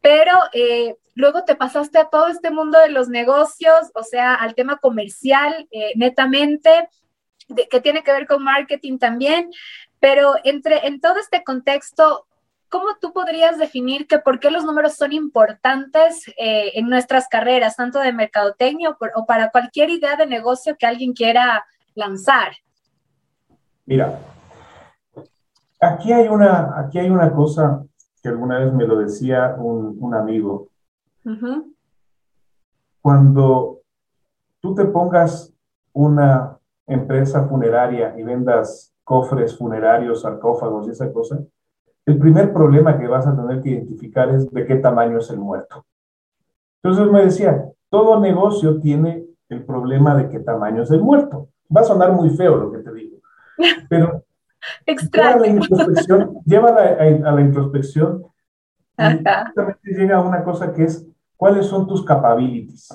pero 0.00 0.32
Luego 1.18 1.42
te 1.42 1.56
pasaste 1.56 1.98
a 1.98 2.08
todo 2.08 2.28
este 2.28 2.52
mundo 2.52 2.78
de 2.78 2.90
los 2.90 3.08
negocios, 3.08 3.90
o 3.94 4.04
sea, 4.04 4.34
al 4.34 4.54
tema 4.54 4.76
comercial 4.76 5.66
eh, 5.72 5.90
netamente, 5.96 6.88
que 7.68 7.80
tiene 7.80 8.04
que 8.04 8.12
ver 8.12 8.28
con 8.28 8.44
marketing 8.44 8.98
también, 8.98 9.50
pero 9.98 10.34
entre, 10.44 10.86
en 10.86 11.00
todo 11.00 11.16
este 11.16 11.42
contexto, 11.42 12.28
¿cómo 12.68 12.86
tú 13.00 13.12
podrías 13.12 13.58
definir 13.58 14.06
que 14.06 14.20
por 14.20 14.38
qué 14.38 14.52
los 14.52 14.64
números 14.64 14.94
son 14.94 15.12
importantes 15.12 16.22
eh, 16.38 16.70
en 16.74 16.88
nuestras 16.88 17.26
carreras, 17.26 17.74
tanto 17.74 17.98
de 17.98 18.12
mercadotecnia 18.12 18.96
o, 19.16 19.26
para 19.26 19.50
cualquier 19.50 19.90
idea 19.90 20.14
de 20.14 20.26
negocio 20.26 20.76
que 20.78 20.86
alguien 20.86 21.14
quiera 21.14 21.66
lanzar? 21.96 22.52
Mira, 23.86 24.20
aquí 25.80 26.12
hay 26.12 26.28
una, 26.28 26.78
aquí 26.78 27.00
hay 27.00 27.10
una 27.10 27.32
cosa 27.32 27.82
que 28.22 28.28
alguna 28.28 28.60
vez 28.60 28.72
me 28.72 28.86
lo 28.86 29.00
decía 29.00 29.56
un, 29.58 29.96
un 29.98 30.14
amigo, 30.14 30.68
cuando 33.00 33.80
tú 34.60 34.74
te 34.74 34.84
pongas 34.86 35.52
una 35.92 36.58
empresa 36.86 37.46
funeraria 37.46 38.18
y 38.18 38.22
vendas 38.22 38.94
cofres 39.04 39.56
funerarios, 39.56 40.22
sarcófagos 40.22 40.86
y 40.86 40.90
esa 40.90 41.12
cosa, 41.12 41.38
el 42.06 42.18
primer 42.18 42.52
problema 42.52 42.98
que 42.98 43.06
vas 43.06 43.26
a 43.26 43.36
tener 43.36 43.60
que 43.60 43.70
identificar 43.70 44.30
es 44.30 44.50
de 44.50 44.66
qué 44.66 44.76
tamaño 44.76 45.18
es 45.18 45.30
el 45.30 45.38
muerto. 45.38 45.84
Entonces 46.82 47.12
me 47.12 47.24
decía, 47.24 47.64
todo 47.90 48.20
negocio 48.20 48.80
tiene 48.80 49.26
el 49.48 49.64
problema 49.64 50.14
de 50.14 50.28
qué 50.28 50.40
tamaño 50.40 50.82
es 50.82 50.90
el 50.90 51.00
muerto. 51.00 51.48
Va 51.74 51.82
a 51.82 51.84
sonar 51.84 52.12
muy 52.12 52.30
feo 52.30 52.56
lo 52.56 52.72
que 52.72 52.78
te 52.78 52.92
digo, 52.94 53.18
pero 53.88 54.24
llévala 56.44 56.80
a, 56.82 57.30
a, 57.30 57.32
la 57.32 57.40
introspección 57.40 58.24
y 58.98 59.94
llega 59.94 60.16
a 60.16 60.22
una 60.22 60.42
cosa 60.42 60.72
que 60.72 60.84
es 60.84 61.08
¿Cuáles 61.38 61.66
son 61.66 61.86
tus 61.86 62.04
capabilities? 62.04 62.88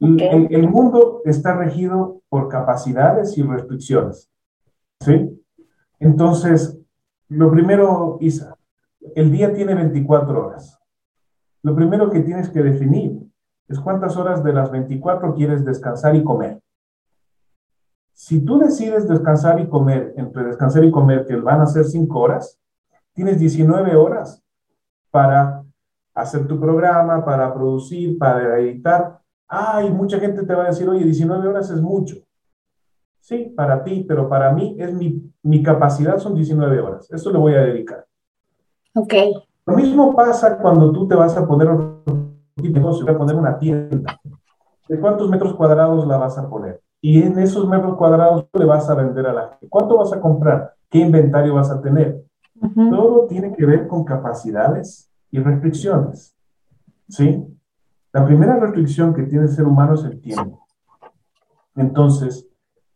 El, 0.00 0.68
mundo 0.68 1.22
está 1.24 1.54
regido 1.54 2.20
por 2.28 2.48
capacidades 2.48 3.38
y 3.38 3.44
restricciones. 3.44 4.28
¿Sí? 5.00 5.40
Entonces, 6.00 6.80
lo 7.28 7.48
primero, 7.52 8.18
Isa, 8.20 8.56
el 9.14 9.30
día 9.30 9.54
tiene 9.54 9.76
24 9.76 10.46
horas. 10.46 10.80
Lo 11.62 11.76
primero 11.76 12.10
que 12.10 12.18
tienes 12.18 12.50
que 12.50 12.60
definir 12.60 13.22
es 13.68 13.78
cuántas 13.78 14.16
horas 14.16 14.42
de 14.42 14.52
las 14.52 14.72
24 14.72 15.32
quieres 15.36 15.64
descansar 15.64 16.16
y 16.16 16.24
comer. 16.24 16.60
Si 18.14 18.44
tú 18.44 18.58
decides 18.58 19.08
descansar 19.08 19.60
y 19.60 19.68
comer, 19.68 20.12
entre 20.16 20.42
descansar 20.42 20.84
y 20.84 20.90
comer, 20.90 21.24
que 21.24 21.36
van 21.36 21.60
a 21.60 21.66
ser 21.66 21.84
5 21.84 22.18
horas, 22.18 22.58
tienes 23.14 23.38
19 23.38 23.94
horas 23.94 24.41
para 25.12 25.62
hacer 26.14 26.48
tu 26.48 26.58
programa, 26.58 27.24
para 27.24 27.54
producir, 27.54 28.18
para 28.18 28.58
editar. 28.58 29.20
Ay, 29.46 29.90
mucha 29.90 30.18
gente 30.18 30.44
te 30.44 30.54
va 30.54 30.64
a 30.64 30.68
decir, 30.68 30.88
oye, 30.88 31.04
19 31.04 31.46
horas 31.46 31.70
es 31.70 31.80
mucho. 31.80 32.16
Sí, 33.20 33.52
para 33.56 33.84
ti, 33.84 34.04
pero 34.08 34.28
para 34.28 34.50
mí 34.52 34.74
es 34.80 34.92
mi, 34.92 35.32
mi 35.42 35.62
capacidad 35.62 36.18
son 36.18 36.34
19 36.34 36.80
horas. 36.80 37.08
Eso 37.12 37.30
le 37.30 37.38
voy 37.38 37.54
a 37.54 37.62
dedicar. 37.62 38.04
Ok. 38.94 39.14
Lo 39.64 39.76
mismo 39.76 40.16
pasa 40.16 40.58
cuando 40.58 40.90
tú 40.90 41.06
te 41.06 41.14
vas 41.14 41.36
a 41.36 41.46
poner 41.46 41.68
un 41.68 42.36
negocio, 42.56 43.08
a 43.08 43.16
poner 43.16 43.36
una 43.36 43.58
tienda. 43.58 44.18
¿De 44.88 44.98
cuántos 44.98 45.30
metros 45.30 45.54
cuadrados 45.54 46.06
la 46.06 46.16
vas 46.16 46.36
a 46.36 46.48
poner? 46.48 46.82
Y 47.00 47.22
en 47.22 47.38
esos 47.38 47.68
metros 47.68 47.96
cuadrados 47.96 48.46
le 48.52 48.64
vas 48.64 48.88
a 48.90 48.94
vender 48.94 49.26
a 49.26 49.32
la 49.32 49.48
gente. 49.50 49.68
¿Cuánto 49.68 49.98
vas 49.98 50.12
a 50.12 50.20
comprar? 50.20 50.74
¿Qué 50.90 50.98
inventario 50.98 51.54
vas 51.54 51.70
a 51.70 51.80
tener? 51.80 52.24
Todo 52.74 53.26
tiene 53.26 53.54
que 53.54 53.66
ver 53.66 53.88
con 53.88 54.04
capacidades, 54.04 55.12
y 55.32 55.40
restricciones. 55.40 56.36
¿Sí? 57.08 57.44
La 58.12 58.24
primera 58.24 58.56
restricción 58.60 59.14
que 59.14 59.24
tiene 59.24 59.46
el 59.46 59.50
ser 59.50 59.66
humano 59.66 59.94
es 59.94 60.04
el 60.04 60.20
tiempo. 60.20 60.66
Entonces, 61.74 62.46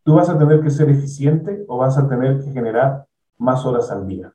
tú 0.05 0.15
vas 0.15 0.29
a 0.29 0.39
tener 0.39 0.61
que 0.61 0.71
ser 0.71 0.91
eficiente 0.91 1.65
o 1.67 1.79
vas 1.79 1.99
a 1.99 2.07
tener 2.07 2.45
que 2.45 2.53
generar 2.53 3.07
más 3.39 3.65
horas 3.65 3.91
al 3.91 4.07
día. 4.07 4.33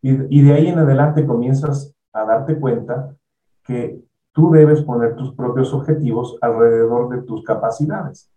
Y, 0.00 0.42
de 0.42 0.52
ahí 0.52 0.68
en 0.68 0.78
adelante 0.78 1.26
comienzas 1.26 1.92
a 2.12 2.24
darte 2.24 2.58
cuenta 2.60 3.16
que 3.64 4.00
tú 4.32 4.52
debes 4.52 4.82
poner 4.82 5.16
tus 5.16 5.34
propios 5.34 5.74
objetivos 5.74 6.38
alrededor 6.40 7.08
de 7.08 7.22
tus 7.22 7.42
capacidades. 7.42 8.30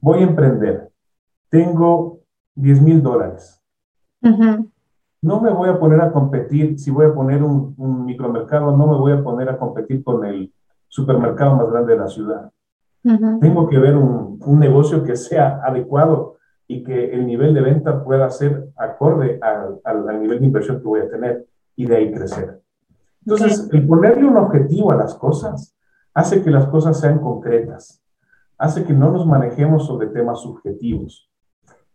Voy 0.00 0.18
a 0.18 0.26
emprender. 0.26 0.90
Tengo 1.48 2.18
10 2.56 2.82
mil 2.82 3.02
dólares 3.02 3.62
no 5.22 5.40
me 5.40 5.50
voy 5.50 5.68
a 5.68 5.78
poner 5.78 6.00
a 6.00 6.12
competir, 6.12 6.78
si 6.78 6.90
voy 6.90 7.06
a 7.06 7.14
poner 7.14 7.42
un, 7.42 8.04
micromercado, 8.04 8.76
no 8.76 8.86
me 8.86 8.96
voy 8.96 9.12
a 9.12 9.22
poner 9.22 9.48
a 9.48 9.58
competir 9.58 10.04
con 10.04 10.24
el 10.24 10.52
supermercado 10.88 11.56
más 11.56 11.70
grande 11.70 11.92
de 11.94 11.98
la 11.98 12.08
ciudad. 12.08 12.50
Tengo 13.40 13.68
que 13.68 13.78
ver 13.78 13.96
un, 13.96 14.38
negocio 14.58 15.04
que 15.04 15.16
sea 15.16 15.60
adecuado 15.64 16.36
y 16.66 16.82
que 16.82 17.12
el 17.12 17.26
nivel 17.26 17.54
de 17.54 17.60
venta 17.60 18.02
pueda 18.02 18.28
ser 18.30 18.68
acorde 18.76 19.38
al, 19.40 20.20
nivel 20.20 20.40
de 20.40 20.46
inversión 20.46 20.78
que 20.78 20.88
voy 20.88 21.00
a 21.00 21.08
tener 21.08 21.46
y 21.76 21.86
de 21.86 21.96
ahí 21.96 22.12
crecer. 22.12 22.60
Entonces, 23.24 23.68
el 23.72 23.86
ponerle 23.86 24.26
un 24.26 24.36
objetivo 24.36 24.92
a 24.92 24.96
las 24.96 25.14
cosas 25.14 25.76
hace 26.14 26.42
que 26.42 26.50
las 26.50 26.66
cosas 26.66 26.98
sean 26.98 27.20
concretas, 27.20 28.02
hace 28.58 28.84
que 28.84 28.92
no 28.92 29.10
nos 29.10 29.26
manejemos 29.26 29.86
sobre 29.86 30.08
temas 30.08 30.40
subjetivos. 30.40 31.30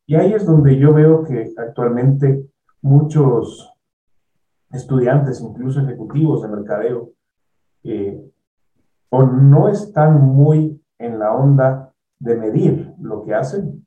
Y 0.05 0.15
ahí 0.15 0.33
es 0.33 0.45
donde 0.45 0.77
yo 0.77 0.93
veo 0.93 1.23
que 1.23 1.53
actualmente 1.57 2.45
muchos 2.81 3.71
estudiantes, 4.71 5.41
incluso 5.41 5.81
ejecutivos 5.81 6.41
de 6.41 6.47
mercadeo, 6.47 7.11
eh, 7.83 8.21
o 9.09 9.23
no 9.23 9.67
están 9.67 10.21
muy 10.21 10.81
en 10.97 11.19
la 11.19 11.33
onda 11.33 11.93
de 12.19 12.35
medir 12.35 12.93
lo 12.99 13.23
que 13.23 13.33
hacen, 13.33 13.85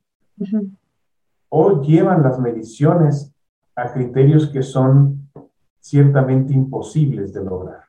o 1.49 1.81
llevan 1.81 2.23
las 2.23 2.39
mediciones 2.39 3.33
a 3.77 3.93
criterios 3.93 4.49
que 4.49 4.63
son 4.63 5.31
ciertamente 5.81 6.53
imposibles 6.53 7.33
de 7.33 7.45
lograr. 7.45 7.85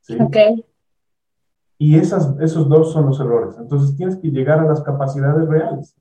¿sí? 0.00 0.16
Y 1.78 1.98
esas, 1.98 2.38
esos 2.40 2.68
dos 2.68 2.92
son 2.92 3.06
los 3.06 3.18
errores. 3.20 3.56
Entonces 3.58 3.96
tienes 3.96 4.16
que 4.16 4.30
llegar 4.30 4.60
a 4.60 4.66
las 4.66 4.82
capacidades 4.82 5.48
reales. 5.48 5.96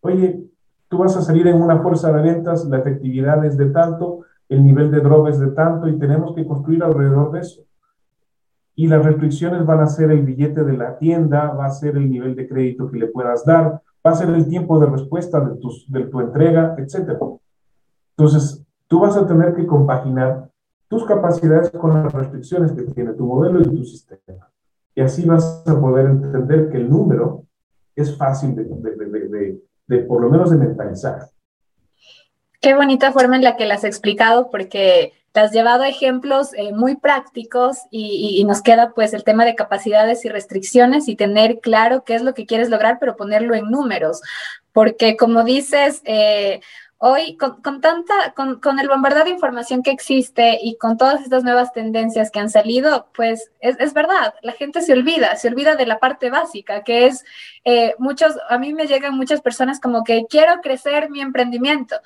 Oye, 0.00 0.49
Tú 0.90 0.98
vas 0.98 1.16
a 1.16 1.22
salir 1.22 1.46
en 1.46 1.62
una 1.62 1.78
fuerza 1.78 2.12
de 2.12 2.20
ventas, 2.20 2.64
la 2.64 2.78
efectividad 2.78 3.44
es 3.44 3.56
de 3.56 3.66
tanto, 3.66 4.22
el 4.48 4.64
nivel 4.64 4.90
de 4.90 4.98
drop 4.98 5.28
es 5.28 5.38
de 5.38 5.52
tanto 5.52 5.86
y 5.86 5.96
tenemos 5.96 6.34
que 6.34 6.44
construir 6.44 6.82
alrededor 6.82 7.30
de 7.30 7.38
eso. 7.38 7.62
Y 8.74 8.88
las 8.88 9.04
restricciones 9.04 9.64
van 9.64 9.78
a 9.78 9.86
ser 9.86 10.10
el 10.10 10.24
billete 10.24 10.64
de 10.64 10.76
la 10.76 10.98
tienda, 10.98 11.52
va 11.52 11.66
a 11.66 11.70
ser 11.70 11.96
el 11.96 12.10
nivel 12.10 12.34
de 12.34 12.48
crédito 12.48 12.90
que 12.90 12.98
le 12.98 13.06
puedas 13.06 13.44
dar, 13.44 13.80
va 14.04 14.10
a 14.10 14.16
ser 14.16 14.30
el 14.30 14.48
tiempo 14.48 14.80
de 14.80 14.86
respuesta 14.86 15.38
de, 15.38 16.04
tu 16.06 16.20
entrega, 16.20 16.74
etc. 16.76 17.16
Entonces, 18.16 18.66
tú 18.88 18.98
vas 18.98 19.16
a 19.16 19.28
tener 19.28 19.54
que 19.54 19.66
compaginar 19.66 20.50
tus 20.88 21.04
capacidades 21.04 21.70
con 21.70 21.94
las 21.94 22.12
restricciones 22.12 22.72
que 22.72 22.82
tiene 22.82 23.12
tu 23.12 23.24
modelo 23.24 23.60
y 23.60 23.76
tu 23.76 23.84
sistema. 23.84 24.50
Y 24.96 25.02
así 25.02 25.24
vas 25.24 25.62
a 25.64 25.80
poder 25.80 26.06
entender 26.06 26.68
que 26.68 26.78
el 26.78 26.90
número 26.90 27.44
es 27.94 28.16
fácil 28.16 28.56
de 28.56 28.64
por 29.98 30.20
lo 30.22 30.30
menos 30.30 30.50
de 30.50 30.56
mentalizar. 30.56 31.28
Qué 32.60 32.74
bonita 32.74 33.12
forma 33.12 33.36
en 33.36 33.44
la 33.44 33.56
que 33.56 33.64
las 33.64 33.78
has 33.78 33.84
explicado, 33.84 34.50
porque 34.50 35.14
te 35.32 35.40
has 35.40 35.52
llevado 35.52 35.84
ejemplos 35.84 36.52
eh, 36.54 36.72
muy 36.72 36.96
prácticos 36.96 37.78
y, 37.90 38.44
nos 38.44 38.62
queda 38.62 38.92
pues 38.94 39.14
el 39.14 39.24
tema 39.24 39.44
de 39.44 39.54
capacidades 39.54 40.24
y 40.24 40.28
restricciones 40.28 41.08
y 41.08 41.14
tener 41.14 41.60
claro 41.60 42.04
qué 42.04 42.16
es 42.16 42.22
lo 42.22 42.34
que 42.34 42.46
quieres 42.46 42.68
lograr, 42.68 42.98
pero 42.98 43.16
ponerlo 43.16 43.54
en 43.54 43.70
números, 43.70 44.20
porque 44.72 45.16
como 45.16 45.44
dices, 45.44 46.02
eh, 46.04 46.60
hoy 47.02 47.38
con, 47.38 47.80
tanta, 47.80 48.34
con, 48.34 48.78
el 48.78 48.88
bombardeo 48.88 49.24
de 49.24 49.30
información 49.30 49.82
que 49.82 49.90
existe 49.90 50.58
y 50.62 50.76
con 50.76 50.98
todas 50.98 51.22
estas 51.22 51.44
nuevas 51.44 51.72
tendencias 51.72 52.30
que 52.30 52.40
han 52.40 52.50
salido, 52.50 53.08
pues 53.14 53.50
es, 53.60 53.94
verdad, 53.94 54.34
la 54.42 54.52
gente 54.52 54.82
se 54.82 54.92
olvida, 54.92 55.34
se 55.36 55.48
olvida 55.48 55.76
de 55.76 55.86
la 55.86 55.98
parte 55.98 56.28
básica, 56.28 56.84
que 56.84 57.06
es 57.06 57.24
eh, 57.64 57.94
muchos, 57.98 58.34
a 58.50 58.58
mí 58.58 58.74
me 58.74 58.86
llegan 58.86 59.16
muchas 59.16 59.40
personas 59.40 59.80
como 59.80 60.04
que 60.04 60.26
quiero 60.28 60.60
crecer 60.60 61.08
mi 61.08 61.22
emprendimiento. 61.22 61.96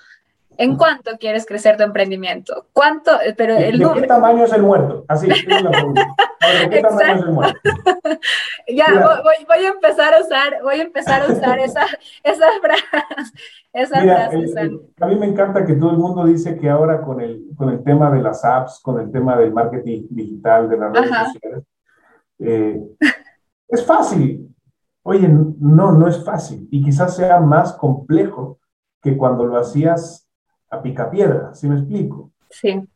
¿En 0.57 0.77
cuánto 0.77 1.13
quieres 1.19 1.47
crecer 1.47 1.77
tu 1.77 1.83
emprendimiento? 1.83 2.67
¿Cuánto? 2.73 3.11
Pero 3.37 3.57
el 3.57 3.79
¿De 3.79 3.93
qué 3.95 4.03
tamaño 4.03 4.45
es 4.45 4.53
el 4.53 4.63
muerto? 4.63 5.05
Así 5.09 5.29
es 5.31 5.45
la 5.47 5.71
pregunta. 5.71 6.15
¿De 6.63 6.71
qué 6.71 6.83
tamaño 6.83 7.15
es 7.15 7.23
el 7.23 7.33
muerto? 7.33 7.71
ya, 8.69 8.87
voy, 9.49 9.65
a 9.65 9.69
empezar 9.69 10.15
a 10.15 10.21
usar, 10.21 10.63
voy 10.63 10.81
a 10.81 10.83
empezar 10.83 11.23
a 11.23 11.33
usar 11.33 11.59
esa, 11.59 11.87
esa 12.23 12.47
frase. 12.61 12.85
a 15.01 15.07
mí 15.07 15.17
me 15.17 15.27
encanta 15.27 15.65
que 15.65 15.75
todo 15.75 15.91
el 15.91 15.99
mundo 15.99 16.25
dice 16.25 16.57
que 16.57 16.71
ahora 16.71 17.03
con 17.03 17.21
el, 17.21 17.47
con 17.57 17.71
el 17.71 17.83
tema 17.83 18.11
de 18.11 18.23
las 18.23 18.45
apps, 18.45 18.81
con 18.81 19.01
el 19.01 19.11
tema 19.11 19.37
del 19.37 19.53
marketing 19.53 20.07
digital, 20.11 20.69
de 20.69 20.77
las 20.77 20.93
redes 20.93 21.11
sociales, 21.11 21.65
eh, 22.39 22.81
es 23.69 23.85
fácil. 23.85 24.55
Oye, 25.03 25.29
no, 25.29 25.93
no 25.93 26.09
es 26.09 26.25
fácil. 26.25 26.67
Y 26.71 26.83
quizás 26.83 27.17
sea 27.17 27.41
más 27.41 27.75
complejo 27.75 28.59
que 29.03 29.17
cuando 29.17 29.45
lo 29.45 29.59
hacías 29.59 30.24
a 30.75 30.83
picapiedra, 30.83 31.55
¿sí 31.55 31.69
me 31.69 31.77
explico? 31.77 32.31
Sí. 32.51 32.87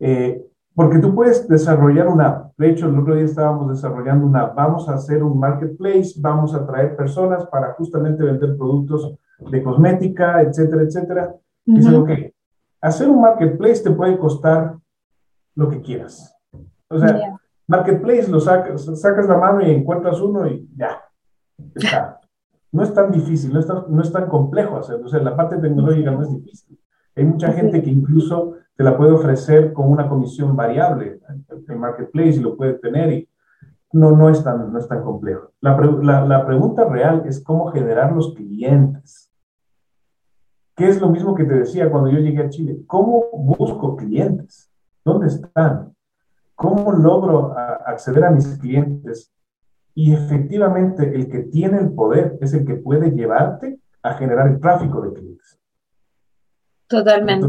Eh, 0.00 0.44
porque 0.74 0.98
tú 0.98 1.14
puedes 1.14 1.46
desarrollar 1.48 2.08
una 2.08 2.28
app. 2.28 2.52
De 2.56 2.70
hecho, 2.70 2.88
el 2.88 2.98
otro 2.98 3.14
día 3.14 3.24
estábamos 3.24 3.68
desarrollando 3.68 4.26
una 4.26 4.42
app. 4.42 4.56
Vamos 4.56 4.88
a 4.88 4.94
hacer 4.94 5.22
un 5.22 5.38
marketplace, 5.38 6.14
vamos 6.18 6.54
a 6.54 6.66
traer 6.66 6.96
personas 6.96 7.46
para 7.46 7.74
justamente 7.74 8.22
vender 8.22 8.56
productos 8.56 9.14
de 9.38 9.62
cosmética, 9.62 10.40
etcétera, 10.42 10.82
etcétera. 10.82 11.34
Uh 11.66 11.74
Dicen, 11.74 11.94
ok, 11.94 12.10
hacer 12.80 13.08
un 13.08 13.20
marketplace 13.20 13.82
te 13.82 13.90
puede 13.90 14.18
costar 14.18 14.76
lo 15.54 15.68
que 15.68 15.80
quieras. 15.80 16.34
O 16.88 16.98
sea, 16.98 17.38
marketplace 17.66 18.30
lo 18.30 18.40
sacas, 18.40 18.84
sacas 19.00 19.28
la 19.28 19.36
mano 19.36 19.62
y 19.62 19.70
encuentras 19.70 20.20
uno 20.20 20.46
y 20.46 20.68
ya, 20.76 21.02
está. 21.74 22.20
No 22.72 22.82
es 22.82 22.94
tan 22.94 23.12
difícil, 23.12 23.52
no 23.52 23.60
es 23.60 23.66
tan, 23.66 23.84
no 23.88 24.02
es 24.02 24.10
tan 24.10 24.28
complejo 24.28 24.78
hacerlo. 24.78 25.06
O 25.06 25.08
sea, 25.08 25.20
la 25.20 25.36
parte 25.36 25.58
tecnológica 25.58 26.10
no 26.10 26.22
es 26.22 26.30
difícil. 26.32 26.78
Hay 27.14 27.24
mucha 27.24 27.52
gente 27.52 27.82
que 27.82 27.90
incluso 27.90 28.54
te 28.76 28.84
la 28.84 28.96
puede 28.96 29.12
ofrecer 29.12 29.72
con 29.72 29.90
una 29.90 30.08
comisión 30.08 30.56
variable. 30.56 31.20
El 31.68 31.76
marketplace 31.76 32.36
y 32.36 32.40
lo 32.40 32.56
puede 32.56 32.74
tener 32.74 33.12
y 33.12 33.28
no, 33.92 34.12
no, 34.12 34.30
es, 34.30 34.42
tan, 34.42 34.72
no 34.72 34.78
es 34.78 34.88
tan 34.88 35.02
complejo. 35.02 35.52
La, 35.60 35.76
la, 36.24 36.46
pregunta 36.46 36.84
real 36.84 37.24
es 37.26 37.42
cómo 37.42 37.66
generar 37.66 38.12
los 38.12 38.34
clientes. 38.34 39.30
¿Qué 40.74 40.88
es 40.88 41.00
lo 41.00 41.10
mismo 41.10 41.34
que 41.34 41.44
te 41.44 41.54
decía 41.54 41.90
cuando 41.90 42.10
yo 42.10 42.18
llegué 42.18 42.42
a 42.42 42.48
Chile? 42.48 42.78
¿Cómo 42.86 43.24
busco 43.32 43.96
clientes? 43.96 44.70
¿Dónde 45.04 45.26
están? 45.26 45.94
¿Cómo 46.54 46.92
logro 46.92 47.54
acceder 47.86 48.24
a 48.24 48.30
mis 48.30 48.46
clientes? 48.58 49.30
Y 49.94 50.14
efectivamente, 50.14 51.14
el 51.14 51.28
que 51.28 51.40
tiene 51.40 51.78
el 51.78 51.92
poder 51.92 52.38
es 52.40 52.54
el 52.54 52.64
que 52.64 52.76
puede 52.76 53.10
llevarte 53.10 53.78
a 54.02 54.14
generar 54.14 54.48
el 54.48 54.58
tráfico 54.58 55.02
de 55.02 55.12
clientes. 55.12 55.31
Totalmente. 56.92 57.46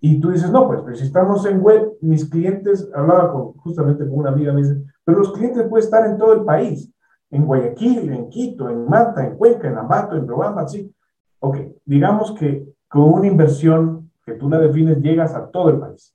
y 0.00 0.20
tú 0.20 0.30
dices, 0.30 0.50
no, 0.50 0.66
pues, 0.66 0.98
si 0.98 1.04
estamos 1.04 1.44
en 1.46 1.60
web, 1.60 1.92
mis 2.00 2.28
clientes, 2.28 2.88
hablaba 2.94 3.30
con, 3.30 3.52
justamente 3.58 4.08
con 4.08 4.18
una 4.18 4.30
amiga, 4.30 4.52
me 4.52 4.62
dice, 4.62 4.82
pero 5.04 5.18
los 5.18 5.32
clientes 5.32 5.66
pueden 5.68 5.84
estar 5.84 6.06
en 6.06 6.16
todo 6.16 6.32
el 6.32 6.44
país, 6.44 6.90
en 7.30 7.44
Guayaquil, 7.44 8.10
en 8.10 8.28
Quito, 8.30 8.68
en 8.70 8.86
Manta, 8.88 9.26
en 9.26 9.36
Cuenca, 9.36 9.68
en 9.68 9.78
Ambato, 9.78 10.16
en 10.16 10.26
Robamba, 10.26 10.66
sí. 10.66 10.92
Ok, 11.40 11.58
digamos 11.84 12.32
que 12.32 12.66
con 12.88 13.12
una 13.12 13.26
inversión 13.26 14.10
que 14.24 14.32
tú 14.32 14.48
la 14.48 14.58
defines, 14.58 14.98
llegas 15.02 15.34
a 15.34 15.50
todo 15.50 15.70
el 15.70 15.78
país. 15.78 16.14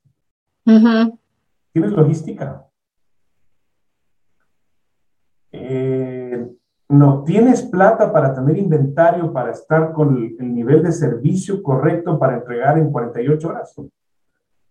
¿Tienes 1.72 1.92
logística? 1.92 2.64
Eh, 5.52 6.48
no 6.88 7.22
tienes 7.22 7.62
plata 7.62 8.12
para 8.12 8.34
tener 8.34 8.56
inventario, 8.56 9.32
para 9.32 9.50
estar 9.52 9.92
con 9.92 10.16
el, 10.16 10.54
nivel 10.54 10.82
de 10.82 10.92
servicio 10.92 11.62
correcto 11.62 12.18
para 12.18 12.36
entregar 12.36 12.78
en 12.78 12.90
48 12.90 13.48
horas. 13.48 13.74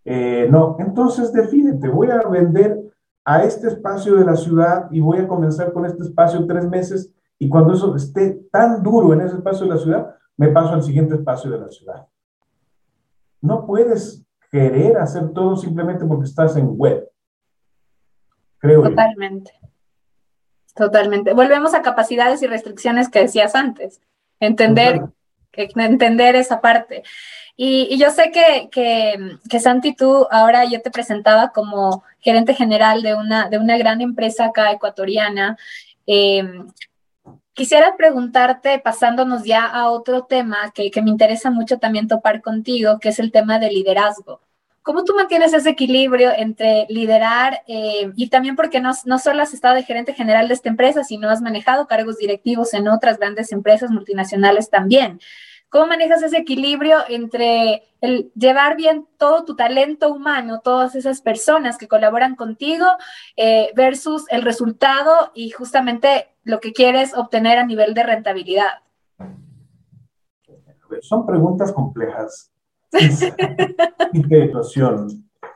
Eh, 0.03 0.47
no, 0.49 0.77
entonces 0.79 1.31
defínete, 1.31 1.89
voy 1.89 2.09
a 2.09 2.27
vender 2.27 2.81
a 3.23 3.43
este 3.43 3.67
espacio 3.67 4.15
de 4.15 4.25
la 4.25 4.35
ciudad 4.35 4.87
y 4.89 4.99
voy 4.99 5.19
a 5.19 5.27
comenzar 5.27 5.73
con 5.73 5.85
este 5.85 6.03
espacio 6.03 6.47
tres 6.47 6.67
meses 6.67 7.13
y 7.37 7.49
cuando 7.49 7.73
eso 7.73 7.95
esté 7.95 8.41
tan 8.51 8.81
duro 8.81 9.13
en 9.13 9.21
ese 9.21 9.35
espacio 9.35 9.67
de 9.67 9.73
la 9.73 9.77
ciudad, 9.77 10.15
me 10.37 10.47
paso 10.47 10.73
al 10.73 10.83
siguiente 10.83 11.15
espacio 11.15 11.51
de 11.51 11.59
la 11.59 11.69
ciudad. 11.69 12.07
No 13.41 13.65
puedes 13.65 14.25
querer 14.49 14.97
hacer 14.97 15.29
todo 15.33 15.55
simplemente 15.55 16.05
porque 16.05 16.25
estás 16.25 16.55
en 16.55 16.73
web. 16.77 17.07
Creo 18.59 18.81
Totalmente. 18.81 19.51
Totalmente. 20.77 21.33
Volvemos 21.33 21.73
a 21.73 21.81
capacidades 21.81 22.41
y 22.43 22.47
restricciones 22.47 23.09
que 23.09 23.19
decías 23.19 23.55
antes. 23.55 23.99
Entender, 24.39 25.01
entender 25.53 26.35
esa 26.35 26.61
parte. 26.61 27.03
Y, 27.55 27.97
yo 27.97 28.11
sé 28.11 28.31
que, 28.31 28.69
que, 28.69 29.59
Santi, 29.59 29.95
tú 29.95 30.27
ahora 30.29 30.65
yo 30.65 30.79
te 30.81 30.91
presentaba 30.91 31.49
como 31.49 32.03
gerente 32.19 32.53
general 32.53 33.01
de 33.01 33.15
una, 33.15 33.49
de 33.49 33.57
una 33.57 33.77
gran 33.77 34.01
empresa 34.01 34.45
acá 34.45 34.71
ecuatoriana. 34.71 35.57
Em, 36.05 36.67
quisiera 37.53 37.97
preguntarte, 37.97 38.77
pasándonos 38.77 39.43
ya 39.43 39.65
a 39.65 39.89
otro 39.89 40.25
tema 40.25 40.71
que, 40.75 40.91
que 40.91 41.01
me 41.01 41.09
interesa 41.09 41.49
mucho 41.49 41.79
también 41.79 42.07
topar 42.07 42.43
contigo, 42.43 42.99
que 42.99 43.09
es 43.09 43.17
el 43.17 43.31
tema 43.31 43.57
del 43.57 43.73
liderazgo. 43.73 44.41
¿Cómo 44.87 45.03
tú 45.03 45.13
mantienes 45.13 45.53
ese 45.53 45.71
equilibrio 45.71 46.31
entre 46.33 46.85
liderar 46.87 47.61
eh, 47.67 48.09
y 48.15 48.29
también 48.29 48.55
porque 48.55 48.79
no, 48.79 48.91
no 49.03 49.19
solo 49.19 49.43
has 49.43 49.53
estado 49.53 49.75
de 49.75 49.83
gerente 49.83 50.13
general 50.13 50.47
de 50.47 50.53
esta 50.53 50.69
empresa, 50.69 51.03
sino 51.03 51.29
has 51.29 51.41
manejado 51.41 51.87
cargos 51.87 52.17
directivos 52.19 52.73
en 52.73 52.87
otras 52.87 53.19
grandes 53.19 53.51
empresas 53.51 53.91
multinacionales 53.91 54.69
también? 54.69 55.19
¿Cómo 55.67 55.87
manejas 55.87 56.23
ese 56.23 56.37
equilibrio 56.37 56.99
entre 57.09 57.83
llevar 58.33 58.77
bien 58.77 59.05
todo 59.17 59.43
tu 59.43 59.57
talento 59.57 60.09
humano, 60.09 60.61
todas 60.63 60.95
esas 60.95 61.19
personas 61.19 61.77
que 61.77 61.89
colaboran 61.89 62.37
contigo, 62.37 62.85
eh, 63.35 63.73
versus 63.75 64.23
el 64.29 64.41
resultado 64.41 65.33
y 65.35 65.49
justamente 65.49 66.29
lo 66.45 66.61
que 66.61 66.71
quieres 66.71 67.13
obtener 67.13 67.57
a 67.57 67.65
nivel 67.65 67.93
de 67.93 68.03
rentabilidad? 68.03 68.83
Son 71.01 71.25
preguntas 71.25 71.73
complejas 71.73 72.53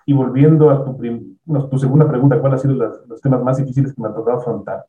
y 0.06 0.14
volviendo 0.14 0.70
a 0.70 0.84
tu, 0.84 0.98
tu, 1.70 1.80
segunda 1.80 2.08
pregunta, 2.08 2.40
¿cuáles 2.40 2.64
han 2.66 2.72
sido 2.72 2.92
los, 3.08 3.22
temas 3.22 3.44
más 3.44 3.58
difíciles 3.58 3.94
que 3.94 4.02
me 4.02 4.10
ha 4.10 4.14
tocado 4.14 4.38
afrontar? 4.38 4.86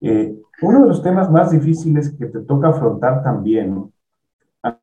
Eh, 0.00 0.34
uno 0.62 0.82
de 0.82 0.88
los 0.88 1.02
temas 1.02 1.30
más 1.30 1.50
difíciles 1.50 2.14
que 2.16 2.26
te 2.26 2.40
toca 2.40 2.68
afrontar 2.68 3.22
también, 3.22 3.92
a, 4.62 4.78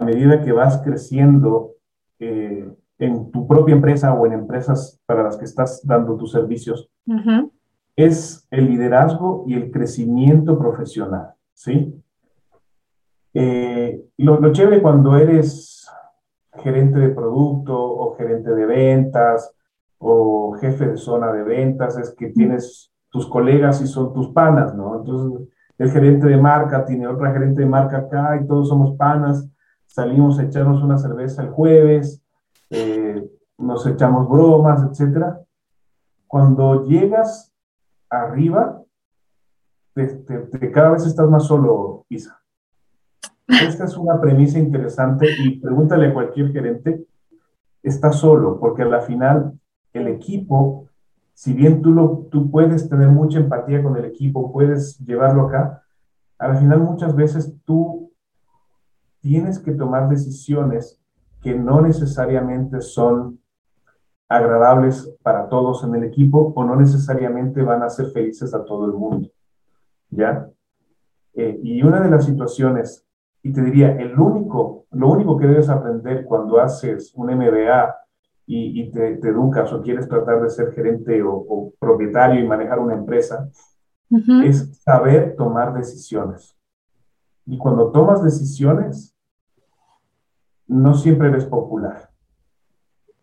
medida 0.00 0.42
que 0.42 0.52
vas 0.52 0.82
creciendo 0.82 1.72
eh, 2.18 2.68
en 2.98 3.30
tu 3.30 3.46
propia 3.46 3.74
empresa 3.74 4.12
o 4.12 4.26
en 4.26 4.32
empresas 4.32 5.00
para 5.06 5.22
las 5.22 5.36
que 5.36 5.44
estás 5.44 5.80
dando 5.84 6.16
tus 6.16 6.32
servicios, 6.32 6.90
es 7.96 8.46
el 8.50 8.66
liderazgo 8.66 9.44
y 9.46 9.54
el 9.54 9.70
crecimiento 9.70 10.58
profesional, 10.58 11.34
¿sí? 11.52 11.94
Eh, 13.32 14.04
lo, 14.18 14.40
lo 14.40 14.52
chévere 14.52 14.80
cuando 14.80 15.16
eres 15.16 15.73
gerente 16.64 16.98
de 16.98 17.10
producto 17.10 17.78
o 17.78 18.16
gerente 18.16 18.50
de 18.50 18.66
ventas 18.66 19.54
o 19.98 20.56
jefe 20.60 20.88
de 20.88 20.96
zona 20.96 21.30
de 21.32 21.44
ventas, 21.44 21.96
es 21.98 22.14
que 22.14 22.30
tienes 22.30 22.90
tus 23.10 23.26
colegas 23.28 23.80
y 23.80 23.86
son 23.86 24.12
tus 24.12 24.30
panas, 24.30 24.74
¿no? 24.74 24.96
Entonces, 24.96 25.48
el 25.78 25.90
gerente 25.90 26.26
de 26.26 26.36
marca 26.36 26.84
tiene 26.84 27.06
otra 27.06 27.32
gerente 27.32 27.60
de 27.60 27.68
marca 27.68 27.98
acá 27.98 28.40
y 28.42 28.46
todos 28.46 28.68
somos 28.68 28.96
panas, 28.96 29.48
salimos 29.86 30.38
a 30.38 30.44
echarnos 30.44 30.82
una 30.82 30.98
cerveza 30.98 31.42
el 31.42 31.50
jueves, 31.50 32.22
eh, 32.70 33.30
nos 33.58 33.86
echamos 33.86 34.28
bromas, 34.28 34.82
etc. 34.82 35.36
Cuando 36.26 36.84
llegas 36.84 37.52
arriba, 38.08 38.82
cada 40.72 40.90
vez 40.90 41.06
estás 41.06 41.28
más 41.28 41.44
solo, 41.44 42.04
Isa. 42.08 42.43
Esta 43.46 43.84
es 43.84 43.96
una 43.96 44.20
premisa 44.20 44.58
interesante 44.58 45.26
y 45.44 45.58
pregúntale 45.58 46.08
a 46.08 46.14
cualquier 46.14 46.52
gerente, 46.52 47.04
está 47.82 48.10
solo, 48.12 48.58
porque 48.58 48.82
a 48.82 48.86
la 48.86 49.00
final 49.00 49.52
el 49.92 50.08
equipo, 50.08 50.88
si 51.34 51.52
bien 51.52 51.82
tú, 51.82 51.92
lo, 51.92 52.26
tú 52.30 52.50
puedes 52.50 52.88
tener 52.88 53.08
mucha 53.08 53.38
empatía 53.38 53.82
con 53.82 53.96
el 53.96 54.06
equipo, 54.06 54.52
puedes 54.52 54.98
llevarlo 54.98 55.46
acá, 55.46 55.82
a 56.38 56.48
la 56.48 56.56
final 56.56 56.80
muchas 56.80 57.14
veces 57.14 57.54
tú 57.64 58.10
tienes 59.20 59.58
que 59.58 59.72
tomar 59.72 60.08
decisiones 60.08 61.00
que 61.42 61.54
no 61.54 61.80
necesariamente 61.80 62.80
son 62.80 63.38
agradables 64.28 65.14
para 65.22 65.48
todos 65.48 65.84
en 65.84 65.94
el 65.94 66.04
equipo 66.04 66.52
o 66.56 66.64
no 66.64 66.76
necesariamente 66.76 67.62
van 67.62 67.82
a 67.82 67.90
ser 67.90 68.06
felices 68.10 68.54
a 68.54 68.64
todo 68.64 68.86
el 68.86 68.92
mundo. 68.92 69.28
¿Ya? 70.10 70.48
Eh, 71.34 71.60
y 71.62 71.82
una 71.82 72.00
de 72.00 72.10
las 72.10 72.24
situaciones, 72.24 73.04
y 73.44 73.52
te 73.52 73.60
diría, 73.60 73.94
el 73.98 74.18
único, 74.18 74.86
lo 74.92 75.10
único 75.10 75.36
que 75.36 75.46
debes 75.46 75.68
aprender 75.68 76.24
cuando 76.24 76.58
haces 76.58 77.12
un 77.14 77.26
MBA 77.26 77.94
y, 78.46 78.90
te, 78.90 79.20
educas 79.28 79.70
o 79.70 79.82
quieres 79.82 80.08
tratar 80.08 80.42
de 80.42 80.48
ser 80.48 80.72
gerente 80.72 81.22
o, 81.22 81.70
propietario 81.78 82.42
y 82.42 82.48
manejar 82.48 82.78
una 82.78 82.94
empresa, 82.94 83.50
es 84.44 84.82
saber 84.82 85.36
tomar 85.36 85.74
decisiones. 85.74 86.56
Y 87.44 87.58
cuando 87.58 87.92
tomas 87.92 88.24
decisiones, 88.24 89.14
no 90.66 90.94
siempre 90.94 91.28
eres 91.28 91.44
popular. 91.44 92.10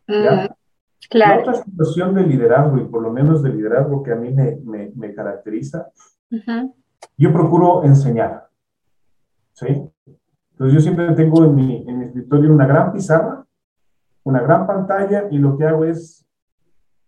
¿ya? 0.07 0.45
Mm, 0.45 1.17
la 1.17 1.39
otra 1.39 1.55
situación 1.55 2.13
de 2.13 2.27
liderazgo, 2.27 2.77
y 2.77 2.86
por 2.86 3.01
lo 3.01 3.12
menos 3.12 3.41
de 3.41 3.49
liderazgo 3.49 4.03
que 4.03 4.12
a 4.12 4.15
mí 4.15 4.31
me, 4.31 4.57
me, 4.63 4.91
me 4.95 5.15
caracteriza, 5.15 5.89
yo 7.17 7.34
procuro 7.34 7.84
enseñar. 7.84 8.51
¿sí? 9.53 9.90
Entonces 10.62 10.76
yo 10.76 10.82
siempre 10.93 11.15
tengo 11.15 11.43
en 11.43 11.56
mi, 11.56 11.84
en 11.88 11.97
mi 11.97 12.06
escritorio 12.06 12.54
una 12.54 12.67
gran 12.67 12.93
pizarra, 12.93 13.43
una 14.24 14.41
gran 14.43 14.67
pantalla, 14.67 15.28
y 15.32 15.39
lo 15.39 15.58
que 15.58 15.65
hago 15.65 15.86
es 15.86 16.24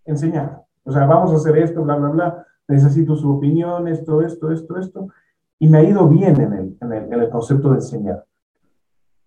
enseñar. 0.05 0.63
O 0.83 0.91
sea, 0.91 1.05
vamos 1.05 1.31
a 1.31 1.35
hacer 1.35 1.59
esto, 1.59 1.83
bla, 1.83 1.97
bla, 1.97 2.09
bla, 2.09 2.47
necesito 2.67 3.15
su 3.15 3.31
opinión, 3.31 3.87
esto, 3.87 4.23
esto, 4.23 4.51
esto, 4.51 4.79
esto, 4.79 5.07
y 5.59 5.67
me 5.67 5.77
ha 5.77 5.83
ido 5.83 6.07
bien 6.07 6.41
en 6.41 6.53
el, 6.53 6.77
en 6.81 6.93
el, 6.93 7.13
en 7.13 7.13
el 7.13 7.29
concepto 7.29 7.69
de 7.69 7.75
enseñar. 7.75 8.25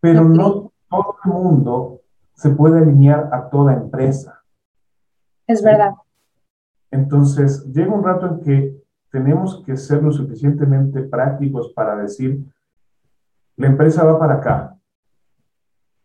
Pero 0.00 0.24
no 0.24 0.72
todo 0.90 1.18
el 1.24 1.32
mundo 1.32 2.00
se 2.34 2.50
puede 2.50 2.78
alinear 2.78 3.30
a 3.32 3.48
toda 3.48 3.74
empresa. 3.74 4.42
Es 5.46 5.62
verdad. 5.62 5.92
Entonces, 6.90 7.64
llega 7.72 7.94
un 7.94 8.02
rato 8.02 8.26
en 8.26 8.40
que 8.40 8.82
tenemos 9.12 9.62
que 9.64 9.76
ser 9.76 10.02
lo 10.02 10.10
suficientemente 10.10 11.02
prácticos 11.02 11.72
para 11.74 11.94
decir, 11.94 12.44
la 13.56 13.66
empresa 13.68 14.04
va 14.04 14.18
para 14.18 14.34
acá. 14.34 14.76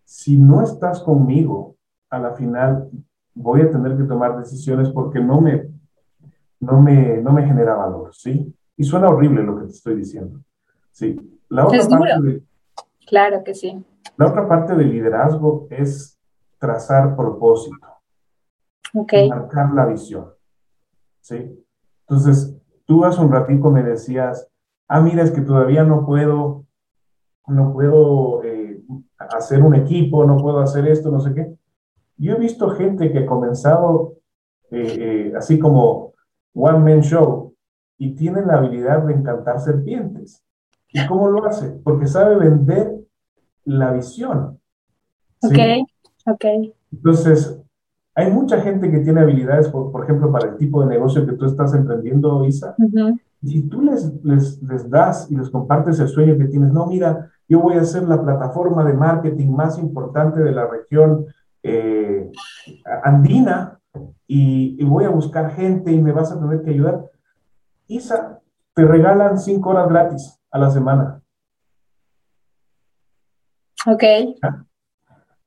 Si 0.04 0.38
no 0.38 0.62
estás 0.62 1.02
conmigo, 1.02 1.76
a 2.10 2.20
la 2.20 2.34
final 2.34 2.90
voy 3.34 3.62
a 3.62 3.72
tener 3.72 3.98
que 3.98 4.04
tomar 4.04 4.38
decisiones 4.38 4.90
porque 4.90 5.20
no 5.20 5.40
me, 5.40 5.70
no 6.60 6.82
me, 6.82 7.18
no 7.18 7.32
me 7.32 7.46
genera 7.46 7.76
valor, 7.76 8.14
¿sí? 8.14 8.54
Y 8.76 8.84
suena 8.84 9.10
horrible 9.10 9.44
lo 9.44 9.58
que 9.58 9.66
te 9.66 9.72
estoy 9.72 9.96
diciendo. 9.96 10.40
Sí. 10.92 11.40
La 11.50 11.68
otra 11.68 11.88
parte 11.88 12.44
claro 13.06 13.44
que 13.44 13.54
sí. 13.54 13.84
La 14.18 14.28
otra 14.28 14.48
parte 14.48 14.76
del 14.76 14.90
liderazgo 14.90 15.68
es 15.70 16.18
trazar 16.58 17.16
propósito. 17.16 17.88
Marcar 18.94 19.74
la 19.74 19.86
visión. 19.86 20.34
¿Sí? 21.20 21.66
Entonces, 22.08 22.58
tú 22.86 23.06
hace 23.06 23.22
un 23.22 23.32
ratito 23.32 23.70
me 23.70 23.84
decías, 23.84 24.50
ah, 24.88 25.02
mira, 25.02 25.24
es 25.24 25.32
que 25.32 25.42
todavía 25.42 25.84
no 25.84 26.06
puedo, 26.06 26.61
no 27.52 27.74
puedo 27.74 28.44
eh, 28.44 28.82
hacer 29.18 29.62
un 29.62 29.76
equipo, 29.76 30.26
no 30.26 30.38
puedo 30.38 30.60
hacer 30.60 30.88
esto, 30.88 31.12
no 31.12 31.20
sé 31.20 31.34
qué. 31.34 31.56
Yo 32.18 32.34
he 32.34 32.40
visto 32.40 32.70
gente 32.72 33.12
que 33.12 33.20
ha 33.20 33.26
comenzado 33.26 34.18
eh, 34.72 34.96
eh, 35.00 35.34
así 35.38 35.60
como 35.60 36.14
One 36.54 36.80
Man 36.80 37.02
Show 37.02 37.56
y 37.98 38.16
tiene 38.16 38.46
la 38.46 38.58
habilidad 38.58 39.04
de 39.04 39.14
encantar 39.14 39.60
serpientes. 39.60 40.44
¿Y 40.94 41.06
cómo 41.08 41.30
lo 41.30 41.46
hace? 41.46 41.70
Porque 41.84 42.08
sabe 42.08 42.36
vender 42.36 42.94
la 43.64 43.92
visión. 43.92 44.60
Ok, 45.44 45.58
ok. 46.26 46.46
Entonces, 46.92 47.62
hay 48.14 48.32
mucha 48.32 48.60
gente 48.62 48.92
que 48.92 49.00
tiene 49.00 49.22
habilidades, 49.22 49.70
por, 49.70 49.92
por, 49.92 50.04
ejemplo, 50.04 50.32
para 50.32 50.52
el 50.52 50.58
tipo 50.58 50.82
de 50.82 50.88
negocio 50.88 51.26
que 51.26 51.34
tú 51.34 51.46
estás 51.46 51.74
emprendiendo, 51.74 52.46
Isa. 52.46 52.76
Y 53.42 53.48
si 53.48 53.70
tú 53.70 53.82
les, 53.82 54.24
les, 54.24 54.62
les, 54.62 54.90
das 54.90 55.32
y 55.32 55.36
les 55.36 55.50
compartes 55.50 56.00
el 56.00 56.10
sueño 56.10 56.38
que 56.38 56.46
tienes, 56.46 56.72
no, 56.72 56.86
mira, 56.88 57.31
yo 57.52 57.60
voy 57.60 57.76
a 57.76 57.84
ser 57.84 58.04
la 58.04 58.22
plataforma 58.22 58.86
de 58.86 58.94
marketing 58.94 59.50
más 59.50 59.78
importante 59.78 60.40
de 60.40 60.54
la 60.54 60.68
región 60.68 61.26
eh, 61.62 62.32
andina 63.04 63.78
y, 64.26 64.82
y, 64.82 64.86
voy 64.86 65.04
a 65.04 65.10
buscar 65.10 65.52
gente 65.52 65.92
y 65.92 66.02
me 66.02 66.14
vas 66.14 66.32
a 66.32 66.40
tener 66.40 66.62
que 66.64 66.70
ayudar. 66.70 67.12
Isa, 67.88 68.40
te 68.74 68.86
regalan 68.86 69.38
cinco 69.38 69.72
horas 69.72 69.90
gratis 69.90 70.40
a 70.50 70.60
la 70.60 70.72
semana. 70.72 71.22
Ok. 73.86 74.04
¿Ah? 74.44 74.64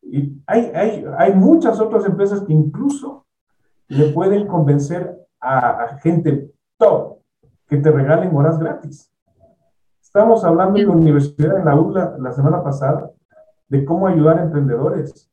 Y 0.02 0.42
hay, 0.46 0.72
hay, 0.74 1.06
hay 1.16 1.34
muchas 1.34 1.80
otras 1.80 2.04
empresas 2.04 2.42
que 2.42 2.52
incluso 2.52 3.24
le 3.88 4.12
pueden 4.12 4.46
convencer 4.46 5.26
a, 5.40 5.96
gente 6.02 6.52
top 6.76 7.20
que 7.66 7.78
te 7.78 7.90
regalen 7.90 8.36
horas 8.36 8.58
gratis. 8.58 9.10
Estamos 10.16 10.44
hablando 10.44 10.78
en 10.78 10.86
la 10.86 10.94
universidad, 10.94 11.58
en 11.58 11.64
la 11.64 11.74
ULA, 11.74 12.16
la 12.20 12.30
semana 12.30 12.62
pasada, 12.62 13.10
de 13.68 13.84
cómo 13.84 14.06
ayudar 14.06 14.38
a 14.38 14.44
emprendedores. 14.44 15.28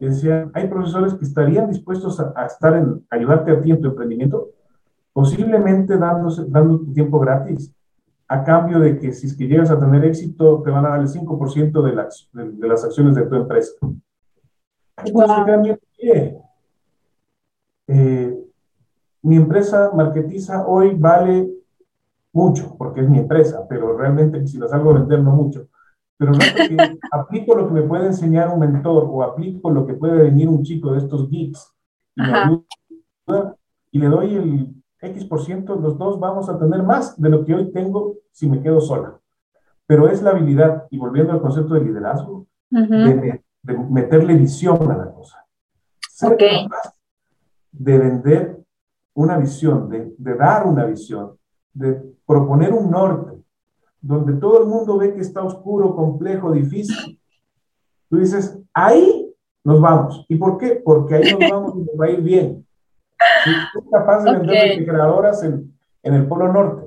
Y 0.00 0.06
decían, 0.06 0.50
hay 0.54 0.66
profesores 0.68 1.12
que 1.12 1.26
estarían 1.26 1.68
dispuestos 1.68 2.18
a, 2.18 2.46
estar 2.46 2.74
en, 2.74 3.04
ayudarte 3.10 3.50
a 3.50 3.60
ti 3.60 3.70
en 3.70 3.82
tu 3.82 3.88
emprendimiento, 3.88 4.48
posiblemente 5.12 5.98
dándose, 5.98 6.46
dando 6.48 6.78
tu 6.78 6.90
tiempo 6.94 7.20
gratis 7.20 7.70
a 8.28 8.42
cambio 8.42 8.78
de 8.78 8.98
que 8.98 9.12
si 9.12 9.26
es 9.26 9.36
que 9.36 9.46
llegas 9.46 9.70
a 9.70 9.78
tener 9.78 10.02
éxito, 10.06 10.62
te 10.62 10.70
van 10.70 10.86
a 10.86 10.88
dar 10.88 11.00
el 11.00 11.08
5% 11.08 11.82
de 11.82 11.92
las, 11.94 12.30
de, 12.32 12.66
las 12.66 12.82
acciones 12.84 13.14
de 13.14 13.26
tu 13.26 13.34
empresa. 13.34 13.72
Entonces, 15.04 15.78
eh, 17.88 18.42
mi 19.20 19.36
empresa 19.36 19.90
marketiza 19.94 20.66
hoy 20.66 20.94
vale 20.94 21.61
mucho, 22.32 22.76
porque 22.76 23.02
es 23.02 23.08
mi 23.08 23.18
empresa, 23.18 23.66
pero 23.68 23.96
realmente 23.96 24.46
si 24.46 24.58
la 24.58 24.68
salgo 24.68 24.90
a 24.90 24.94
vender 24.94 25.20
no 25.20 25.32
mucho. 25.32 25.68
Pero 26.16 26.32
no 26.32 26.38
que 26.38 26.98
aplico 27.12 27.54
lo 27.54 27.68
que 27.68 27.74
me 27.74 27.82
puede 27.82 28.06
enseñar 28.06 28.48
un 28.48 28.60
mentor 28.60 29.06
o 29.10 29.22
aplico 29.22 29.70
lo 29.70 29.86
que 29.86 29.94
puede 29.94 30.22
venir 30.22 30.48
un 30.48 30.62
chico 30.62 30.92
de 30.92 30.98
estos 30.98 31.28
geeks 31.28 31.72
y, 32.16 32.22
me 32.22 32.32
ayuda, 32.32 33.56
y 33.90 33.98
le 33.98 34.06
doy 34.06 34.34
el 34.36 34.74
X 35.00 35.24
por 35.24 35.42
ciento, 35.44 35.76
los 35.76 35.98
dos 35.98 36.20
vamos 36.20 36.48
a 36.48 36.58
tener 36.58 36.82
más 36.82 37.20
de 37.20 37.28
lo 37.28 37.44
que 37.44 37.54
hoy 37.54 37.72
tengo 37.72 38.16
si 38.30 38.48
me 38.48 38.62
quedo 38.62 38.80
sola. 38.80 39.18
Pero 39.86 40.08
es 40.08 40.22
la 40.22 40.30
habilidad, 40.30 40.86
y 40.90 40.98
volviendo 40.98 41.32
al 41.32 41.40
concepto 41.40 41.74
de 41.74 41.80
liderazgo, 41.80 42.46
de, 42.70 43.40
meterle 43.90 44.34
visión 44.34 44.90
a 44.90 44.96
la 44.96 45.12
cosa. 45.12 45.44
Ser 46.08 46.36
capaz 46.36 46.94
de 47.72 47.98
vender 47.98 48.62
una 49.14 49.36
visión, 49.36 49.88
de, 49.88 50.14
de 50.16 50.34
dar 50.34 50.66
una 50.66 50.84
visión, 50.84 51.36
de 51.74 52.14
proponer 52.26 52.72
un 52.72 52.90
norte, 52.90 53.42
donde 54.00 54.34
todo 54.34 54.62
el 54.62 54.66
mundo 54.66 54.98
ve 54.98 55.14
que 55.14 55.20
está 55.20 55.42
oscuro, 55.42 55.94
complejo, 55.94 56.52
difícil. 56.52 57.20
Tú 58.08 58.18
dices, 58.18 58.58
ahí 58.74 59.32
nos 59.64 59.80
vamos. 59.80 60.26
¿Y 60.28 60.36
por 60.36 60.58
qué? 60.58 60.82
Porque 60.84 61.14
ahí 61.14 61.32
nos 61.32 61.50
vamos 61.50 61.74
y 61.76 61.78
nos 61.78 62.00
va 62.00 62.06
a 62.06 62.10
ir 62.10 62.20
bien. 62.20 62.66
Si 63.44 63.50
capaz 63.90 64.24
de 64.24 64.32
vender 64.38 64.68
refrigeradoras 64.68 65.42
en, 65.44 65.72
en 66.02 66.14
el 66.14 66.26
Polo 66.26 66.52
Norte. 66.52 66.81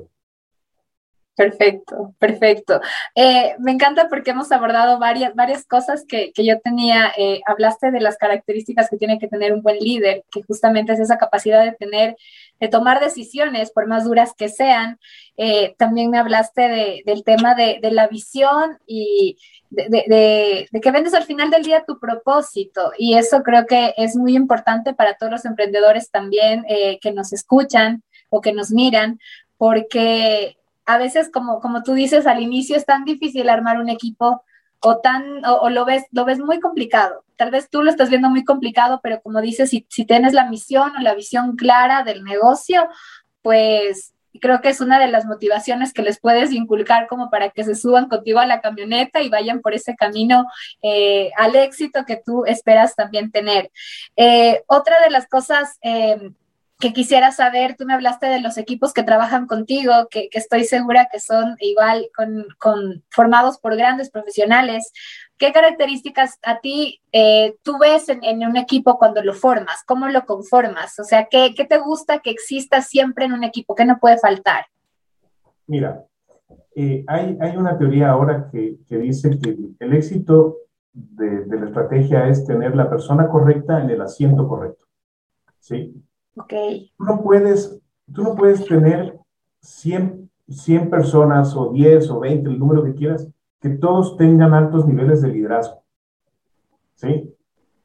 Perfecto, 1.35 2.15
perfecto. 2.17 2.79
Eh, 3.13 3.55
me 3.59 3.73
encanta 3.73 4.07
porque 4.07 4.31
hemos 4.31 4.53
abordado 4.53 4.99
varias, 4.99 5.35
varias 5.35 5.65
cosas 5.65 6.05
que, 6.07 6.31
que 6.31 6.45
yo 6.45 6.61
tenía. 6.61 7.11
Eh, 7.17 7.41
hablaste 7.45 7.91
de 7.91 7.99
las 7.99 8.17
características 8.17 8.89
que 8.89 8.95
tiene 8.95 9.19
que 9.19 9.27
tener 9.27 9.51
un 9.51 9.61
buen 9.61 9.77
líder, 9.77 10.23
que 10.31 10.43
justamente 10.43 10.93
es 10.93 10.99
esa 11.01 11.17
capacidad 11.17 11.61
de 11.65 11.73
tener, 11.73 12.15
de 12.61 12.67
tomar 12.69 13.01
decisiones, 13.01 13.71
por 13.71 13.85
más 13.85 14.05
duras 14.05 14.33
que 14.37 14.47
sean. 14.47 14.97
Eh, 15.35 15.75
también 15.77 16.09
me 16.09 16.19
hablaste 16.19 16.61
de, 16.61 17.03
del 17.05 17.25
tema 17.25 17.53
de, 17.53 17.79
de, 17.81 17.91
la 17.91 18.07
visión 18.07 18.77
y 18.87 19.37
de, 19.69 20.67
de, 20.71 20.81
que 20.81 20.91
vendes 20.91 21.13
al 21.13 21.23
final 21.23 21.49
del 21.49 21.63
día 21.63 21.83
tu 21.85 21.99
propósito. 21.99 22.93
Y 22.97 23.17
eso 23.17 23.43
creo 23.43 23.65
que 23.65 23.93
es 23.97 24.15
muy 24.15 24.37
importante 24.37 24.93
para 24.93 25.15
todos 25.17 25.33
los 25.33 25.45
emprendedores 25.45 26.09
también 26.11 26.63
que 27.01 27.11
nos 27.11 27.33
escuchan 27.33 28.03
o 28.29 28.39
que 28.39 28.53
nos 28.53 28.71
miran, 28.71 29.19
porque 29.57 30.55
a 30.85 30.97
veces, 30.97 31.29
como, 31.31 31.59
como 31.59 31.83
tú 31.83 31.93
dices 31.93 32.27
al 32.27 32.41
inicio, 32.41 32.75
es 32.75 32.85
tan 32.85 33.05
difícil 33.05 33.49
armar 33.49 33.79
un 33.79 33.89
equipo 33.89 34.43
o 34.79 34.97
tan, 34.97 35.43
o, 35.45 35.69
lo 35.69 35.85
ves, 35.85 36.03
lo 36.11 36.25
ves 36.25 36.39
muy 36.39 36.59
complicado. 36.59 37.23
Tal 37.37 37.51
vez 37.51 37.69
tú 37.69 37.81
lo 37.81 37.89
estás 37.89 38.09
viendo 38.09 38.29
muy 38.29 38.43
complicado, 38.43 38.99
pero 39.01 39.19
como 39.21 39.41
dices, 39.41 39.71
si, 39.71 39.81
tienes 40.05 40.33
la 40.33 40.45
misión 40.45 40.95
o 40.95 41.01
la 41.01 41.15
visión 41.15 41.55
clara 41.55 42.03
del 42.03 42.23
negocio, 42.23 42.87
pues 43.41 44.13
creo 44.41 44.61
que 44.61 44.69
es 44.69 44.81
una 44.81 44.99
de 44.99 45.07
las 45.07 45.25
motivaciones 45.25 45.93
que 45.93 46.01
les 46.01 46.19
puedes 46.19 46.51
inculcar 46.51 47.07
como 47.07 47.29
para 47.29 47.49
que 47.49 47.63
se 47.63 47.73
suban 47.73 48.09
contigo 48.09 48.39
a 48.39 48.45
la 48.45 48.61
camioneta 48.61 49.21
y 49.21 49.29
vayan 49.29 49.61
por 49.61 49.73
ese 49.73 49.95
camino 49.95 50.45
eh, 50.81 51.31
al 51.37 51.55
éxito 51.55 52.05
que 52.05 52.21
tú 52.23 52.45
esperas 52.45 52.95
también 52.95 53.31
tener. 53.31 53.71
Eh, 54.17 54.61
otra 54.67 54.99
de 55.01 55.09
las 55.09 55.27
cosas 55.27 55.77
eh, 55.81 56.31
que 56.85 56.93
quisiera 56.93 57.31
saber, 57.31 57.75
tú 57.75 57.85
me 57.87 57.95
hablaste 57.95 58.27
de 58.27 58.39
los 58.39 58.59
equipos 58.59 58.93
que 58.93 59.01
trabajan 59.01 59.47
contigo, 59.47 59.91
que, 60.11 60.29
estoy 60.31 60.65
segura 60.65 61.07
que 61.11 61.19
son 61.19 61.55
igual 61.59 62.09
con, 62.15 63.03
formados 63.09 63.57
por 63.57 63.75
grandes 63.75 64.11
profesionales, 64.11 64.93
¿qué 65.39 65.51
características 65.51 66.37
a 66.43 66.59
ti 66.59 67.01
eh, 67.11 67.55
tú 67.63 67.79
ves 67.79 68.07
en, 68.09 68.47
un 68.47 68.55
equipo 68.55 68.99
cuando 68.99 69.23
lo 69.23 69.33
formas? 69.33 69.83
¿Cómo 69.87 70.09
lo 70.09 70.27
conformas? 70.27 70.99
O 70.99 71.03
sea, 71.03 71.25
¿qué, 71.25 71.55
te 71.55 71.77
gusta 71.79 72.19
que 72.19 72.29
exista 72.29 72.83
siempre 72.83 73.25
en 73.25 73.33
un 73.33 73.43
equipo? 73.43 73.73
¿Qué 73.73 73.85
no 73.85 73.97
puede 73.97 74.19
faltar? 74.19 74.65
Mira, 75.65 76.03
eh, 76.75 77.03
hay, 77.07 77.35
hay, 77.41 77.57
una 77.57 77.79
teoría 77.79 78.11
ahora 78.11 78.47
que, 78.51 78.75
que 78.87 78.97
dice 78.97 79.39
que 79.39 79.57
el 79.79 79.93
éxito 79.95 80.57
de, 80.93 81.45
de, 81.45 81.59
la 81.59 81.65
estrategia 81.65 82.27
es 82.27 82.45
tener 82.45 82.75
la 82.75 82.87
persona 82.87 83.27
correcta 83.27 83.81
en 83.81 83.89
el 83.89 84.01
asiento 84.01 84.47
correcto. 84.47 84.85
¿Sí? 85.59 85.99
Tú 86.97 87.03
no 87.03 87.21
puedes, 87.21 87.81
tú 88.13 88.23
no 88.23 88.35
puedes 88.35 88.65
tener 88.65 89.17
100, 89.61 90.29
100 90.47 90.89
personas 90.89 91.55
o 91.55 91.71
10 91.71 92.09
o 92.11 92.19
20, 92.19 92.49
el 92.49 92.59
número 92.59 92.83
que 92.83 92.93
quieras, 92.93 93.27
que 93.61 93.69
todos 93.69 94.17
tengan 94.17 94.53
altos 94.53 94.85
niveles 94.85 95.21
de 95.21 95.29
liderazgo, 95.29 95.83
¿sí? 96.95 97.33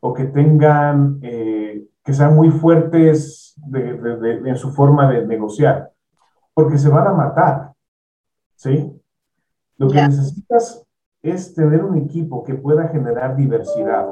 O 0.00 0.12
que 0.12 0.24
tengan, 0.24 1.20
eh, 1.22 1.86
que 2.04 2.12
sean 2.12 2.34
muy 2.34 2.50
fuertes 2.50 3.54
en 3.72 4.56
su 4.56 4.72
forma 4.72 5.10
de 5.10 5.26
negociar, 5.26 5.92
porque 6.54 6.76
se 6.78 6.88
van 6.88 7.06
a 7.06 7.12
matar, 7.12 7.72
¿sí? 8.56 8.92
Lo 9.78 9.88
que 9.88 10.02
necesitas 10.02 10.86
es 11.22 11.54
tener 11.54 11.84
un 11.84 11.96
equipo 11.96 12.42
que 12.44 12.54
pueda 12.54 12.88
generar 12.88 13.36
diversidad. 13.36 14.06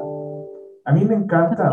A 0.85 0.93
mí 0.93 1.05
me 1.05 1.15
encanta, 1.15 1.71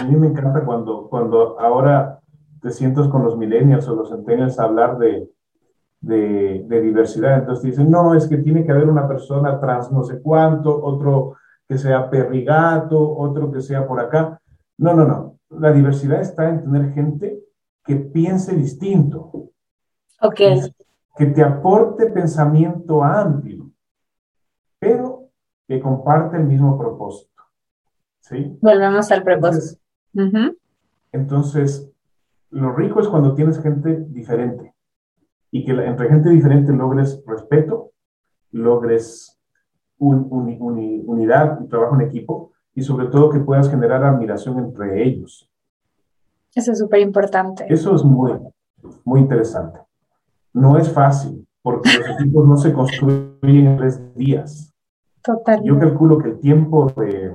a 0.00 0.04
mí 0.04 0.16
me 0.16 0.28
encanta 0.28 0.64
cuando, 0.64 1.08
cuando 1.08 1.58
ahora 1.58 2.20
te 2.60 2.70
sientas 2.70 3.08
con 3.08 3.24
los 3.24 3.36
millennials 3.36 3.88
o 3.88 3.94
los 3.94 4.10
centennials 4.10 4.58
a 4.58 4.64
hablar 4.64 4.98
de, 4.98 5.28
de, 6.00 6.80
diversidad. 6.80 7.38
Entonces 7.38 7.64
dicen, 7.64 7.90
no, 7.90 8.14
es 8.14 8.26
que 8.26 8.38
tiene 8.38 8.64
que 8.64 8.72
haber 8.72 8.88
una 8.88 9.06
persona 9.06 9.60
trans 9.60 9.90
no 9.90 10.02
sé 10.02 10.20
cuánto, 10.20 10.82
otro 10.82 11.36
que 11.68 11.78
sea 11.78 12.08
perrigato, 12.08 13.16
otro 13.16 13.52
que 13.52 13.60
sea 13.60 13.86
por 13.86 14.00
acá. 14.00 14.40
No, 14.78 14.94
no, 14.94 15.04
no. 15.04 15.38
La 15.50 15.72
diversidad 15.72 16.20
está 16.20 16.48
en 16.48 16.62
tener 16.62 16.92
gente 16.92 17.42
que 17.84 17.96
piense 17.96 18.54
distinto. 18.54 19.50
Ok. 20.20 20.40
Que 21.16 21.26
te 21.26 21.42
aporte 21.42 22.06
pensamiento 22.06 23.02
amplio, 23.02 23.70
pero 24.78 25.30
que 25.66 25.80
comparte 25.80 26.36
el 26.36 26.44
mismo 26.44 26.78
propósito. 26.78 27.42
¿Sí? 28.20 28.56
Volvemos 28.60 29.10
al 29.10 29.22
propósito. 29.22 29.80
Entonces, 31.12 31.90
lo 32.50 32.74
rico 32.74 33.00
es 33.00 33.08
cuando 33.08 33.34
tienes 33.34 33.60
gente 33.60 34.06
diferente 34.08 34.74
y 35.50 35.64
que 35.64 35.72
entre 35.72 36.08
gente 36.08 36.30
diferente 36.30 36.72
logres 36.72 37.22
respeto, 37.26 37.92
logres 38.52 39.38
unidad 39.98 41.60
y 41.60 41.68
trabajo 41.68 41.94
en 41.96 42.02
equipo 42.02 42.52
y 42.74 42.82
sobre 42.82 43.06
todo 43.06 43.30
que 43.30 43.40
puedas 43.40 43.68
generar 43.68 44.04
admiración 44.04 44.58
entre 44.58 45.02
ellos. 45.02 45.50
Eso 46.54 46.72
es 46.72 46.78
súper 46.78 47.00
importante. 47.00 47.66
Eso 47.68 47.94
es 47.94 48.04
muy, 48.04 48.32
muy 49.04 49.20
interesante. 49.20 49.80
No 50.52 50.78
es 50.78 50.90
fácil 50.92 51.46
porque 51.62 51.90
los 51.98 52.08
equipos 52.20 52.46
no 52.46 52.56
se 52.56 52.72
construyen 52.72 53.66
en 53.66 53.76
tres 53.76 54.14
días. 54.14 54.72
Total. 55.22 55.62
Yo 55.62 55.78
calculo 55.78 56.18
que 56.18 56.28
el 56.28 56.38
tiempo 56.38 56.90
de, 56.96 57.34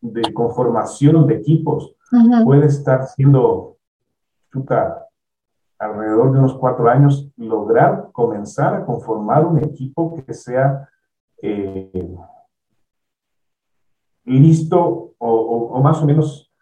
de 0.00 0.32
conformación 0.32 1.26
de 1.26 1.34
equipos 1.34 1.94
puede 2.44 2.66
estar 2.66 3.06
siendo 3.06 3.76
chuta, 4.52 5.06
alrededor 5.78 6.32
de 6.32 6.38
unos 6.38 6.54
cuatro 6.54 6.88
años, 6.88 7.30
lograr 7.36 8.08
comenzar 8.12 8.74
a 8.74 8.84
conformar 8.84 9.46
un 9.46 9.58
equipo 9.58 10.22
que 10.24 10.34
sea 10.34 10.88
eh, 11.42 12.16
listo 14.24 15.14
o, 15.18 15.80
más 15.82 16.02
o 16.02 16.06
menos 16.06 16.52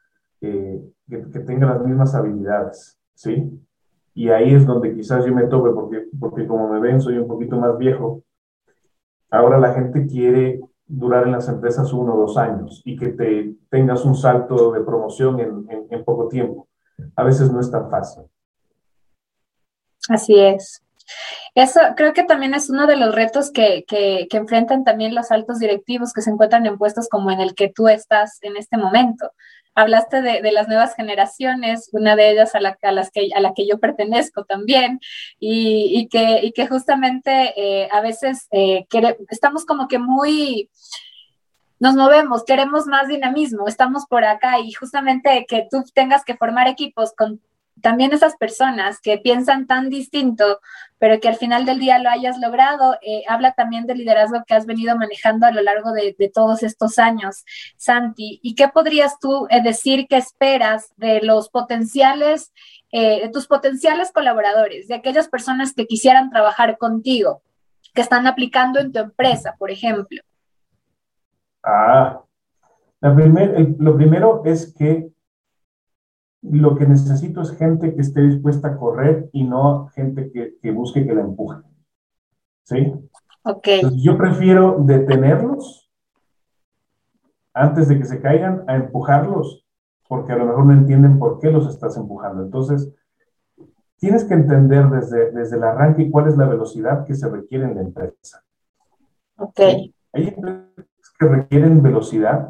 eh, 0.41 0.83
que, 1.09 1.19
tenga 1.41 1.67
las 1.67 1.83
mismas 1.83 2.15
habilidades, 2.15 2.99
¿sí? 3.15 3.51
Y 4.15 4.31
ahí 4.31 4.55
es 4.55 4.67
donde 4.67 4.95
quizás 4.95 5.25
yo 5.25 5.35
me 5.35 5.45
toque, 5.45 5.71
porque, 5.71 6.09
porque 6.19 6.47
como 6.47 6.69
me 6.69 6.81
ven, 6.81 7.01
soy 7.01 7.19
un 7.19 7.29
poquito 7.29 7.59
más 7.59 7.77
viejo. 7.77 8.23
Ahora 9.31 9.59
la 9.59 9.75
gente 9.75 10.07
quiere 10.07 10.61
durar 10.87 11.25
en 11.25 11.33
las 11.33 11.49
empresas 11.49 11.93
uno 11.93 12.15
o 12.15 12.21
dos 12.21 12.37
años 12.37 12.83
y 12.85 12.97
que 12.97 13.09
te 13.09 13.55
tengas 13.69 14.05
un 14.05 14.15
salto 14.15 14.73
de 14.73 14.81
promoción 14.81 15.41
en, 15.41 16.05
poco 16.05 16.29
tiempo. 16.29 16.69
A 17.17 17.25
veces 17.25 17.51
no 17.51 17.61
es 17.61 17.71
tan 17.71 17.91
fácil. 17.91 18.25
Así 20.09 20.39
es. 20.39 20.83
Eso 21.57 21.81
creo 21.97 22.13
que 22.13 22.23
también 22.23 22.53
es 22.53 22.69
uno 22.69 22.87
de 22.87 22.97
los 22.97 23.15
retos 23.15 23.51
que, 23.51 23.87
que, 23.89 24.29
enfrentan 24.31 24.85
también 24.85 25.15
los 25.15 25.31
altos 25.31 25.59
directivos 25.59 26.13
que 26.13 26.21
se 26.21 26.29
encuentran 26.29 26.67
en 26.67 26.77
puestos 26.77 27.09
como 27.09 27.31
en 27.31 27.41
el 27.41 27.55
que 27.55 27.71
tú 27.75 27.89
estás 27.89 28.39
en 28.43 28.59
este 28.59 28.77
momento. 28.77 29.33
Hablaste 29.75 30.21
de, 30.21 30.43
de 30.43 30.53
las 30.53 30.69
nuevas 30.69 30.95
generaciones, 30.95 31.89
una 31.93 32.15
de 32.15 32.31
ellas 32.31 32.55
a 32.55 32.61
la, 32.61 32.77
a 32.83 32.93
las 32.93 33.11
que, 33.11 33.31
a 33.35 33.41
la 33.41 33.55
que 33.55 33.67
yo 33.67 33.79
pertenezco 33.81 34.45
también, 34.45 35.01
y, 35.41 35.99
y 35.99 36.09
que, 36.09 36.41
y 36.45 36.53
que 36.53 36.67
justamente 36.67 37.55
eh, 37.57 37.89
a 37.91 38.03
veces 38.03 38.49
eh, 38.51 38.87
estamos 39.31 39.65
como 39.65 39.89
que 39.89 39.99
muy, 39.99 40.69
nos 41.79 41.95
movemos, 41.95 42.45
queremos 42.45 42.85
más 42.85 43.09
dinamismo, 43.09 43.67
estamos 43.67 44.05
por 44.05 44.27
acá 44.27 44.61
y 44.61 44.73
justamente 44.73 45.47
que 45.49 45.67
tú 45.71 45.85
tengas 45.95 46.23
que 46.23 46.37
formar 46.37 46.69
equipos 46.69 47.15
con 47.17 47.41
también 47.83 48.13
esas 48.13 48.37
personas 48.37 49.01
que 49.01 49.19
piensan 49.19 49.67
tan 49.67 49.91
distinto, 49.91 50.61
pero 50.99 51.21
que 51.21 51.29
al 51.29 51.37
final 51.37 51.67
del 51.67 51.79
día 51.79 51.99
lo 51.99 52.09
hayas 52.09 52.39
logrado, 52.39 52.97
eh, 53.03 53.23
habla 53.29 53.53
también 53.53 53.87
del 53.87 53.99
liderazgo 53.99 54.45
que 54.47 54.55
has 54.55 54.67
venido 54.67 54.97
manejando 54.97 55.47
a 55.47 55.51
lo 55.51 55.63
largo 55.63 55.93
de, 55.93 56.15
todos 56.33 56.63
estos 56.63 56.99
años, 56.99 57.45
Santi. 57.77 58.41
¿Y 58.43 58.55
qué 58.55 58.69
podrías 58.69 59.19
tú 59.19 59.47
eh, 59.51 59.63
decir 59.63 60.07
que 60.09 60.17
esperas 60.17 60.93
de 60.97 61.21
los 61.23 61.51
potenciales, 61.51 62.53
eh, 62.93 63.23
de 63.23 63.29
tus 63.29 63.47
potenciales 63.47 64.11
colaboradores, 64.11 64.89
de 64.89 64.95
aquellas 64.95 65.29
personas 65.29 65.75
que 65.75 65.87
quisieran 65.87 66.31
trabajar 66.31 66.79
contigo, 66.79 67.43
que 67.95 68.01
están 68.01 68.27
aplicando 68.27 68.81
en 68.81 68.93
tu 68.93 69.01
empresa, 69.01 69.55
por 69.59 69.71
ejemplo? 69.71 70.21
Ah, 71.63 72.23
lo 73.01 73.97
primero 73.97 74.43
es 74.45 74.75
que 74.77 75.11
lo 76.51 76.77
que 76.77 76.87
necesito 76.87 77.43
es 77.43 77.57
gente 77.57 77.95
que 77.95 78.01
esté 78.01 78.21
dispuesta 78.23 78.69
a 78.69 78.77
correr 78.77 79.29
y 79.33 79.45
no 79.45 79.89
gente 79.89 80.31
que, 80.31 80.71
busque 80.71 81.07
que 81.07 81.15
la 81.15 81.23
empuje. 81.23 81.63
¿Sí? 82.65 82.93
Ok. 83.45 83.69
yo 83.95 84.19
prefiero 84.19 84.79
detenerlos 84.81 85.89
antes 87.55 87.89
de 87.89 87.97
que 87.97 88.05
se 88.05 88.21
caigan 88.21 88.65
a 88.67 88.75
empujarlos, 88.75 89.65
porque 90.09 90.33
a 90.33 90.37
lo 90.37 90.47
mejor 90.47 90.67
no 90.67 90.73
entienden 90.73 91.19
por 91.19 91.39
qué 91.39 91.51
los 91.51 91.67
estás 91.69 91.97
empujando. 91.97 92.43
Entonces, 92.43 92.93
tienes 93.99 94.25
que 94.25 94.35
entender 94.35 94.89
desde, 94.91 95.31
desde 95.31 95.57
el 95.57 95.65
arranque 95.65 96.11
cuál 96.11 96.29
es 96.29 96.37
la 96.37 96.47
velocidad 96.47 97.05
que 97.07 97.15
se 97.15 97.29
requiere 97.31 97.65
en 97.67 97.77
la 97.77 97.81
empresa. 97.83 98.43
Ok. 99.39 99.61
Hay 100.13 100.29
empresas 100.29 101.13
que 101.19 101.27
requieren 101.27 101.83
velocidad, 101.83 102.49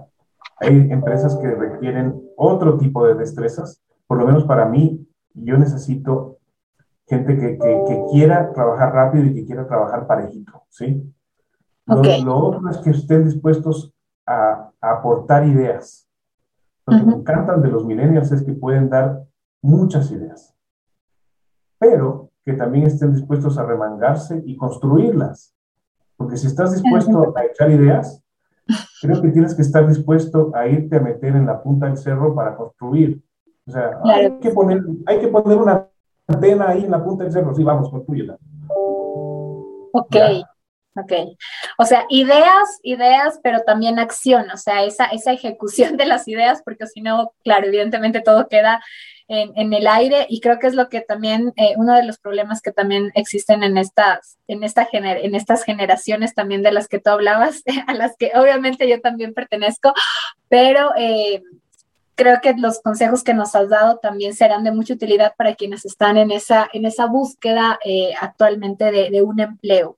hay 0.59 0.91
empresas 0.91 1.37
que 1.37 1.51
requieren 1.51 2.21
otro 2.37 2.79
tipo 2.79 3.07
de 3.07 3.15
destrezas 3.15 3.83
por 4.07 4.19
lo 4.19 4.27
menos 4.27 4.45
para 4.45 4.67
mí, 4.67 5.07
yo 5.35 5.59
necesito 5.59 6.39
gente 7.07 7.37
que, 7.37 7.59
quiera 8.11 8.53
trabajar 8.53 8.93
rápido 8.93 9.27
y 9.27 9.35
que 9.35 9.45
quiera 9.45 9.67
trabajar 9.67 10.07
parejito, 10.07 10.65
¿sí? 10.69 11.13
Lo, 11.87 12.37
otro 12.37 12.69
es 12.69 12.79
que 12.79 12.91
estén 12.91 13.25
dispuestos 13.25 13.95
a, 14.27 14.71
aportar 14.81 15.47
ideas. 15.47 16.09
Lo 16.87 16.99
que 16.99 17.05
me 17.05 17.15
encantan 17.15 17.63
de 17.63 17.69
los 17.69 17.85
millennials 17.85 18.33
es 18.33 18.43
que 18.43 18.53
pueden 18.53 18.89
dar 18.89 19.23
muchas 19.63 20.11
ideas, 20.11 20.55
pero 21.79 22.31
que 22.45 22.53
también 22.53 22.87
estén 22.87 23.13
dispuestos 23.13 23.59
a 23.59 23.65
remangarse 23.65 24.43
y 24.45 24.57
construirlas. 24.57 25.55
Porque 26.17 26.37
si 26.37 26.47
estás 26.47 26.73
dispuesto 26.73 27.35
a 27.37 27.45
echar 27.45 27.71
ideas, 27.71 28.23
creo 29.03 29.21
que 29.21 29.31
tienes 29.31 29.55
que 29.55 29.63
estar 29.63 29.87
dispuesto 29.87 30.53
a 30.55 30.67
irte 30.67 30.97
a 30.97 31.01
meter 31.01 31.37
en 31.37 31.47
la 31.47 31.63
punta 31.63 31.87
del 31.87 31.97
cerro 31.97 32.35
para 32.35 32.57
construir. 32.57 33.23
O 33.67 33.73
sea, 33.73 33.91
hay, 34.05 34.39
que 34.41 34.51
poner, 34.51 34.81
hay 35.07 35.19
que 35.19 35.29
poner 35.29 35.59
una 35.59 35.89
antena 36.29 36.69
ahí 36.69 36.85
en 36.85 36.91
la 36.91 37.03
punta 37.03 37.25
del 37.25 37.33
cerro. 37.33 37.55
Sí, 37.55 37.65
vamos, 37.65 37.91
construyela. 37.91 38.37
Ok. 39.93 40.17
Ok. 40.99 41.13
O 41.77 41.85
sea, 41.85 42.07
ideas, 42.09 42.81
ideas, 42.83 43.39
pero 43.43 43.61
también 43.61 43.99
acción, 43.99 44.51
o 44.51 44.57
sea, 44.57 44.83
esa, 44.85 45.07
esa 45.07 45.33
ejecución 45.33 45.97
de 45.99 46.07
las 46.07 46.27
ideas, 46.27 46.63
porque 46.65 46.87
si 46.87 47.03
no, 47.03 47.33
claro, 47.45 47.67
evidentemente 47.67 48.23
todo 48.23 48.49
queda 48.49 48.83
en, 49.29 49.53
en, 49.57 49.75
el 49.75 49.87
aire 49.87 50.27
y 50.31 50.41
creo 50.41 50.59
que 50.59 50.69
es 50.69 50.75
lo 50.75 50.89
que 50.89 51.03
también, 51.03 51.53
eh, 51.57 51.75
uno 51.77 51.95
de 51.95 52.05
los 52.05 52.19
problemas 52.19 52.63
que 52.63 52.73
también 52.73 53.11
existen 53.15 53.63
en 53.63 53.77
estas, 53.77 54.39
en, 54.47 54.63
esta 54.63 54.87
gener 54.87 55.19
en 55.19 55.35
estas 55.35 55.65
generaciones 55.65 56.35
también 56.35 56.63
de 56.63 56.73
las 56.73 56.89
que 56.89 57.01
tú 57.01 57.11
hablabas, 57.11 57.63
a 57.89 57.93
las 57.93 58.17
que 58.17 58.33
obviamente 58.35 58.89
yo 58.89 59.01
también 59.01 59.35
pertenezco, 59.35 59.93
pero 60.49 60.93
eh, 60.97 61.43
creo 62.17 62.41
que 62.43 62.55
los 62.55 62.81
consejos 62.81 63.23
que 63.23 63.35
nos 63.35 63.55
has 63.55 63.69
dado 63.69 63.99
también 63.99 64.35
serán 64.35 64.65
de 64.65 64.73
mucha 64.73 64.95
utilidad 64.95 65.35
para 65.37 65.55
quienes 65.55 65.85
están 65.85 66.17
en 66.17 66.33
esa, 66.33 66.69
en 66.73 66.87
esa 66.87 67.07
búsqueda 67.07 67.79
eh, 67.85 68.13
actualmente 68.21 68.91
de, 68.91 69.23
un 69.23 69.39
empleo. 69.39 69.97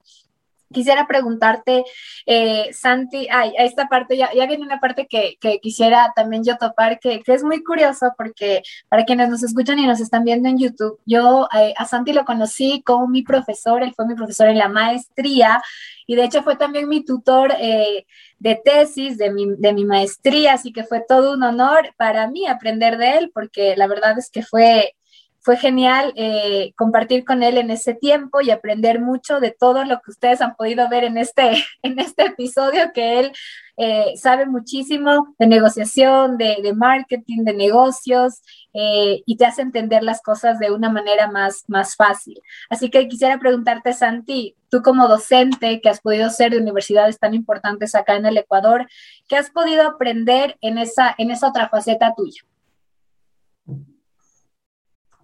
Quisiera 0.71 1.07
preguntarte, 1.07 1.83
eh, 2.27 2.69
Santi, 2.73 3.27
ay, 3.31 3.53
a 3.57 3.63
esta 3.63 3.87
parte, 3.87 4.15
ya, 4.17 4.29
viene 4.45 4.63
una 4.63 4.79
parte 4.79 5.07
que, 5.07 5.37
quisiera 5.61 6.13
también 6.15 6.43
yo 6.43 6.57
topar, 6.57 6.99
que, 6.99 7.23
es 7.25 7.43
muy 7.43 7.63
curioso 7.63 8.13
porque 8.17 8.61
para 8.87 9.03
quienes 9.05 9.29
nos 9.29 9.41
escuchan 9.43 9.79
y 9.79 9.87
nos 9.87 9.99
están 9.99 10.23
viendo 10.23 10.47
en 10.47 10.59
YouTube, 10.59 10.99
yo 11.05 11.47
eh, 11.57 11.73
a 11.75 11.85
Santi 11.85 12.13
lo 12.13 12.23
conocí 12.23 12.83
como 12.85 13.07
mi 13.07 13.23
profesor, 13.23 13.81
él 13.81 13.93
fue 13.95 14.05
mi 14.05 14.15
profesor 14.15 14.47
en 14.47 14.59
la 14.59 14.69
maestría 14.69 15.61
y 16.05 16.15
de 16.15 16.25
hecho 16.25 16.43
fue 16.43 16.55
también 16.55 16.87
mi 16.87 17.03
tutor 17.03 17.53
eh, 17.59 18.05
de 18.37 18.55
tesis, 18.63 19.17
de 19.17 19.31
mi, 19.31 19.47
de 19.57 19.73
mi 19.73 19.85
maestría, 19.85 20.53
así 20.53 20.71
que 20.71 20.83
fue 20.83 21.03
todo 21.07 21.33
un 21.33 21.43
honor 21.43 21.93
para 21.97 22.27
mí 22.27 22.47
aprender 22.47 22.97
de 22.97 23.17
él 23.17 23.31
porque 23.33 23.75
la 23.75 23.87
verdad 23.87 24.17
es 24.19 24.29
que 24.29 24.43
fue 24.43 24.95
fue 25.41 25.57
genial 25.57 26.13
eh, 26.15 26.73
compartir 26.75 27.23
con 27.23 27.43
él 27.43 27.57
en 27.57 27.71
ese 27.71 27.93
tiempo 27.93 28.41
y 28.41 28.51
aprender 28.51 28.99
mucho 28.99 29.39
de 29.39 29.51
todo 29.51 29.85
lo 29.85 30.01
que 30.01 30.11
ustedes 30.11 30.41
han 30.41 30.55
podido 30.55 30.89
ver 30.89 31.03
en 31.03 31.17
este, 31.17 31.63
en 31.83 31.99
este 31.99 32.25
episodio, 32.25 32.91
que 32.93 33.19
él 33.19 33.31
eh, 33.77 34.17
sabe 34.17 34.45
muchísimo 34.45 35.33
de 35.39 35.47
negociación, 35.47 36.37
de, 36.37 36.73
marketing, 36.75 37.45
de 37.45 37.53
negocios 37.53 38.41
eh, 38.73 39.23
y 39.25 39.37
te 39.37 39.45
hace 39.45 39.61
entender 39.61 40.03
las 40.03 40.21
cosas 40.21 40.59
de 40.59 40.71
una 40.71 40.89
manera 40.89 41.31
más, 41.31 41.63
más 41.67 41.95
fácil. 41.95 42.41
Así 42.69 42.89
que 42.89 43.07
quisiera 43.07 43.39
preguntarte, 43.39 43.93
Santi, 43.93 44.57
tú 44.69 44.81
como 44.81 45.07
docente 45.07 45.79
que 45.79 45.89
has 45.89 46.01
podido 46.01 46.29
ser 46.29 46.51
de 46.51 46.59
universidades 46.59 47.19
tan 47.19 47.33
importantes 47.33 47.95
acá 47.95 48.15
en 48.15 48.25
el 48.25 48.37
Ecuador, 48.37 48.87
¿qué 49.29 49.37
has 49.37 49.49
podido 49.49 49.87
aprender 49.87 50.57
en 50.59 50.77
esa, 50.77 51.15
en 51.17 51.31
esa 51.31 51.47
otra 51.47 51.69
faceta 51.69 52.13
tuya? 52.15 52.41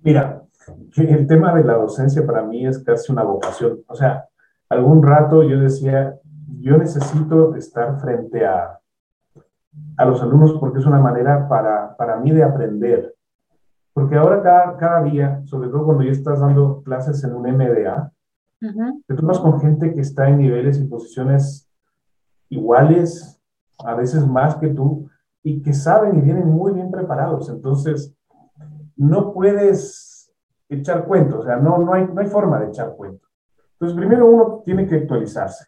Mira, 0.05 0.43
el 0.97 1.25
tema 1.25 1.55
de 1.55 1.63
la 1.63 1.73
docencia 1.73 2.23
para 2.23 2.43
mí 2.43 2.67
es 2.67 2.77
casi 2.77 3.11
una 3.11 3.23
vocación. 3.23 3.79
O 3.87 3.95
sea, 3.95 4.27
algún 4.69 5.01
rato 5.01 5.41
yo 5.41 5.59
decía, 5.59 6.15
yo 6.59 6.77
necesito 6.77 7.55
estar 7.55 7.99
frente 7.99 8.45
a, 8.45 8.79
a 9.97 10.05
los 10.05 10.21
alumnos 10.21 10.53
porque 10.59 10.77
es 10.77 10.85
una 10.85 10.99
manera 10.99 11.49
para, 11.49 11.97
para 11.97 12.17
mí 12.17 12.29
de 12.29 12.43
aprender. 12.43 13.15
Porque 13.93 14.15
ahora 14.15 14.43
cada, 14.43 14.77
cada 14.77 15.01
día, 15.01 15.41
sobre 15.45 15.69
todo 15.69 15.85
cuando 15.85 16.03
ya 16.03 16.11
estás 16.11 16.39
dando 16.39 16.83
clases 16.83 17.23
en 17.23 17.33
un 17.33 17.41
MDA, 17.51 18.11
te 19.07 19.15
tomas 19.15 19.39
con 19.39 19.59
gente 19.59 19.91
que 19.91 20.01
está 20.01 20.29
en 20.29 20.37
niveles 20.37 20.77
y 20.77 20.85
posiciones 20.85 21.67
iguales, 22.49 23.41
a 23.83 23.95
veces 23.95 24.27
más 24.27 24.55
que 24.57 24.67
tú, 24.67 25.09
y 25.41 25.63
que 25.63 25.73
saben 25.73 26.15
y 26.19 26.21
vienen 26.21 26.47
muy 26.47 26.73
bien 26.73 26.91
preparados. 26.91 27.49
Entonces, 27.49 28.14
no 28.97 29.33
puedes 29.33 30.33
echar 30.69 31.05
cuentos, 31.05 31.39
o 31.39 31.43
sea, 31.43 31.57
no, 31.57 31.77
no, 31.77 31.93
hay, 31.93 32.07
no 32.07 32.21
hay 32.21 32.27
forma 32.27 32.59
de 32.59 32.67
echar 32.67 32.95
cuentos. 32.95 33.29
Entonces, 33.73 33.97
primero 33.97 34.27
uno 34.27 34.61
tiene 34.65 34.87
que 34.87 34.95
actualizarse. 34.95 35.65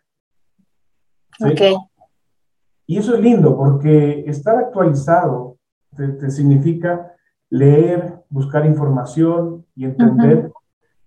Ok. 1.39 1.61
Y 2.87 2.97
eso 2.97 3.15
es 3.15 3.21
lindo 3.21 3.55
porque 3.55 4.23
estar 4.27 4.57
actualizado 4.57 5.57
te, 5.95 6.31
significa 6.31 7.13
leer, 7.49 8.21
buscar 8.29 8.65
información 8.65 9.65
y 9.75 9.85
entender 9.85 10.51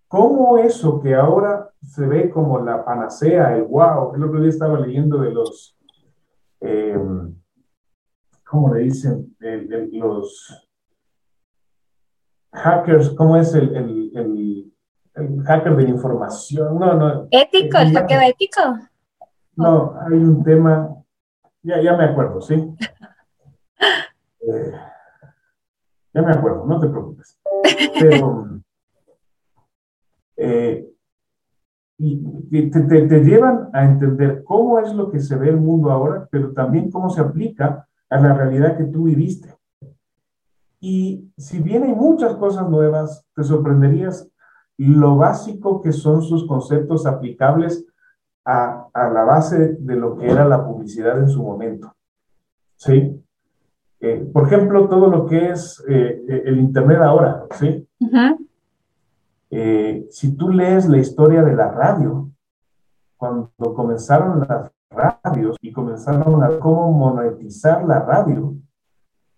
cómo 0.06 0.58
eso 0.58 1.00
que 1.00 1.14
ahora 1.14 1.70
se 1.82 2.06
ve 2.06 2.30
como 2.30 2.60
la 2.60 2.84
panacea, 2.84 3.56
el 3.56 3.62
wow, 3.64 4.14
el 4.14 4.22
otro 4.22 4.40
día 4.40 4.50
estaba 4.50 4.78
leyendo 4.78 5.18
de 5.18 5.30
los, 5.30 5.76
eh, 6.60 6.98
¿cómo 8.44 8.74
le 8.74 8.82
dicen? 8.82 9.34
los 9.38 10.69
hackers, 12.52 13.10
¿cómo 13.10 13.36
es 13.36 13.54
el, 13.54 13.74
el, 13.76 14.72
el, 15.14 15.42
hacker 15.44 15.76
de 15.76 15.82
la 15.84 15.90
información? 15.90 16.78
No, 16.78 16.94
no. 16.94 17.28
¿Ético? 17.30 17.78
¿El 17.78 17.92
hacker 17.92 18.22
ético? 18.22 18.60
No, 19.56 19.94
hay 20.00 20.14
un 20.14 20.42
tema, 20.42 20.96
ya, 21.62 21.80
ya 21.80 21.96
me 21.96 22.04
acuerdo, 22.04 22.40
¿sí? 22.40 22.54
Eh, 24.42 24.72
ya 26.14 26.22
me 26.22 26.32
acuerdo, 26.32 26.64
no 26.64 26.80
te 26.80 26.88
preocupes. 26.88 27.38
Pero, 28.00 28.48
eh, 30.38 30.90
y 31.98 32.70
te, 32.70 32.80
te, 32.80 33.02
te, 33.02 33.20
llevan 33.20 33.68
a 33.74 33.84
entender 33.84 34.42
cómo 34.44 34.78
es 34.78 34.94
lo 34.94 35.10
que 35.10 35.20
se 35.20 35.36
ve 35.36 35.50
el 35.50 35.58
mundo 35.58 35.90
ahora, 35.90 36.26
pero 36.30 36.52
también 36.52 36.90
cómo 36.90 37.10
se 37.10 37.20
aplica 37.20 37.86
a 38.08 38.18
la 38.18 38.32
realidad 38.32 38.78
que 38.78 38.84
tú 38.84 39.04
viviste. 39.04 39.54
Y 40.80 41.30
si 41.36 41.60
bien 41.60 41.82
hay 41.82 41.94
muchas 41.94 42.34
cosas 42.36 42.68
nuevas, 42.68 43.26
te 43.34 43.44
sorprenderías 43.44 44.28
lo 44.78 45.16
básico 45.16 45.82
que 45.82 45.92
son 45.92 46.22
sus 46.22 46.46
conceptos 46.46 47.04
aplicables 47.04 47.84
a, 48.46 48.88
la 48.94 49.24
base 49.24 49.76
de 49.78 49.94
lo 49.94 50.16
que 50.16 50.26
era 50.26 50.48
la 50.48 50.64
publicidad 50.64 51.18
en 51.18 51.28
su 51.28 51.42
momento. 51.42 51.94
¿Sí? 52.76 53.22
Eh, 54.00 54.30
por 54.32 54.46
ejemplo, 54.46 54.88
todo 54.88 55.08
lo 55.08 55.26
que 55.26 55.50
es 55.50 55.84
eh, 55.86 56.24
eh, 56.26 56.42
el 56.46 56.58
Internet 56.58 56.98
ahora, 57.02 57.44
¿sí? 57.58 57.86
si 60.10 60.36
tú 60.36 60.48
lees 60.48 60.88
la 60.88 60.98
historia 60.98 61.42
de 61.42 61.54
la 61.54 61.70
radio, 61.70 62.30
cuando 63.18 63.50
comenzaron 63.74 64.46
las 64.48 64.70
radios 64.90 65.56
y 65.60 65.72
comenzaron 65.72 66.42
a 66.42 66.58
cómo 66.58 66.90
monetizar 66.90 67.84
la 67.84 68.00
radio, 68.00 68.54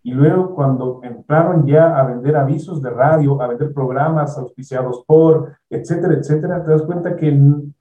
y 0.05 0.13
luego 0.13 0.55
cuando 0.55 1.01
entraron 1.05 1.65
ya 1.65 1.97
a 1.97 2.05
vender 2.05 2.37
avisos 2.37 2.83
de 2.83 2.91
radio, 2.91 3.41
a 3.41 3.47
vender 3.47 3.73
programas 3.73 4.37
auspiciados 4.37 5.05
por, 5.07 5.57
etcétera, 5.71 6.15
etcétera, 6.15 6.65
te 6.65 6.73
das 6.73 6.83
cuenta 6.83 7.15
que 7.15 7.33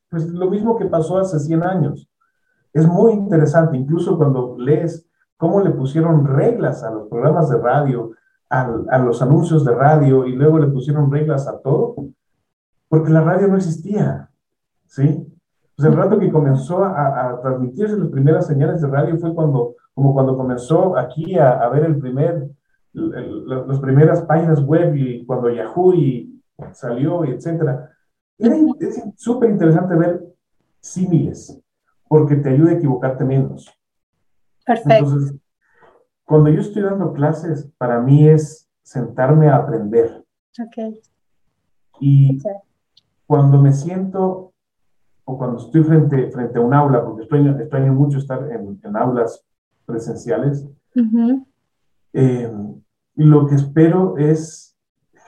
pues, 0.10 0.28
lo 0.28 0.50
mismo 0.50 0.78
que 0.78 0.86
pasó 0.86 1.18
hace 1.18 1.40
100 1.40 1.64
años. 1.64 2.08
Es 2.74 2.88
muy 2.88 3.14
interesante, 3.14 3.76
incluso 3.76 4.18
cuando 4.18 4.56
lees 4.58 5.08
cómo 5.36 5.62
le 5.62 5.72
pusieron 5.72 6.26
reglas 6.26 6.84
a 6.84 6.92
los 6.92 7.08
programas 7.10 7.50
de 7.50 7.58
radio, 7.58 8.12
a, 8.50 9.00
los 9.00 9.22
anuncios 9.22 9.66
de 9.66 9.74
radio 9.74 10.26
y 10.26 10.34
luego 10.34 10.60
le 10.60 10.68
pusieron 10.68 11.12
reglas 11.12 11.48
a 11.48 11.60
todo, 11.60 11.96
porque 12.88 13.12
la 13.12 13.22
radio 13.22 13.48
no 13.48 13.56
existía, 13.56 14.30
¿sí? 14.86 15.26
Pues 15.76 15.88
el 15.88 15.98
rato 15.98 16.20
que 16.20 16.32
comenzó 16.32 16.84
a, 16.84 17.32
a 17.32 17.42
transmitirse 17.42 17.98
las 17.98 18.10
primeras 18.10 18.46
señales 18.46 18.82
de 18.82 18.88
radio 18.90 19.18
fue 19.18 19.34
cuando 19.34 19.76
como 20.02 20.16
cuando 20.16 20.36
comenzó 20.36 20.98
aquí 20.98 21.38
a, 21.38 21.70
ver 21.70 21.86
el 21.86 22.00
primer, 22.00 22.50
las 22.92 23.80
primeras 23.80 24.24
páginas 24.24 24.60
web 24.66 24.96
y 24.96 25.24
cuando 25.28 25.52
Yahoo 25.52 25.94
y 25.94 26.42
salió, 26.72 27.24
y 27.24 27.32
etcétera. 27.32 27.92
es 28.40 29.04
súper 29.16 29.52
interesante 29.52 29.96
ver 29.96 30.26
símiles, 30.80 31.62
porque 32.08 32.36
te 32.36 32.50
ayuda 32.50 32.72
a 32.72 32.74
equivocarte 32.74 33.24
menos. 33.24 33.72
Perfecto. 34.66 35.06
Entonces, 35.06 35.40
cuando 36.26 36.50
yo 36.50 36.62
estoy 36.62 36.82
dando 36.82 37.14
clases, 37.14 37.70
para 37.78 38.00
mí 38.00 38.28
es 38.28 38.68
sentarme 38.82 39.50
a 39.50 39.58
aprender. 39.58 40.26
Ok. 40.60 40.98
Y 42.00 42.42
cuando 43.28 43.62
me 43.62 43.72
siento 43.72 44.52
o 45.26 45.38
cuando 45.38 45.60
estoy 45.60 45.84
frente, 45.84 46.32
frente 46.32 46.58
a 46.58 46.62
un 46.62 46.74
aula, 46.74 47.06
porque 47.06 47.22
extraño, 47.22 47.94
mucho 47.94 48.18
estar 48.18 48.52
en, 48.52 48.80
en 48.84 48.98
aulas 48.98 49.46
presenciales. 49.86 50.68
Eh, 52.14 52.52
lo 53.16 53.48
que 53.48 53.56
espero 53.56 54.18
es 54.18 54.78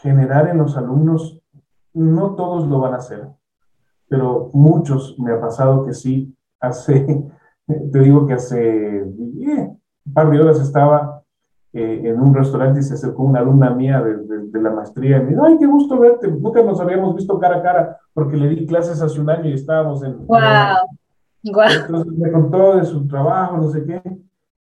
generar 0.01 0.49
en 0.49 0.57
los 0.57 0.75
alumnos, 0.77 1.41
no 1.93 2.35
todos 2.35 2.67
lo 2.67 2.79
van 2.79 2.93
a 2.93 2.97
hacer, 2.97 3.27
pero 4.09 4.49
muchos 4.53 5.17
me 5.19 5.31
ha 5.31 5.39
pasado 5.39 5.85
que 5.85 5.93
sí, 5.93 6.35
hace, 6.59 7.25
te 7.91 7.99
digo 7.99 8.25
que 8.25 8.33
hace 8.33 8.99
eh, 8.99 9.71
un 10.05 10.13
par 10.13 10.29
de 10.29 10.41
horas 10.41 10.59
estaba 10.59 11.21
eh, 11.71 12.01
en 12.03 12.19
un 12.19 12.33
restaurante 12.33 12.79
y 12.79 12.83
se 12.83 12.95
acercó 12.95 13.23
una 13.23 13.39
alumna 13.39 13.69
mía 13.69 14.01
de, 14.01 14.61
la 14.61 14.69
maestría 14.69 15.17
y 15.17 15.23
me 15.23 15.29
dijo, 15.31 15.43
ay, 15.43 15.57
qué 15.57 15.65
gusto 15.65 15.99
verte, 15.99 16.27
nunca 16.29 16.63
nos 16.63 16.79
habíamos 16.79 17.15
visto 17.15 17.37
cara 17.37 17.57
a 17.57 17.61
cara 17.61 17.97
porque 18.13 18.37
le 18.37 18.47
di 18.47 18.65
clases 18.65 19.01
hace 19.01 19.19
un 19.19 19.29
año 19.29 19.49
y 19.49 19.53
estábamos 19.53 20.03
en... 20.03 20.25
¡Wow! 20.25 20.39
Entonces 21.43 22.13
me 22.13 22.31
contó 22.31 22.77
de 22.77 22.85
su 22.85 23.05
trabajo, 23.07 23.57
no 23.57 23.69
sé 23.69 23.83
qué 23.83 24.01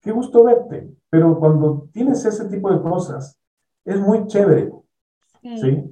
qué 0.06 0.12
gusto 0.12 0.44
verte, 0.44 0.88
pero 1.10 1.40
cuando 1.40 1.90
tienes 1.92 2.24
ese 2.26 2.46
tipo 2.48 2.72
de 2.72 2.80
cosas, 2.80 3.40
es 3.84 4.00
muy 4.00 4.28
chévere, 4.28 4.72
¿sí? 5.42 5.84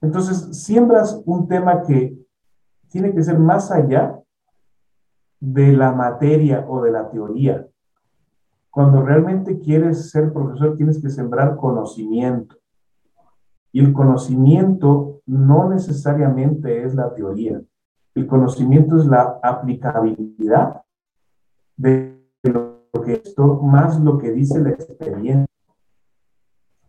Entonces, 0.00 0.56
siembras 0.64 1.20
un 1.26 1.46
tema 1.46 1.82
que 1.82 2.16
tiene 2.88 3.12
que 3.12 3.22
ser 3.22 3.38
más 3.38 3.70
allá 3.70 4.18
de 5.38 5.72
la 5.72 5.92
materia 5.92 6.64
o 6.66 6.80
de 6.82 6.92
la 6.92 7.10
teoría. 7.10 7.66
Cuando 8.70 9.02
realmente 9.02 9.58
quieres 9.58 10.10
ser 10.10 10.32
profesor, 10.32 10.74
tienes 10.74 11.00
que 11.02 11.10
sembrar 11.10 11.56
conocimiento. 11.56 12.56
Y 13.70 13.80
el 13.80 13.92
conocimiento 13.92 15.20
no 15.26 15.68
necesariamente 15.68 16.84
es 16.84 16.94
la 16.94 17.12
teoría. 17.14 17.60
El 18.14 18.26
conocimiento 18.26 18.96
es 18.96 19.04
la 19.04 19.38
aplicabilidad 19.42 20.80
de 21.76 22.18
lo 22.44 22.77
porque 22.90 23.14
esto 23.24 23.60
más 23.62 23.98
lo 24.00 24.18
que 24.18 24.30
dice 24.30 24.60
la 24.60 24.70
experiencia. 24.70 25.46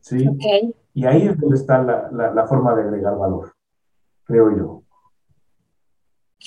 ¿Sí? 0.02 0.28
Y 0.94 1.06
ahí 1.06 1.28
es 1.28 1.40
donde 1.40 1.56
está 1.56 1.82
la, 1.84 2.48
forma 2.48 2.76
de 2.76 2.84
agregar 2.84 3.18
valor, 3.18 3.54
creo 4.26 4.58
yo. 4.58 4.84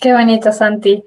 Qué 0.01 0.13
bonito, 0.13 0.53
Santi. 0.53 1.05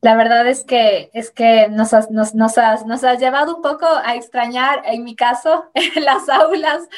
La 0.00 0.16
verdad 0.16 0.46
es 0.48 0.64
que, 0.64 1.10
es 1.12 1.30
que 1.30 1.68
nos, 1.68 1.94
has, 1.94 2.10
nos, 2.10 2.34
nos, 2.34 2.58
has, 2.58 2.86
nos 2.86 3.04
has 3.04 3.20
llevado 3.20 3.56
un 3.56 3.62
poco 3.62 3.86
a 3.86 4.16
extrañar, 4.16 4.82
en 4.86 5.04
mi 5.04 5.14
caso, 5.14 5.70
las 6.02 6.28
aulas, 6.28 6.88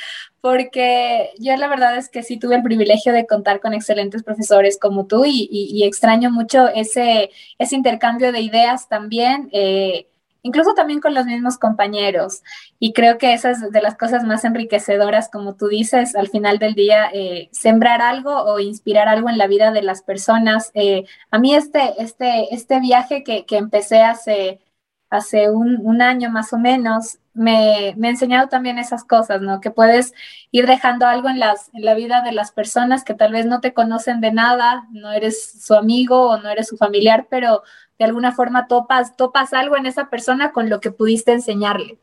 porque 0.41 1.31
yo 1.39 1.57
la 1.57 1.69
verdad 1.69 1.97
es 1.97 2.09
que 2.09 2.23
sí 2.23 2.39
tuve 2.39 2.57
el 2.57 2.63
privilegio 2.63 3.13
de 3.13 3.27
contar 3.27 3.61
con 3.61 3.75
excelentes 3.75 4.23
profesores 4.23 4.79
como 4.79 5.07
tú 5.07 5.25
y, 5.27 5.49
y, 5.51 5.85
extraño 5.85 6.31
mucho 6.31 6.69
ese, 6.69 7.31
ese 7.59 7.77
intercambio 7.77 8.33
de 8.33 8.41
ideas 8.41 8.89
también. 8.89 9.49
Eh, 9.53 10.07
incluso 10.45 10.75
también 10.75 11.01
con 11.01 11.15
los 11.15 11.27
mismos 11.27 11.59
compañeros. 11.59 12.43
Y 12.79 12.93
creo 12.93 13.19
que 13.19 13.33
esa 13.33 13.51
es 13.51 13.73
de 13.73 13.83
las 13.83 13.97
cosas 13.97 14.25
más 14.25 14.45
enriquecedoras, 14.45 15.31
como 15.31 15.57
tú 15.57 15.69
dices, 15.69 16.15
al 16.15 16.29
final 16.29 16.59
del 16.59 16.75
día, 16.75 17.11
eh, 17.13 17.49
sembrar 17.51 18.03
algo 18.03 18.45
o 18.45 18.61
inspirar 18.61 19.09
algo 19.09 19.29
en 19.31 19.39
la 19.39 19.49
vida 19.49 19.73
de 19.73 19.83
las 19.83 20.03
personas. 20.03 20.71
Eh, 20.75 21.07
a 21.31 21.39
mí 21.39 21.55
este, 21.55 21.95
este, 21.99 22.55
este 22.55 22.79
viaje 22.81 23.25
que, 23.25 23.47
que 23.47 23.57
empecé 23.57 24.03
hace, 24.03 24.61
hace 25.09 25.51
un, 25.51 25.79
un, 25.83 26.03
año 26.03 26.31
más 26.31 26.53
o 26.53 26.59
menos, 26.59 27.19
me, 27.33 27.95
me, 27.97 28.09
ha 28.09 28.11
enseñado 28.11 28.49
también 28.49 28.79
esas 28.79 29.03
cosas, 29.03 29.41
¿no? 29.41 29.61
Que 29.61 29.71
puedes 29.71 30.13
ir 30.51 30.67
dejando 30.67 31.07
algo 31.07 31.31
en, 31.31 31.41
las, 31.41 31.71
en 31.73 31.85
la 31.87 31.95
vida 31.95 32.21
de 32.21 32.33
las 32.33 32.53
personas 32.53 33.03
que 33.03 33.15
tal 33.15 33.33
vez 33.33 33.47
no 33.47 33.61
te 33.61 33.73
conocen 33.73 34.21
de 34.21 34.33
nada, 34.33 34.87
no 34.91 35.11
eres 35.11 35.65
su 35.65 35.75
amigo 35.75 36.29
o 36.29 36.37
no 36.39 36.51
eres 36.51 36.69
su 36.69 36.77
familiar, 36.77 37.29
pero 37.31 37.63
de 37.99 38.05
alguna 38.05 38.33
forma 38.33 38.67
topas, 38.67 39.17
topas 39.17 39.53
algo 39.53 39.77
en 39.77 39.87
esa 39.87 40.11
persona 40.11 40.53
con 40.53 40.69
lo 40.69 40.81
que 40.81 40.91
pudiste 40.91 41.33
enseñarle. 41.33 41.99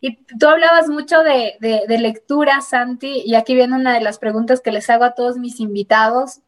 Y 0.00 0.16
tú 0.38 0.48
hablabas 0.48 0.88
mucho 0.88 1.22
de, 1.22 1.56
de, 1.60 1.98
lectura, 1.98 2.62
Santi, 2.62 3.22
y 3.24 3.34
aquí 3.34 3.54
viene 3.54 3.76
una 3.76 3.92
de 3.92 4.00
las 4.00 4.18
preguntas 4.18 4.62
que 4.62 4.72
les 4.72 4.88
hago 4.88 5.04
a 5.04 5.12
todos 5.14 5.36
mis 5.36 5.60
invitados, 5.60 6.40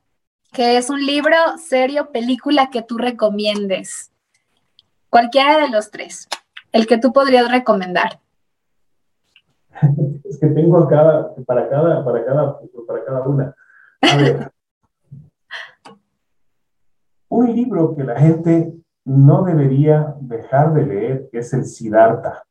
que 0.52 0.78
es 0.78 0.88
un 0.88 1.04
libro, 1.04 1.36
serio, 1.58 2.10
película 2.12 2.70
que 2.70 2.80
tú 2.80 2.96
recomiendes. 2.96 4.10
Cualquiera 5.10 5.58
de 5.58 5.68
los 5.68 5.90
tres, 5.90 6.28
el 6.72 6.86
que 6.86 6.96
tú 6.96 7.12
podrías 7.12 7.50
recomendar. 7.50 8.20
Es 10.24 10.38
que 10.38 10.46
tengo 10.46 10.88
cada, 10.88 11.34
para 11.44 11.68
cada, 11.68 12.02
para 12.02 12.24
cada, 12.24 12.58
para 12.86 13.04
cada 13.04 13.20
una. 13.28 13.54
A 14.00 14.16
ver, 14.16 14.50
un 17.32 17.54
libro 17.56 17.96
que 17.96 18.04
la 18.04 18.20
gente 18.20 18.74
no 19.04 19.42
debería 19.42 20.14
dejar 20.20 20.74
de 20.74 20.86
leer 20.86 21.30
es 21.32 21.52
el 21.54 21.64
Siddhartha. 21.64 22.44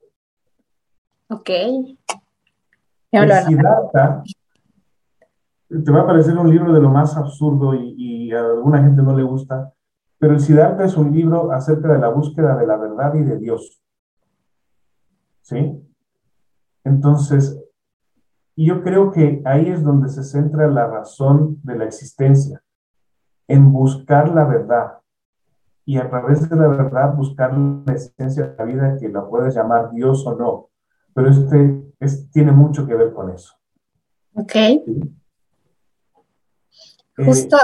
Ok. 1.29 1.49
El 3.11 3.31
Siddhartha 3.31 4.23
te 5.69 5.91
va 5.91 6.01
a 6.01 6.07
parecer 6.07 6.35
un 6.37 6.49
libro 6.49 6.73
de 6.73 6.81
lo 6.81 6.89
más 6.89 7.15
absurdo 7.15 7.75
y, 7.75 8.31
a 8.31 8.39
alguna 8.39 8.81
gente 8.81 9.01
no 9.01 9.15
le 9.15 9.23
gusta, 9.23 9.71
pero 10.17 10.33
el 10.33 10.39
Siddhartha 10.39 10.85
es 10.85 10.97
un 10.97 11.11
libro 11.11 11.51
acerca 11.51 11.93
de 11.93 11.99
la 11.99 12.09
búsqueda 12.09 12.55
de 12.55 12.65
la 12.65 12.77
verdad 12.77 13.13
y 13.13 13.23
de 13.23 13.37
Dios. 13.37 13.83
¿Sí? 15.41 15.79
Entonces, 16.83 17.61
yo 18.55 18.81
creo 18.81 19.11
que 19.11 19.41
ahí 19.45 19.67
es 19.67 19.83
donde 19.83 20.09
se 20.09 20.23
centra 20.23 20.67
la 20.67 20.87
razón 20.87 21.59
de 21.63 21.77
la 21.77 21.85
existencia 21.85 22.63
en 23.47 23.71
buscar 23.71 24.29
la 24.29 24.45
verdad 24.45 25.01
y 25.85 25.97
a 25.97 26.09
través 26.09 26.49
de 26.49 26.55
la 26.55 26.67
verdad 26.67 27.13
buscar 27.15 27.57
la 27.57 27.93
esencia 27.93 28.47
de 28.47 28.55
la 28.55 28.63
vida 28.63 28.97
que 28.99 29.09
la 29.09 29.27
puedes 29.27 29.55
llamar 29.55 29.91
Dios 29.91 30.25
o 30.25 30.35
no. 30.35 30.69
Pero 31.13 31.29
este 31.29 32.27
tiene 32.31 32.51
mucho 32.51 32.87
que 32.87 32.95
ver 32.95 33.13
con 33.13 33.29
eso. 33.31 33.53
Ok. 34.33 34.55
Eh, 34.55 34.85
Justo. 37.17 37.57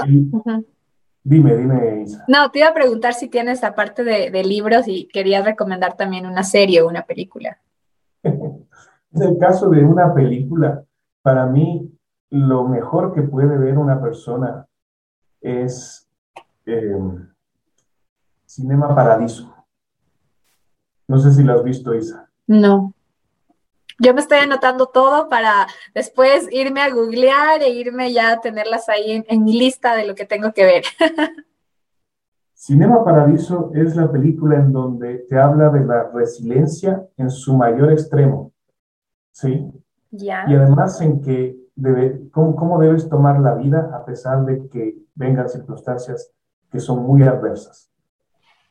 Dime, 1.24 1.56
dime, 1.56 2.02
Isa. 2.02 2.24
No, 2.28 2.50
te 2.50 2.60
iba 2.60 2.68
a 2.68 2.74
preguntar 2.74 3.14
si 3.14 3.28
tienes, 3.28 3.64
aparte 3.64 4.04
de, 4.04 4.30
de 4.30 4.44
libros, 4.44 4.86
y 4.88 5.08
querías 5.08 5.44
recomendar 5.44 5.96
también 5.96 6.26
una 6.26 6.42
serie 6.42 6.82
o 6.82 6.88
una 6.88 7.06
película. 7.06 7.58
en 8.22 8.66
el 9.12 9.38
caso 9.38 9.70
de 9.70 9.84
una 9.84 10.12
película, 10.14 10.84
para 11.22 11.46
mí, 11.46 11.90
lo 12.30 12.68
mejor 12.68 13.14
que 13.14 13.22
puede 13.22 13.56
ver 13.58 13.78
una 13.78 14.00
persona 14.00 14.67
es 15.40 16.08
em, 16.66 17.28
Cinema 18.46 18.94
Paradiso. 18.94 19.54
No 21.06 21.18
sé 21.18 21.32
si 21.32 21.42
lo 21.42 21.54
has 21.54 21.64
visto, 21.64 21.94
Isa. 21.94 22.28
No. 22.46 22.92
Yo 24.00 24.14
me 24.14 24.20
estoy 24.20 24.38
anotando 24.38 24.86
todo 24.86 25.28
para 25.28 25.66
después 25.94 26.48
irme 26.52 26.80
a 26.80 26.90
googlear 26.90 27.62
e 27.62 27.70
irme 27.70 28.12
ya 28.12 28.32
a 28.32 28.40
tenerlas 28.40 28.88
ahí 28.88 29.24
en, 29.26 29.44
mi 29.44 29.58
lista 29.58 29.96
de 29.96 30.06
lo 30.06 30.14
que 30.14 30.24
tengo 30.24 30.52
que 30.52 30.64
ver. 30.64 30.84
Cinema 32.54 33.04
Paradiso 33.04 33.72
es 33.74 33.96
la 33.96 34.10
película 34.10 34.56
en 34.56 34.72
donde 34.72 35.26
te 35.28 35.38
habla 35.38 35.70
de 35.70 35.84
la 35.84 36.10
resiliencia 36.12 37.06
en 37.16 37.30
su 37.30 37.56
mayor 37.56 37.92
extremo. 37.92 38.52
¿Sí? 39.32 39.66
Ya. 40.10 40.44
Y 40.48 40.54
además 40.54 41.00
en 41.00 41.20
que 41.20 41.56
debe, 41.78 42.28
cómo, 42.30 42.56
cómo 42.56 42.78
debes 42.78 43.08
tomar 43.08 43.40
la 43.40 43.54
vida 43.54 43.90
a 43.94 44.04
pesar 44.04 44.44
de 44.44 44.68
que 44.68 44.98
vengan 45.14 45.48
circunstancias 45.48 46.32
que 46.70 46.80
son 46.80 47.04
muy 47.04 47.22
adversas. 47.22 47.90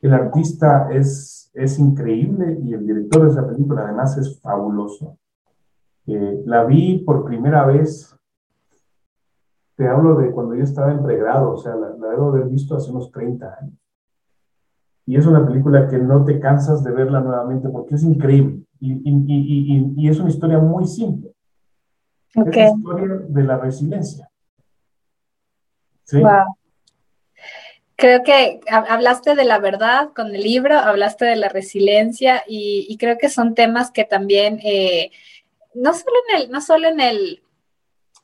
El 0.00 0.12
artista 0.12 0.90
es, 0.92 1.50
es 1.54 1.78
increíble 1.78 2.58
y 2.62 2.74
el 2.74 2.86
director 2.86 3.24
de 3.24 3.30
esa 3.30 3.46
película 3.46 3.82
además 3.82 4.16
es 4.18 4.40
fabuloso. 4.40 5.18
Eh, 6.06 6.42
la 6.44 6.64
vi 6.64 6.98
por 6.98 7.24
primera 7.24 7.66
vez, 7.66 8.14
te 9.74 9.88
hablo 9.88 10.16
de 10.16 10.30
cuando 10.30 10.54
yo 10.54 10.62
estaba 10.62 10.92
en 10.92 11.02
pregrado, 11.02 11.52
o 11.52 11.56
sea, 11.56 11.74
la, 11.76 11.90
debo 11.90 12.28
haber 12.28 12.44
visto 12.44 12.76
hace 12.76 12.90
unos 12.90 13.10
30 13.10 13.56
años. 13.60 13.78
Y 15.06 15.16
es 15.16 15.26
una 15.26 15.44
película 15.46 15.88
que 15.88 15.98
no 15.98 16.24
te 16.24 16.38
cansas 16.38 16.84
de 16.84 16.92
verla 16.92 17.20
nuevamente 17.20 17.70
porque 17.70 17.94
es 17.94 18.02
increíble 18.02 18.62
y, 18.78 18.92
y, 18.92 19.24
y, 19.26 19.94
y 19.96 20.08
es 20.08 20.20
una 20.20 20.28
historia 20.28 20.58
muy 20.58 20.86
simple. 20.86 21.27
Es 22.34 22.54
la 22.54 22.68
historia 22.68 23.16
de 23.28 23.42
la 23.42 23.56
resiliencia. 23.56 24.30
Creo 27.96 28.22
que 28.22 28.60
hablaste 28.68 29.34
de 29.34 29.44
la 29.44 29.58
verdad 29.58 30.10
con 30.14 30.34
el 30.34 30.42
libro, 30.42 30.78
hablaste 30.78 31.24
de 31.24 31.36
la 31.36 31.48
resiliencia 31.48 32.44
y, 32.46 32.96
creo 32.98 33.18
que 33.18 33.28
son 33.28 33.54
temas 33.54 33.90
que 33.90 34.04
también, 34.04 34.60
eh, 34.62 35.10
no 35.74 35.92
solo 35.94 36.16
en 36.28 36.42
el, 36.42 36.50
no 36.50 36.60
solo 36.60 36.88
en 36.88 37.00
el, 37.00 37.42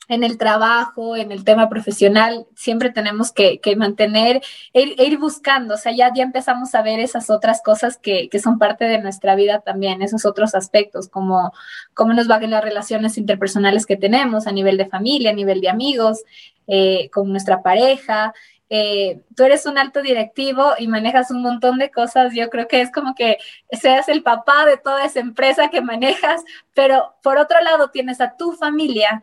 en 0.09 0.23
el 0.23 0.39
trabajo, 0.39 1.17
en 1.17 1.33
el 1.33 1.45
tema 1.45 1.69
profesional, 1.69 2.47
siempre 2.55 2.91
tenemos 2.91 3.33
que, 3.33 3.61
mantener 3.77 4.43
e 4.73 4.95
ir, 4.99 5.19
buscando, 5.19 5.75
o 5.75 5.79
sea, 5.79 5.93
ya, 5.93 6.13
ya 6.15 6.23
empezamos 6.23 6.75
a 6.75 6.83
ver 6.83 7.01
esas 7.01 7.31
otras 7.31 7.63
cosas 7.63 7.97
que, 7.97 8.29
son 8.43 8.59
parte 8.59 8.85
de 8.85 8.99
nuestra 8.99 9.35
vida 9.35 9.61
también, 9.61 10.03
esos 10.03 10.27
otros 10.27 10.55
aspectos, 10.55 11.09
como 11.09 11.53
cómo 11.95 12.13
nos 12.13 12.27
van 12.29 12.51
las 12.51 12.63
relaciones 12.63 13.17
interpersonales 13.17 13.87
que 13.87 13.97
tenemos 13.97 14.47
a 14.47 14.53
nivel 14.53 14.77
de 14.77 14.87
familia, 14.87 15.31
a 15.31 15.35
nivel 15.35 15.61
de 15.61 15.71
amigos, 15.71 16.23
eh, 16.67 17.09
con 17.11 17.31
nuestra 17.31 17.63
pareja. 17.63 18.35
Eh, 18.71 19.21
tú 19.37 19.45
eres 19.45 19.67
un 19.67 19.79
alto 19.79 20.03
directivo 20.03 20.73
y 20.79 20.89
manejas 20.89 21.31
un 21.31 21.43
montón 21.43 21.79
de 21.79 21.91
cosas, 21.91 22.35
yo 22.35 22.51
creo 22.51 22.67
que 22.67 22.81
es 22.81 22.91
como 22.91 23.15
que 23.15 23.39
seas 23.71 24.09
el 24.09 24.23
papá 24.23 24.67
de 24.67 24.77
toda 24.77 25.05
esa 25.05 25.21
empresa 25.21 25.69
que 25.69 25.81
manejas, 25.81 26.43
pero 26.75 27.15
por 27.23 27.39
otro 27.39 27.61
lado 27.61 27.91
tienes 27.91 28.21
a 28.21 28.37
tu 28.37 28.53
familia 28.53 29.23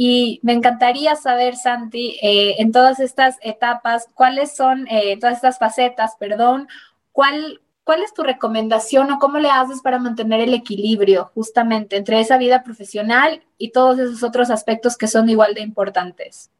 y 0.00 0.38
me 0.44 0.52
encantaría 0.52 1.16
saber, 1.16 1.56
Santi, 1.56 2.20
eh, 2.22 2.54
en 2.60 2.70
todas 2.70 3.00
estas 3.00 3.36
etapas, 3.42 4.06
cuáles 4.14 4.54
son, 4.54 4.86
eh, 4.86 5.18
todas 5.18 5.34
estas 5.34 5.58
facetas, 5.58 6.14
perdón, 6.20 6.68
cuál, 7.10 7.60
cuál 7.82 8.02
es 8.02 8.14
tu 8.14 8.22
recomendación 8.22 9.10
o 9.10 9.18
cómo 9.18 9.40
le 9.40 9.50
haces 9.50 9.82
para 9.82 9.98
mantener 9.98 10.40
el 10.40 10.54
equilibrio 10.54 11.32
justamente 11.34 11.96
entre 11.96 12.20
esa 12.20 12.38
vida 12.38 12.62
profesional 12.62 13.42
y 13.58 13.72
todos 13.72 13.98
esos 13.98 14.22
otros 14.22 14.50
aspectos 14.50 14.96
que 14.96 15.08
son 15.08 15.28
igual 15.28 15.54
de 15.54 15.62
importantes 15.62 16.52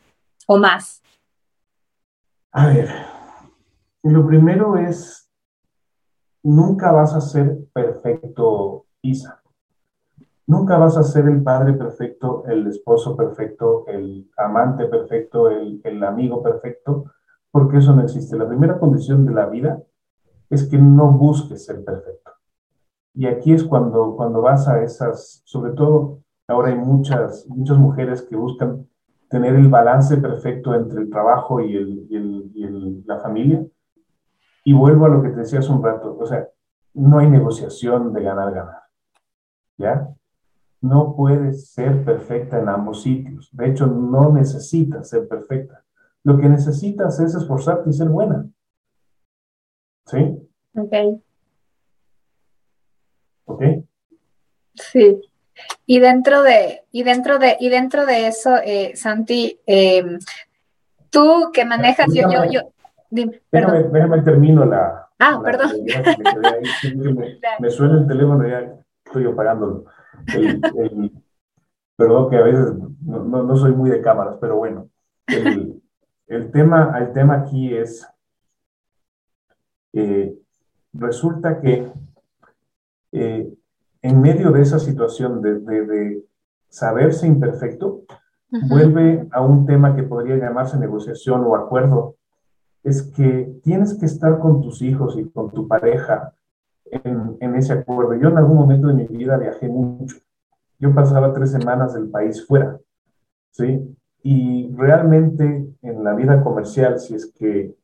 o 0.48 0.58
más. 0.58 1.00
A 2.50 2.66
ver, 2.66 2.88
lo 4.02 4.26
primero 4.26 4.76
es, 4.76 5.30
nunca 6.42 6.90
vas 6.90 7.14
a 7.14 7.20
ser 7.20 7.56
perfecto, 7.72 8.86
Isa. 9.00 9.37
Nunca 10.48 10.78
vas 10.78 10.96
a 10.96 11.02
ser 11.02 11.26
el 11.26 11.42
padre 11.42 11.74
perfecto, 11.74 12.42
el 12.46 12.66
esposo 12.66 13.14
perfecto, 13.14 13.84
el 13.86 14.30
amante 14.38 14.86
perfecto, 14.86 15.50
el, 15.50 16.02
amigo 16.02 16.42
perfecto, 16.42 17.04
porque 17.50 17.76
eso 17.76 17.94
no 17.94 18.00
existe. 18.00 18.34
La 18.34 18.48
primera 18.48 18.78
condición 18.78 19.26
de 19.26 19.34
la 19.34 19.44
vida 19.44 19.82
es 20.48 20.66
que 20.66 20.78
no 20.78 21.12
busques 21.12 21.66
ser 21.66 21.84
perfecto. 21.84 22.32
Y 23.12 23.26
aquí 23.26 23.52
es 23.52 23.62
cuando, 23.62 24.16
cuando 24.16 24.40
vas 24.40 24.66
a 24.68 24.82
esas, 24.82 25.42
sobre 25.44 25.72
todo 25.72 26.20
ahora 26.46 26.70
hay 26.70 26.76
muchas, 26.76 27.46
muchas 27.46 27.76
mujeres 27.76 28.22
que 28.22 28.34
buscan 28.34 28.88
tener 29.28 29.54
el 29.54 29.68
balance 29.68 30.16
perfecto 30.16 30.74
entre 30.74 31.02
el 31.02 31.10
trabajo 31.10 31.60
y, 31.60 31.76
y, 32.08 32.16
el, 32.64 33.04
la 33.04 33.18
familia. 33.18 33.66
Y 34.64 34.72
vuelvo 34.72 35.04
a 35.04 35.10
lo 35.10 35.20
que 35.20 35.28
te 35.28 35.40
decía 35.40 35.58
hace 35.58 35.72
un 35.72 35.84
rato, 35.84 36.16
o 36.18 36.24
sea, 36.24 36.48
no 36.94 37.18
hay 37.18 37.28
negociación 37.28 38.14
de 38.14 38.22
ganar-ganar. 38.22 38.84
¿Ya? 39.76 40.08
No 40.80 41.14
puedes 41.16 41.70
ser 41.70 42.04
perfecta 42.04 42.58
en 42.58 42.68
ambos 42.68 43.02
sitios. 43.02 43.50
De 43.52 43.68
hecho, 43.68 43.86
no 43.86 44.32
necesitas 44.32 45.08
ser 45.08 45.28
perfecta. 45.28 45.84
Lo 46.24 46.38
que 46.38 46.48
necesitas 46.48 47.18
es 47.20 47.34
esforzarte 47.34 47.90
y 47.90 47.92
ser 47.92 48.08
buena. 48.08 48.46
¿Sí? 50.06 50.38
Ok. 50.76 51.22
¿Ok? 53.46 53.62
Sí. 54.74 55.20
Y 55.86 55.98
dentro 56.00 56.42
de, 56.42 56.84
y 56.92 57.02
dentro 57.02 57.38
de, 57.38 57.56
y 57.58 57.68
dentro 57.68 58.06
de 58.06 58.28
eso, 58.28 58.56
eh, 58.64 58.92
Santi, 58.94 59.58
eh, 59.66 60.04
tú 61.10 61.50
que 61.52 61.64
manejas, 61.64 62.06
yo, 62.14 62.30
yo, 62.30 62.44
yo, 62.44 62.60
déjame, 63.50 63.84
déjame, 63.84 64.22
termino 64.22 64.64
la. 64.64 65.08
Ah, 65.18 65.40
perdón. 65.42 65.72
me, 67.58 67.70
suena 67.70 67.98
el 67.98 68.06
teléfono, 68.06 68.46
ya 68.46 68.72
estoy 69.04 69.26
apagándolo. 69.26 69.84
Perdón 71.96 72.30
que 72.30 72.36
a 72.36 72.42
veces 72.42 72.72
no, 73.04 73.42
no, 73.42 73.56
soy 73.56 73.72
muy 73.72 73.90
de 73.90 74.00
cámaras, 74.00 74.36
pero 74.40 74.56
bueno. 74.56 74.88
El, 75.26 75.82
el 76.28 76.50
tema, 76.50 76.96
el 76.98 77.12
tema 77.12 77.34
aquí 77.36 77.74
es, 77.74 78.06
eh, 79.92 80.38
resulta 80.92 81.60
que 81.60 81.90
eh, 83.12 83.52
en 84.02 84.20
medio 84.20 84.52
de 84.52 84.62
esa 84.62 84.78
situación 84.78 85.42
de, 85.42 86.22
saberse 86.68 87.26
imperfecto, 87.26 88.02
vuelve 88.68 89.26
a 89.32 89.40
un 89.40 89.64
tema 89.64 89.96
que 89.96 90.02
podría 90.02 90.36
llamarse 90.36 90.78
negociación 90.78 91.42
o 91.44 91.56
acuerdo, 91.56 92.16
es 92.84 93.02
que 93.02 93.58
tienes 93.62 93.94
que 93.94 94.04
estar 94.04 94.38
con 94.38 94.60
tus 94.60 94.82
hijos 94.82 95.18
y 95.18 95.28
con 95.30 95.50
tu 95.50 95.66
pareja 95.66 96.34
en, 96.90 97.54
ese 97.54 97.72
acuerdo. 97.72 98.14
Yo 98.14 98.28
en 98.28 98.38
algún 98.38 98.56
momento 98.56 98.88
de 98.88 98.94
mi 98.94 99.06
vida 99.06 99.36
viajé 99.36 99.68
mucho. 99.68 100.16
Yo 100.78 100.94
pasaba 100.94 101.32
tres 101.32 101.50
semanas 101.50 101.94
del 101.94 102.08
país 102.08 102.46
fuera, 102.46 102.78
¿sí? 103.50 103.96
Y 104.22 104.74
realmente 104.76 105.68
en 105.82 106.04
la 106.04 106.14
vida 106.14 106.42
comercial, 106.42 106.98
si 106.98 107.14
es 107.14 107.32
que 107.32 107.74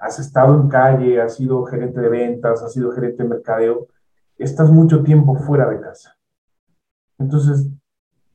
has 0.00 0.18
estado 0.18 0.54
en 0.54 0.68
calle, 0.68 1.20
has 1.20 1.36
sido 1.36 1.64
gerente 1.64 2.00
de 2.00 2.08
ventas, 2.08 2.62
has 2.62 2.72
sido 2.72 2.92
gerente 2.92 3.22
de 3.22 3.28
mercadeo, 3.28 3.88
estás 4.38 4.70
mucho 4.70 5.02
tiempo 5.02 5.34
fuera 5.34 5.68
de 5.68 5.80
casa. 5.80 6.16
Entonces, 7.18 7.68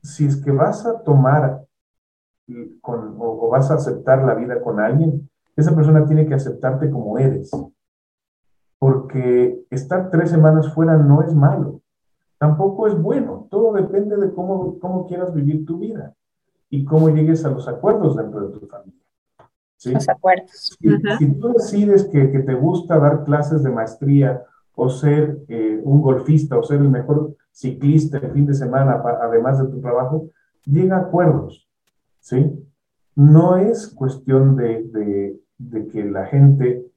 si 0.02 0.26
es 0.26 0.36
que 0.36 0.50
vas 0.50 0.86
a 0.86 1.02
tomar 1.02 1.64
con, 2.80 3.16
o, 3.18 3.48
vas 3.48 3.70
a 3.70 3.74
aceptar 3.74 4.24
la 4.24 4.34
vida 4.34 4.60
con 4.60 4.80
alguien, 4.80 5.28
esa 5.56 5.74
persona 5.74 6.04
tiene 6.06 6.26
que 6.26 6.34
aceptarte 6.34 6.90
como 6.90 7.18
eres. 7.18 7.50
Porque 8.80 9.64
estar 9.70 10.10
tres 10.10 10.30
semanas 10.30 10.74
fuera 10.74 10.96
no 10.96 11.22
es 11.22 11.32
malo, 11.32 11.80
tampoco 12.38 12.88
es 12.88 13.00
bueno. 13.00 13.46
Todo 13.48 13.74
depende 13.74 14.16
de 14.16 14.32
cómo, 14.32 14.80
cómo 14.80 15.06
quieras 15.06 15.32
vivir 15.32 15.64
tu 15.64 15.78
vida 15.78 16.14
y 16.68 16.84
cómo 16.84 17.10
llegues 17.10 17.44
a 17.44 17.50
los 17.50 17.68
acuerdos 17.68 18.16
dentro 18.16 18.48
de 18.48 18.58
tu 18.58 18.66
familia. 18.66 19.00
Los 19.84 20.08
acuerdos. 20.08 20.76
Si, 21.18 21.32
tú 21.34 21.52
decides 21.52 22.04
que, 22.04 22.32
que, 22.32 22.40
te 22.40 22.54
gusta 22.54 22.98
dar 22.98 23.24
clases 23.24 23.62
de 23.62 23.70
maestría 23.70 24.42
o 24.74 24.88
ser 24.88 25.38
eh, 25.48 25.80
un 25.84 26.02
golfista 26.02 26.58
o 26.58 26.62
ser 26.62 26.80
el 26.80 26.90
mejor 26.90 27.36
ciclista 27.52 28.18
el 28.18 28.32
fin 28.32 28.46
de 28.46 28.54
semana, 28.54 29.02
además 29.22 29.58
de 29.58 29.68
tu 29.68 29.80
trabajo, 29.80 30.30
llega 30.64 30.96
a 30.96 31.00
acuerdos, 31.00 31.68
¿sí? 32.18 32.50
No 33.14 33.56
es 33.56 33.88
cuestión 33.88 34.56
de, 34.56 35.38
de, 35.58 35.86
que 35.88 36.04
la 36.04 36.26
gente 36.26 36.89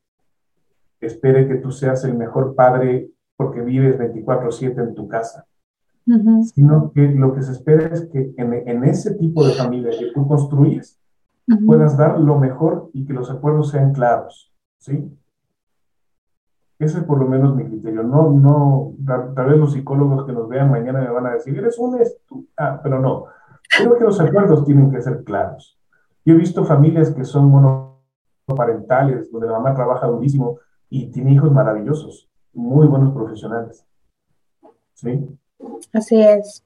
espere 1.08 1.48
que 1.48 1.56
tú 1.56 1.72
seas 1.72 2.04
el 2.04 2.16
mejor 2.16 2.56
padre 2.56 3.10
porque 3.36 3.62
vives 3.62 3.98
24/7 3.98 4.82
en 4.82 4.96
tu 4.96 5.08
casa, 5.08 5.46
sino 6.54 6.92
que 6.92 7.08
lo 7.08 7.34
que 7.34 7.42
se 7.42 7.52
espera 7.54 7.88
es 7.88 8.08
que 8.12 8.34
en, 8.38 8.54
en, 8.54 8.84
ese 8.84 9.16
tipo 9.16 9.46
de 9.46 9.54
familia 9.54 9.92
que 9.98 10.12
tú 10.14 10.28
construyes, 10.28 11.00
puedas 11.66 11.98
dar 11.98 12.20
lo 12.20 12.40
mejor 12.40 12.90
y 12.94 13.06
que 13.06 13.14
los 13.14 13.30
acuerdos 13.30 13.70
sean 13.70 13.94
claros, 13.94 14.54
¿sí? 14.78 15.12
Ese 16.80 17.00
es 17.00 17.04
por 17.06 17.20
lo 17.20 17.28
menos 17.28 17.56
mi 17.56 17.66
criterio. 17.66 18.04
No, 18.04 18.32
no, 18.32 18.94
tal 19.06 19.46
vez 19.48 19.58
los 19.58 19.74
psicólogos 19.74 20.26
que 20.26 20.34
nos 20.34 20.50
vean 20.50 20.72
mañana 20.72 21.02
me 21.02 21.10
van 21.10 21.28
a 21.28 21.34
decir, 21.34 21.58
eres 21.58 21.78
un 21.80 22.00
estu 22.00 22.48
ah, 22.58 22.80
pero 22.84 23.00
no. 23.00 23.26
Creo 23.78 23.98
que 23.98 24.04
los 24.04 24.20
acuerdos 24.20 24.66
tienen 24.66 24.92
que 24.92 25.02
ser 25.02 25.24
claros. 25.24 25.80
Yo 26.26 26.36
he 26.36 26.38
visto 26.38 26.66
familias 26.66 27.12
que 27.12 27.24
son 27.24 27.50
monoparentales, 27.50 29.32
donde 29.32 29.48
la 29.48 29.54
mamá 29.54 29.74
trabaja 29.74 30.08
durísimo 30.08 30.60
y 30.94 31.08
tiene 31.08 31.34
hijos 31.34 31.52
maravillosos, 31.52 32.30
muy 32.54 32.86
buenos 32.86 33.16
profesionales. 33.16 33.84
¿Sí? 34.94 35.28
Así 35.92 36.22
es. 36.22 36.64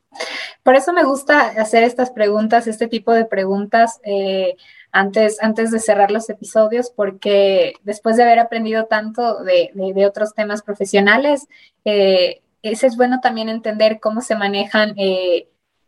Por 0.63 0.75
eso 0.75 0.91
me 0.91 1.05
gusta 1.05 1.47
hacer 1.61 1.83
estas 1.83 2.11
preguntas, 2.11 2.67
este 2.67 2.87
tipo 2.87 3.13
de 3.13 3.23
preguntas, 3.23 4.01
eh, 4.03 4.57
antes, 4.91 5.41
antes 5.41 5.71
de 5.71 5.79
cerrar 5.79 6.11
los 6.11 6.29
episodios, 6.29 6.91
porque 6.93 7.75
después 7.83 8.17
de 8.17 8.23
haber 8.23 8.39
aprendido 8.39 8.87
tanto 8.87 9.45
de, 9.45 9.71
otros 10.05 10.33
temas 10.33 10.61
profesionales, 10.61 11.47
eh, 11.85 12.41
es 12.63 12.97
bueno 12.97 13.21
también 13.21 13.47
entender 13.47 14.01
cómo 14.01 14.19
se 14.19 14.35
manejan 14.35 14.93
eh, 14.97 15.47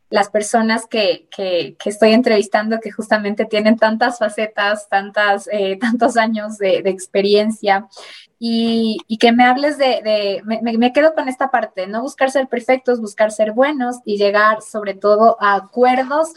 las 0.10 0.30
personas 0.30 0.88
que, 0.88 1.28
estoy 1.86 2.12
entrevistando, 2.14 2.80
que 2.80 2.91
justamente 2.91 3.45
tienen 3.45 3.78
tantas 3.78 4.18
facetas, 4.20 4.89
tantas, 4.89 5.47
eh, 5.51 5.78
tantos 5.82 6.18
años 6.18 6.57
de, 6.57 6.78
experiencia, 6.86 7.88
y, 8.41 8.97
que 9.20 9.32
me 9.34 9.43
hables 9.43 9.78
de, 9.78 10.41
me, 10.45 10.62
me, 10.62 10.93
quedo 10.93 11.14
con 11.14 11.28
esta 11.28 11.51
parte, 11.51 11.88
no 11.88 12.01
buscar 12.01 12.32
ser 12.32 12.47
perfectos, 12.47 13.01
buscar 13.01 13.32
ser 13.32 13.51
buenos 13.51 13.97
y 14.05 14.18
llegar 14.18 14.62
sobre 14.62 14.93
todo 14.93 15.38
a 15.41 15.55
acuerdos 15.55 16.30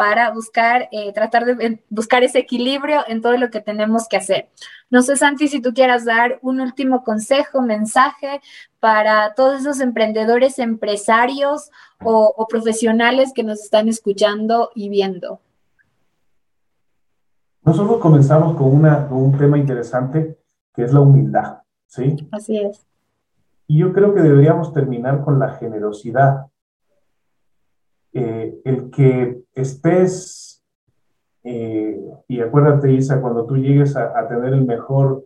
para 0.00 0.30
buscar, 0.30 0.88
eh, 0.92 1.12
tratar 1.12 1.44
de 1.44 1.84
buscar 1.90 2.22
ese 2.22 2.38
equilibrio 2.38 3.00
en 3.06 3.20
todo 3.20 3.36
lo 3.36 3.50
que 3.50 3.60
tenemos 3.60 4.08
que 4.08 4.16
hacer. 4.16 4.48
No 4.88 5.02
sé, 5.02 5.14
Santi, 5.14 5.46
si 5.46 5.60
tú 5.60 5.74
quieras 5.74 6.06
dar 6.06 6.38
un 6.40 6.58
último 6.58 7.04
consejo, 7.04 7.60
mensaje 7.60 8.40
para 8.80 9.34
todos 9.34 9.60
esos 9.60 9.78
emprendedores, 9.80 10.58
empresarios 10.58 11.70
o, 12.02 12.46
profesionales 12.48 13.32
que 13.34 13.42
nos 13.42 13.60
están 13.60 13.88
escuchando 13.88 14.70
y 14.74 14.88
viendo. 14.88 15.42
Nosotros 17.62 17.98
comenzamos 17.98 18.56
con, 18.56 18.74
una, 18.74 19.06
con 19.06 19.18
un 19.18 19.36
tema 19.36 19.58
interesante 19.58 20.38
que 20.74 20.84
es 20.84 20.94
la 20.94 21.00
humildad, 21.00 21.58
¿sí? 21.86 22.26
Así 22.32 22.56
es. 22.56 22.86
Y 23.66 23.80
yo 23.80 23.92
creo 23.92 24.14
que 24.14 24.22
deberíamos 24.22 24.72
terminar 24.72 25.22
con 25.22 25.38
la 25.38 25.50
generosidad. 25.56 26.46
Eh, 28.12 28.60
el 28.64 28.90
que 28.90 29.42
estés, 29.54 30.64
eh, 31.44 32.00
y 32.26 32.40
acuérdate 32.40 32.92
Isa, 32.92 33.20
cuando 33.20 33.46
tú 33.46 33.56
llegues 33.56 33.96
a, 33.96 34.28
tener 34.28 34.52
el 34.52 34.64
mejor 34.64 35.24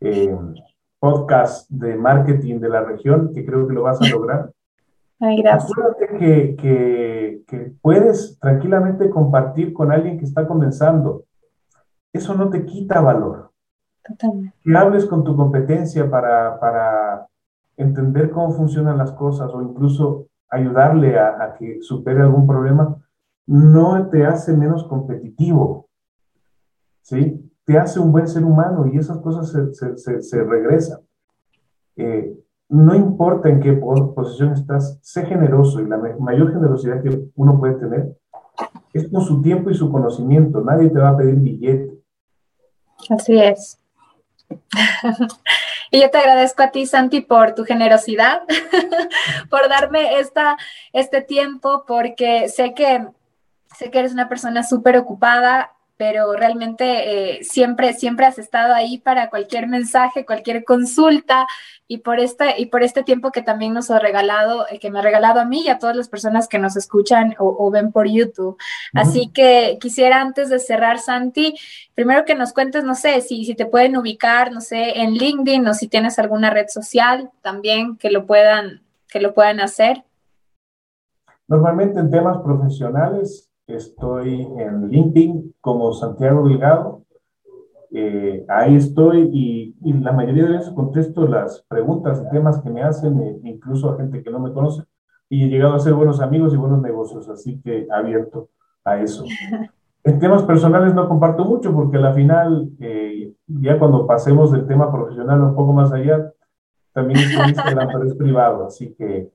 eh, 0.00 0.34
podcast 0.98 1.68
de 1.70 1.96
marketing 1.96 2.58
de 2.58 2.68
la 2.68 2.82
región, 2.82 3.32
que 3.34 3.44
creo 3.44 3.68
que 3.68 3.74
lo 3.74 3.82
vas 3.82 4.00
a 4.00 4.08
lograr. 4.08 4.50
Ay, 5.20 5.40
gracias. 5.42 5.70
Acuérdate 5.70 6.18
que, 6.18 6.56
que, 6.56 7.42
que, 7.46 7.72
puedes 7.80 8.38
tranquilamente 8.40 9.08
compartir 9.08 9.72
con 9.72 9.92
alguien 9.92 10.18
que 10.18 10.24
está 10.24 10.48
comenzando. 10.48 11.24
Eso 12.12 12.34
no 12.34 12.50
te 12.50 12.64
quita 12.64 13.00
valor. 13.00 13.52
Totalmente. 14.04 14.56
Que 14.64 14.76
hables 14.76 15.06
con 15.06 15.22
tu 15.22 15.36
competencia 15.36 16.10
para, 16.10 16.58
para 16.58 17.28
entender 17.76 18.30
cómo 18.30 18.50
funcionan 18.50 18.98
las 18.98 19.12
cosas 19.12 19.52
o 19.54 19.62
incluso 19.62 20.26
ayudarle 20.52 21.18
a, 21.18 21.56
que 21.58 21.80
supere 21.80 22.20
algún 22.20 22.46
problema, 22.46 22.96
no 23.46 24.08
te 24.10 24.24
hace 24.24 24.56
menos 24.56 24.84
competitivo, 24.84 25.88
¿sí? 27.00 27.50
Te 27.64 27.78
hace 27.78 27.98
un 27.98 28.12
buen 28.12 28.28
ser 28.28 28.44
humano 28.44 28.86
y 28.86 28.98
esas 28.98 29.18
cosas 29.18 29.50
se, 29.50 30.44
regresan. 30.44 31.00
Eh, 31.96 32.36
no 32.68 32.94
importa 32.94 33.48
en 33.48 33.60
qué 33.60 33.72
posición 33.72 34.52
estás, 34.52 34.98
sé 35.02 35.24
generoso 35.24 35.80
y 35.80 35.86
la 35.86 35.98
mayor 36.18 36.52
generosidad 36.52 37.02
que 37.02 37.28
uno 37.34 37.58
puede 37.58 37.74
tener 37.74 38.16
es 38.92 39.08
con 39.08 39.22
su 39.22 39.40
tiempo 39.40 39.70
y 39.70 39.74
su 39.74 39.90
conocimiento. 39.90 40.60
Nadie 40.62 40.90
te 40.90 40.98
va 40.98 41.10
a 41.10 41.16
pedir 41.16 41.36
billete. 41.36 41.98
Así 43.08 43.40
es. 43.40 43.81
Y 45.90 46.00
yo 46.00 46.10
te 46.10 46.16
agradezco 46.16 46.62
a 46.62 46.70
ti, 46.70 46.86
Santi, 46.86 47.20
por 47.20 47.54
tu 47.54 47.64
generosidad, 47.64 48.42
por 49.50 49.68
darme 49.68 50.18
esta, 50.20 50.56
este 50.94 51.20
tiempo, 51.20 51.84
porque 51.86 52.48
sé 52.48 52.72
que, 52.72 53.06
sé 53.76 53.90
que 53.90 53.98
eres 53.98 54.12
una 54.12 54.26
persona 54.26 54.62
súper 54.62 54.96
ocupada, 54.96 55.72
pero 55.96 56.32
realmente 56.32 57.38
eh, 57.38 57.44
siempre, 57.44 57.92
siempre 57.92 58.26
has 58.26 58.38
estado 58.38 58.74
ahí 58.74 58.98
para 58.98 59.30
cualquier 59.30 59.68
mensaje, 59.68 60.26
cualquier 60.26 60.64
consulta 60.64 61.46
y 61.86 61.98
por 61.98 62.18
este, 62.18 62.58
y 62.58 62.66
por 62.66 62.82
este 62.82 63.02
tiempo 63.02 63.30
que 63.30 63.42
también 63.42 63.74
nos 63.74 63.90
ha 63.90 63.98
regalado, 63.98 64.66
eh, 64.70 64.78
que 64.78 64.90
me 64.90 64.98
ha 64.98 65.02
regalado 65.02 65.40
a 65.40 65.44
mí 65.44 65.62
y 65.62 65.68
a 65.68 65.78
todas 65.78 65.94
las 65.94 66.08
personas 66.08 66.48
que 66.48 66.58
nos 66.58 66.76
escuchan 66.76 67.34
o, 67.38 67.70
ven 67.70 67.92
por 67.92 68.08
YouTube. 68.08 68.56
Así 68.94 69.28
que 69.28 69.78
quisiera 69.80 70.20
antes 70.20 70.48
de 70.48 70.58
cerrar, 70.58 70.98
Santi, 70.98 71.54
primero 71.94 72.24
que 72.24 72.34
nos 72.34 72.52
cuentes, 72.52 72.84
no 72.84 72.94
sé, 72.94 73.20
si, 73.20 73.44
si 73.44 73.54
te 73.54 73.66
pueden 73.66 73.96
ubicar, 73.96 74.52
no 74.52 74.60
sé, 74.60 75.00
en 75.02 75.12
LinkedIn 75.12 75.66
o 75.68 75.74
si 75.74 75.88
tienes 75.88 76.18
alguna 76.18 76.50
red 76.50 76.68
social 76.68 77.30
también 77.42 77.96
que 77.96 78.10
lo 78.10 78.26
puedan, 78.26 78.82
que 79.08 79.20
lo 79.20 79.34
puedan 79.34 79.60
hacer. 79.60 80.04
Normalmente 81.46 82.00
en 82.00 82.10
temas 82.10 82.38
profesionales 82.42 83.51
Estoy 83.72 84.48
en 84.58 84.88
LinkedIn 84.88 85.54
como 85.60 85.92
Santiago 85.92 86.46
Delgado 86.48 87.02
eh, 87.94 88.46
ahí 88.48 88.76
estoy 88.76 89.28
y, 89.34 89.76
y, 89.82 89.92
la 89.92 90.12
mayoría 90.12 90.44
de 90.44 90.52
veces 90.52 90.70
contesto 90.70 91.26
las 91.26 91.62
preguntas 91.68 92.22
y 92.24 92.30
temas 92.30 92.58
que 92.62 92.70
me 92.70 92.82
hacen, 92.82 93.20
eh, 93.20 93.38
incluso 93.44 93.90
a 93.90 93.98
gente 93.98 94.22
que 94.22 94.30
no 94.30 94.38
me 94.38 94.50
conoce, 94.52 94.84
y 95.28 95.44
he 95.44 95.48
llegado 95.48 95.74
a 95.74 95.78
ser 95.78 95.92
buenos 95.92 96.22
amigos 96.22 96.54
y 96.54 96.56
buenos 96.56 96.80
negocios, 96.80 97.28
así 97.28 97.60
que 97.60 97.86
abierto 97.90 98.48
a 98.84 98.98
eso. 98.98 99.24
En 100.04 100.18
temas 100.18 100.42
personales 100.42 100.96
no 100.96 101.08
comparto 101.08 101.44
mucho 101.44 101.72
porque 101.72 101.96
al 101.96 102.12
final, 102.12 102.70
eh, 102.80 103.32
ya 103.46 103.78
cuando 103.78 104.04
pasemos 104.04 104.50
del 104.50 104.66
tema 104.66 104.90
profesional 104.90 105.40
un 105.40 105.54
poco 105.54 105.72
más 105.72 105.92
allá, 105.92 106.28
también 106.92 107.20
es 107.20 107.32
Instagram, 107.32 107.86
pero 107.86 108.04
es 108.06 108.14
privado, 108.16 108.66
así 108.66 108.92
que 108.98 109.30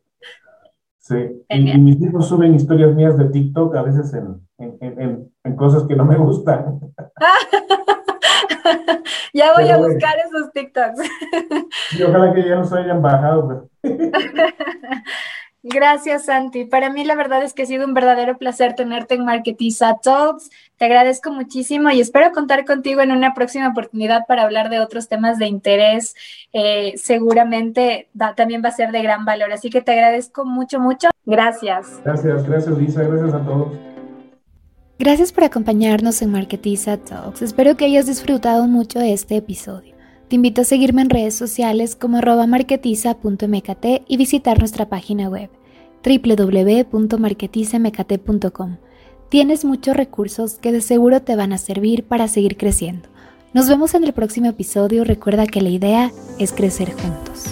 sí. 1.08 1.44
Y, 1.50 1.78
mis 1.80 2.02
hijos 2.02 2.28
suben 2.28 2.56
historias 2.56 2.96
mías 2.96 3.18
de 3.18 3.30
TikTok 3.30 3.76
a 3.76 3.84
veces 3.84 4.14
en, 4.14 4.42
en, 4.58 4.78
en, 4.82 5.32
en 5.44 5.56
cosas 5.56 5.84
que 5.84 5.96
no 5.96 6.06
me 6.06 6.18
gustan. 6.18 6.80
ya 9.34 9.54
voy 9.54 9.70
a 9.70 9.78
buscar 9.78 10.16
esos 10.26 10.52
TikToks. 10.52 11.00
y 11.98 12.04
ojalá 12.04 12.34
que 12.34 12.48
ya 12.48 12.56
no 12.56 12.66
se 12.66 12.78
hayan 12.78 13.02
bajado. 13.02 13.70
Gracias, 15.70 16.26
Santi. 16.26 16.64
Para 16.64 16.90
mí 16.90 17.04
la 17.04 17.16
verdad 17.16 17.44
es 17.44 17.54
que 17.54 17.64
ha 17.64 17.66
sido 17.66 17.86
un 17.86 17.94
verdadero 17.94 18.38
placer 18.38 18.74
tenerte 18.74 19.16
en 19.16 19.26
Marketiza 19.26 19.98
Talks. 20.02 20.50
Te 20.78 20.86
agradezco 20.86 21.32
muchísimo 21.32 21.90
y 21.90 22.00
espero 22.00 22.32
contar 22.32 22.64
contigo 22.64 23.02
en 23.02 23.12
una 23.12 23.34
próxima 23.34 23.68
oportunidad 23.68 24.26
para 24.28 24.44
hablar 24.44 24.70
de 24.70 24.80
otros 24.80 25.10
temas 25.10 25.40
de 25.40 25.48
interés. 25.48 26.16
Eh, 26.54 26.94
seguramente 26.96 28.08
también 28.36 28.62
va 28.64 28.70
a 28.70 28.72
ser 28.72 28.92
de 28.92 29.02
gran 29.02 29.26
valor. 29.26 29.52
Así 29.52 29.70
que 29.70 29.82
te 29.82 29.92
agradezco 29.92 30.46
mucho, 30.46 30.80
mucho. 30.80 31.10
Gracias. 31.26 32.00
Gracias, 32.06 32.48
gracias 32.48 32.78
Lisa. 32.78 33.04
Gracias 33.04 33.34
a 33.34 33.44
todos. 33.44 33.74
Gracias 35.00 35.34
por 35.34 35.44
acompañarnos 35.44 36.22
en 36.22 36.32
Marketiza 36.32 36.98
Talks. 36.98 37.42
Espero 37.42 37.76
que 37.76 37.86
hayas 37.86 38.06
disfrutado 38.06 38.68
mucho 38.68 39.00
de 39.00 39.14
este 39.14 39.36
episodio. 39.36 39.97
Te 40.28 40.36
invito 40.36 40.62
a 40.62 40.66
seguirme 40.66 41.04
en 41.04 41.10
redes 41.10 41.36
sociales 41.36 41.96
como 41.96 42.20
marketiza.mkt 42.20 43.86
y 44.08 44.18
visitar 44.18 44.60
nuestra 44.60 44.90
página 44.90 45.30
web 45.30 45.50
www.marketizamkt.com. 46.04 48.76
Tienes 49.30 49.64
muchos 49.64 49.96
recursos 49.96 50.56
que 50.56 50.74
de 50.74 50.82
seguro 50.82 51.22
te 51.22 51.38
van 51.38 51.54
a 51.54 51.58
servir 51.58 52.04
para 52.04 52.28
seguir 52.28 52.58
creciendo. 52.58 53.08
Nos 53.54 53.70
vemos 53.70 53.94
en 53.94 54.04
el 54.04 54.12
próximo 54.12 54.48
episodio. 54.48 55.06
Recuerda 55.06 55.48
que 55.48 55.62
la 55.62 55.70
idea 55.70 56.12
es 56.40 56.52
crecer 56.52 56.92
juntos. 56.92 57.46